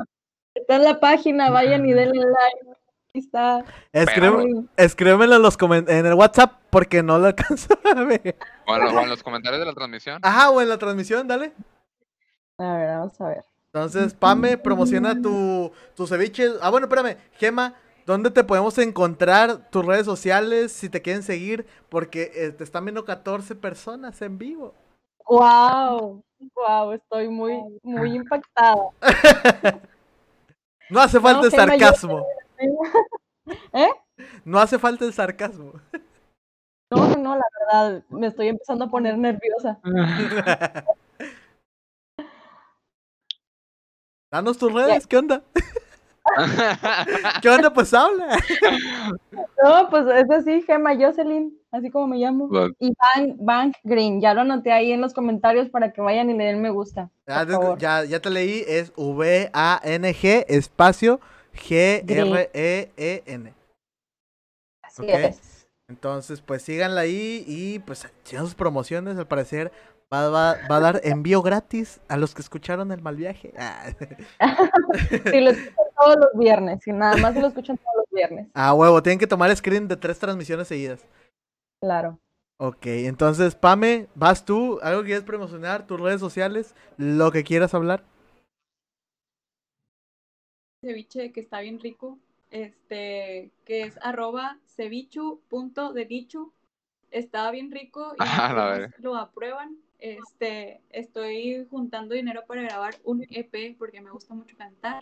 [0.55, 2.80] Está en la página, vayan y denle like.
[3.10, 3.57] Aquí está.
[3.93, 8.35] Ay, escríbemelo en, los en el WhatsApp porque no lo alcanzo a ver.
[8.65, 10.19] O en, lo- o en los comentarios de la transmisión.
[10.23, 11.53] Ajá, o en la transmisión, dale.
[12.57, 13.43] A ver, vamos a ver.
[13.73, 16.47] Entonces, Pame, promociona tu, tu ceviche.
[16.61, 17.18] Ah, bueno, espérame.
[17.34, 17.73] Gema,
[18.05, 19.69] ¿dónde te podemos encontrar?
[19.69, 24.38] Tus redes sociales, si te quieren seguir, porque eh, te están viendo 14 personas en
[24.38, 24.73] vivo.
[25.27, 26.23] Wow,
[26.55, 28.89] wow, estoy muy, muy impactada.
[30.89, 32.25] No hace falta el sarcasmo.
[33.73, 33.89] ¿Eh?
[34.45, 35.73] No hace falta el sarcasmo.
[36.91, 39.80] No, no, no, la verdad, me estoy empezando a poner nerviosa.
[44.31, 45.41] Danos tus redes, ¿qué onda?
[47.41, 47.74] ¿Qué onda?
[47.74, 48.38] Pues habla.
[49.64, 52.50] No, pues es así, Gema Jocelyn, así como me llamo.
[52.50, 52.70] Va.
[52.80, 56.38] Y Bank, Bank Green, ya lo anoté ahí en los comentarios para que vayan y
[56.38, 57.10] le den me gusta.
[57.28, 57.45] Ya,
[57.78, 61.20] ya, ya te leí, es V-A-N-G espacio
[61.54, 63.54] G-R-E-E-N.
[64.84, 65.68] Así es.
[65.90, 69.18] Entonces, pues síganla ahí y pues sigan sus promociones.
[69.18, 69.72] Al parecer
[70.12, 73.54] va, va- va a dar envío gratis a los que escucharon el mal viaje.
[73.58, 73.86] Ah.
[75.32, 78.47] Si lo escuchan todos los viernes, si nada más si lo escuchan todos los viernes,
[78.53, 81.05] Ah, huevo, tienen que tomar screen de tres transmisiones seguidas.
[81.81, 82.19] claro.
[82.59, 87.73] Ok, entonces, Pame, vas tú, algo que quieres promocionar, tus redes sociales, lo que quieras
[87.73, 88.03] hablar.
[90.81, 92.19] ceviche que está bien rico,
[92.51, 96.51] este, que es arroba cevichu.dedichu.
[97.11, 99.77] Está bien rico y Ah, lo aprueban.
[99.99, 105.01] Este, estoy juntando dinero para grabar un EP porque me gusta mucho cantar.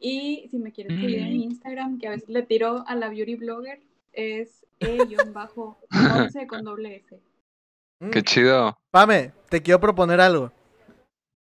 [0.00, 1.40] Y si me quieres seguir en Mm.
[1.42, 3.80] Instagram, que a veces le tiro a la beauty blogger,
[4.12, 7.20] es e-11 con doble S.
[8.00, 8.78] Mm, Qué chido.
[8.90, 10.52] Pame, te quiero proponer algo.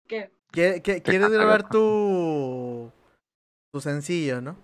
[0.07, 0.31] ¿Qué?
[0.51, 2.91] ¿Qué- qué- ¿Quieres canta, grabar tu,
[3.71, 4.57] tu sencillo, no?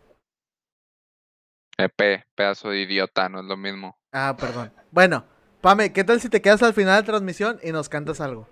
[1.78, 3.96] EP, pedazo de idiota, no es lo mismo.
[4.12, 4.72] Ah, perdón.
[4.92, 5.24] Bueno,
[5.62, 8.48] Pame, ¿qué tal si te quedas al final de la transmisión y nos cantas algo?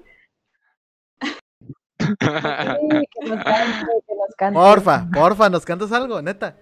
[2.06, 4.60] Sí, que nos cante, que nos cante.
[4.60, 6.58] Porfa, porfa, ¿nos cantas algo, neta?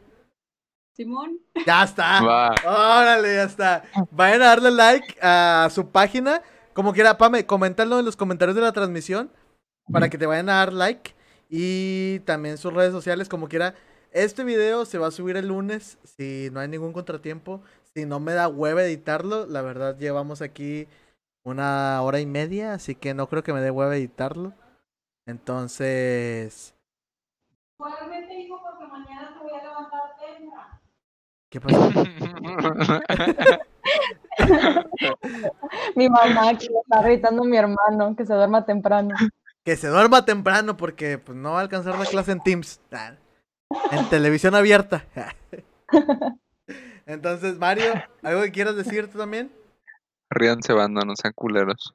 [0.96, 2.22] Simón, Ya está.
[2.22, 2.56] Va.
[2.66, 3.84] Órale, ya está.
[4.12, 6.42] Vayan a darle like a su página.
[6.74, 9.32] Como quiera, Pame, coméntalo en los comentarios de la transmisión
[9.92, 11.16] para que te vayan a dar like.
[11.50, 13.76] Y también sus redes sociales, como quiera.
[14.12, 17.62] Este video se va a subir el lunes, si no hay ningún contratiempo.
[17.96, 20.88] Si no me da hueva editarlo, la verdad llevamos aquí
[21.44, 24.54] una hora y media, así que no creo que me dé hueva editarlo.
[25.26, 26.76] Entonces,
[31.50, 31.78] ¿Qué pasó?
[35.96, 39.14] Mi mamá que le está gritando a mi hermano que se duerma temprano.
[39.64, 42.82] Que se duerma temprano porque pues no va a alcanzar la clase en Teams.
[43.92, 45.06] En televisión abierta.
[47.06, 47.94] Entonces, Mario,
[48.24, 49.52] ¿algo que quieras decir tú también?
[50.32, 51.94] Ríanse, banda, no sean culeros.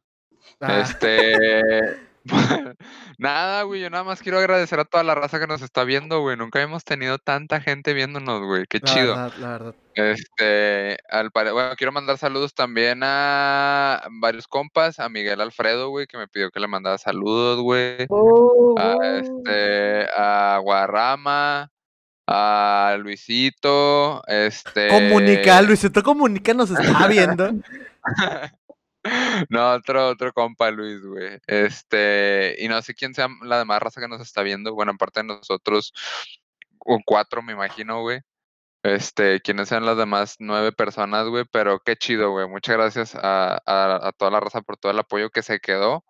[0.60, 2.07] Ah, Este.
[3.18, 3.80] nada, güey.
[3.80, 6.36] Yo nada más quiero agradecer a toda la raza que nos está viendo, güey.
[6.36, 8.64] Nunca hemos tenido tanta gente viéndonos, güey.
[8.68, 9.16] Qué la chido.
[9.16, 9.74] verdad, la verdad.
[9.94, 16.06] Este, al pare- bueno, quiero mandar saludos también a varios compas, a Miguel Alfredo, güey,
[16.06, 18.06] que me pidió que le mandara saludos, güey.
[18.09, 21.70] Uh, A este, a Guarrama,
[22.28, 24.88] a Luisito, este.
[24.88, 27.50] Comunica, Luisito Comunica nos está viendo.
[29.51, 31.39] No, otro, otro compa, Luis, güey.
[31.47, 34.74] Este, y no sé quién sea la demás raza que nos está viendo.
[34.74, 35.93] Bueno, aparte de nosotros,
[37.05, 38.20] cuatro, me imagino, güey.
[38.82, 41.44] Este, quiénes sean las demás nueve personas, güey.
[41.51, 42.48] Pero qué chido, güey.
[42.48, 46.05] Muchas gracias a, a, a toda la raza por todo el apoyo que se quedó.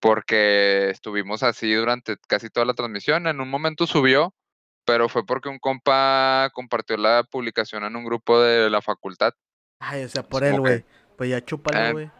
[0.00, 3.26] Porque estuvimos así durante casi toda la transmisión.
[3.26, 4.34] En un momento subió,
[4.84, 9.32] pero fue porque un compa compartió la publicación en un grupo de la facultad.
[9.78, 10.84] Ay, o sea, por él, güey.
[11.16, 12.10] Pues ya chúpalo, Eh, güey.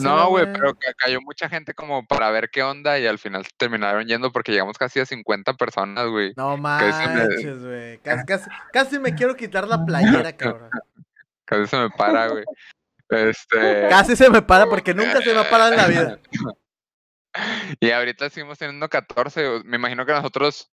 [0.00, 3.46] No, güey, pero ca- cayó mucha gente como para ver qué onda y al final
[3.56, 6.32] terminaron yendo porque llegamos casi a 50 personas, güey.
[6.36, 7.98] No me- manches, güey.
[7.98, 10.70] Casi, casi, casi me quiero quitar la playera, cabrón.
[11.44, 12.44] Casi se me para, güey.
[13.10, 13.88] Este.
[13.90, 16.18] Casi se me para porque nunca se me ha parado en la vida.
[17.80, 19.46] Y ahorita seguimos teniendo 14.
[19.48, 20.70] o- Me imagino que nosotros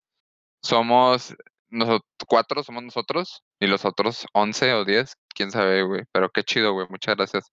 [0.64, 1.36] somos.
[1.72, 6.04] Nosotros, cuatro somos nosotros y los otros 11 o 10, quién sabe, güey.
[6.12, 6.88] Pero qué chido, güey.
[6.90, 7.46] Muchas gracias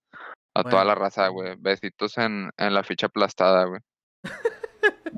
[0.61, 1.55] a toda la raza, güey.
[1.59, 3.81] Besitos en, en la ficha aplastada, güey.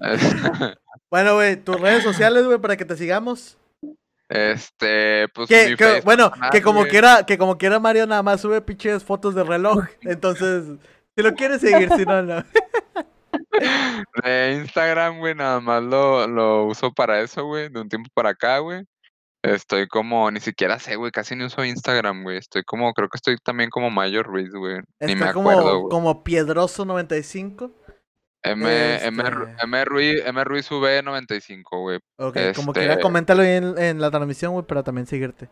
[1.10, 3.56] Bueno, güey, tus redes sociales, güey, para que te sigamos.
[4.28, 5.48] Este, pues.
[5.48, 6.90] Que, mi que- Facebook bueno, que como güey.
[6.90, 9.86] quiera, que como quiera Mario nada más sube pinches fotos de reloj.
[10.02, 10.64] Entonces,
[11.16, 12.44] si lo quieres seguir, si no, no.
[14.22, 18.30] De Instagram, güey, nada más lo, lo uso para eso, güey, de un tiempo para
[18.30, 18.84] acá, güey.
[19.42, 22.38] Estoy como, ni siquiera sé, güey, casi ni uso Instagram, güey.
[22.38, 24.80] Estoy como, creo que estoy también como Mayor Ruiz, güey.
[25.00, 25.90] Ni me acuerdo, como, güey.
[25.90, 27.72] como Piedroso95.
[28.42, 31.98] M, M, este- M, Ruiz, M Ruiz V95, güey.
[32.18, 35.48] Ok, como Este- quiera, coméntalo ahí en, en la transmisión, güey, para también seguirte.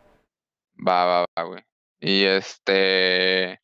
[0.86, 1.62] Va, va, va, güey.
[2.00, 3.60] Y este.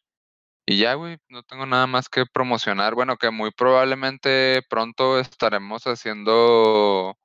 [0.67, 2.95] Y ya, güey, no tengo nada más que promocionar.
[2.95, 7.17] Bueno, que muy probablemente pronto estaremos haciendo.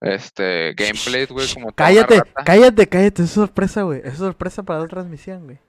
[0.00, 0.74] Este.
[0.76, 3.22] Gameplays, güey, como Cállate, cállate, cállate.
[3.22, 4.00] Es sorpresa, güey.
[4.04, 5.60] Es sorpresa para la transmisión, güey.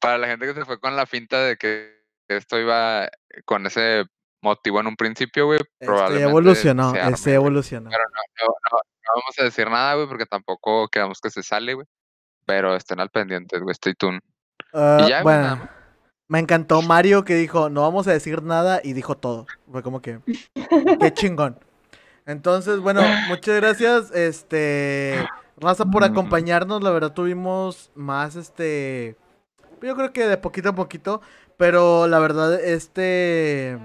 [0.00, 1.96] Para la gente que se fue con la finta de que
[2.28, 3.08] esto iba
[3.44, 4.04] con ese
[4.42, 7.90] motivo en un principio, güey, Este probablemente evolucionó, se este evolucionó.
[7.90, 11.42] Pero no, no, no, no vamos a decir nada, güey, porque tampoco queremos que se
[11.42, 11.86] sale, güey.
[12.44, 14.20] Pero estén al pendiente, güey, stay tuned.
[14.72, 15.70] Ah, ya, güey, nada bueno,
[16.28, 19.46] me encantó Mario que dijo, no vamos a decir nada y dijo todo.
[19.70, 20.20] Fue como que,
[21.00, 21.58] qué chingón.
[22.26, 25.24] Entonces, bueno, muchas gracias, este,
[25.58, 26.82] Raza, por acompañarnos.
[26.82, 29.16] La verdad tuvimos más, este,
[29.80, 31.20] yo creo que de poquito a poquito,
[31.56, 33.78] pero la verdad, este,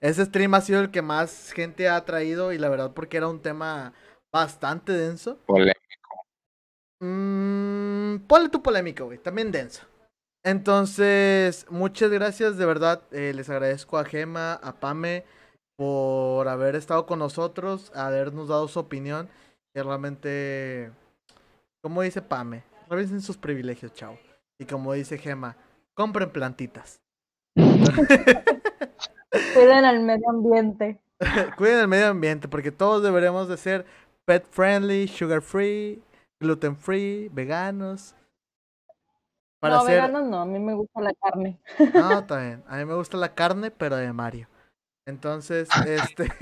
[0.00, 3.26] ese stream ha sido el que más gente ha traído y la verdad porque era
[3.28, 3.92] un tema
[4.32, 5.38] bastante denso.
[5.46, 5.72] Ole-
[7.02, 9.18] Mm, ponle tu polémico, güey.
[9.18, 9.82] También denso.
[10.44, 13.02] Entonces, muchas gracias, de verdad.
[13.10, 15.24] eh, les agradezco a Gema, a Pame,
[15.80, 19.30] por haber estado con nosotros, habernos dado su opinión.
[19.72, 20.92] Que realmente,
[21.82, 24.18] como dice Pame, revisen sus privilegios, chao.
[24.58, 25.56] Y como dice Gema,
[25.94, 27.00] compren plantitas.
[29.54, 31.00] Cuiden al medio ambiente.
[31.56, 33.86] Cuiden el medio ambiente, porque todos deberemos de ser
[34.26, 36.02] pet friendly, sugar free,
[36.38, 38.14] gluten free, veganos.
[39.60, 39.94] Para no, ser...
[39.94, 41.58] veganos no, a mí me gusta la carne.
[41.94, 42.62] No, bien.
[42.68, 44.49] A mí me gusta la carne, pero de Mario.
[45.10, 46.24] Entonces, este.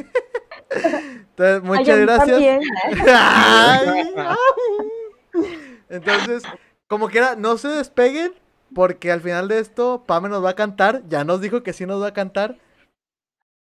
[0.71, 2.29] Entonces, Ay, muchas gracias.
[2.29, 2.61] también.
[3.09, 5.45] Ay, au.
[5.89, 6.43] Entonces,
[6.87, 8.33] como quiera, no se despeguen,
[8.75, 11.03] porque al final de esto, Pame nos va a cantar.
[11.09, 12.59] Ya nos dijo que sí nos va a cantar.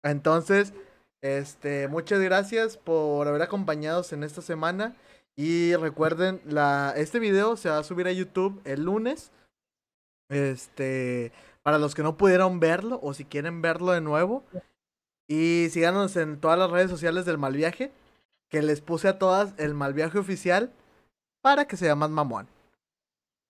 [0.03, 0.73] Entonces,
[1.21, 4.95] este, muchas gracias por haber acompañados en esta semana.
[5.35, 9.31] Y recuerden, la, este video se va a subir a YouTube el lunes.
[10.29, 14.45] Este, para los que no pudieron verlo o si quieren verlo de nuevo.
[15.27, 17.91] Y síganos en todas las redes sociales del Malviaje.
[18.49, 20.71] Que les puse a todas el Malviaje oficial
[21.41, 22.47] para que sea más mamón.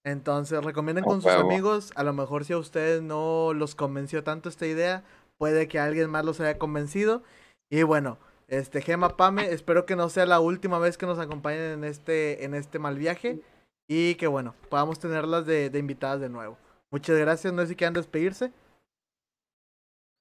[0.04, 1.92] Entonces, recomienden con sus amigos.
[1.96, 5.04] A lo mejor si a ustedes no los convenció tanto esta idea,
[5.38, 7.24] puede que alguien más los haya convencido.
[7.70, 8.18] Y bueno,
[8.48, 12.46] este Gema Pame, espero que no sea la última vez que nos acompañen en este,
[12.46, 13.42] en este mal viaje.
[13.90, 16.58] y que bueno, podamos tenerlas de, de invitadas de nuevo.
[16.92, 18.52] Muchas gracias, no sé si quieran despedirse.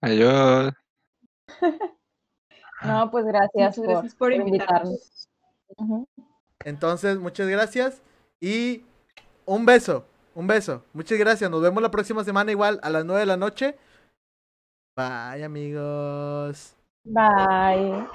[0.03, 0.86] Adiós.
[2.83, 4.91] No, pues gracias, Muchas gracias por por invitarnos.
[5.79, 6.07] invitarnos.
[6.65, 8.03] Entonces, muchas gracias
[8.41, 8.85] y
[9.45, 10.05] un beso,
[10.35, 10.85] un beso.
[10.93, 13.77] Muchas gracias, nos vemos la próxima semana igual a las 9 de la noche.
[14.97, 16.75] Bye amigos.
[17.05, 18.07] Bye.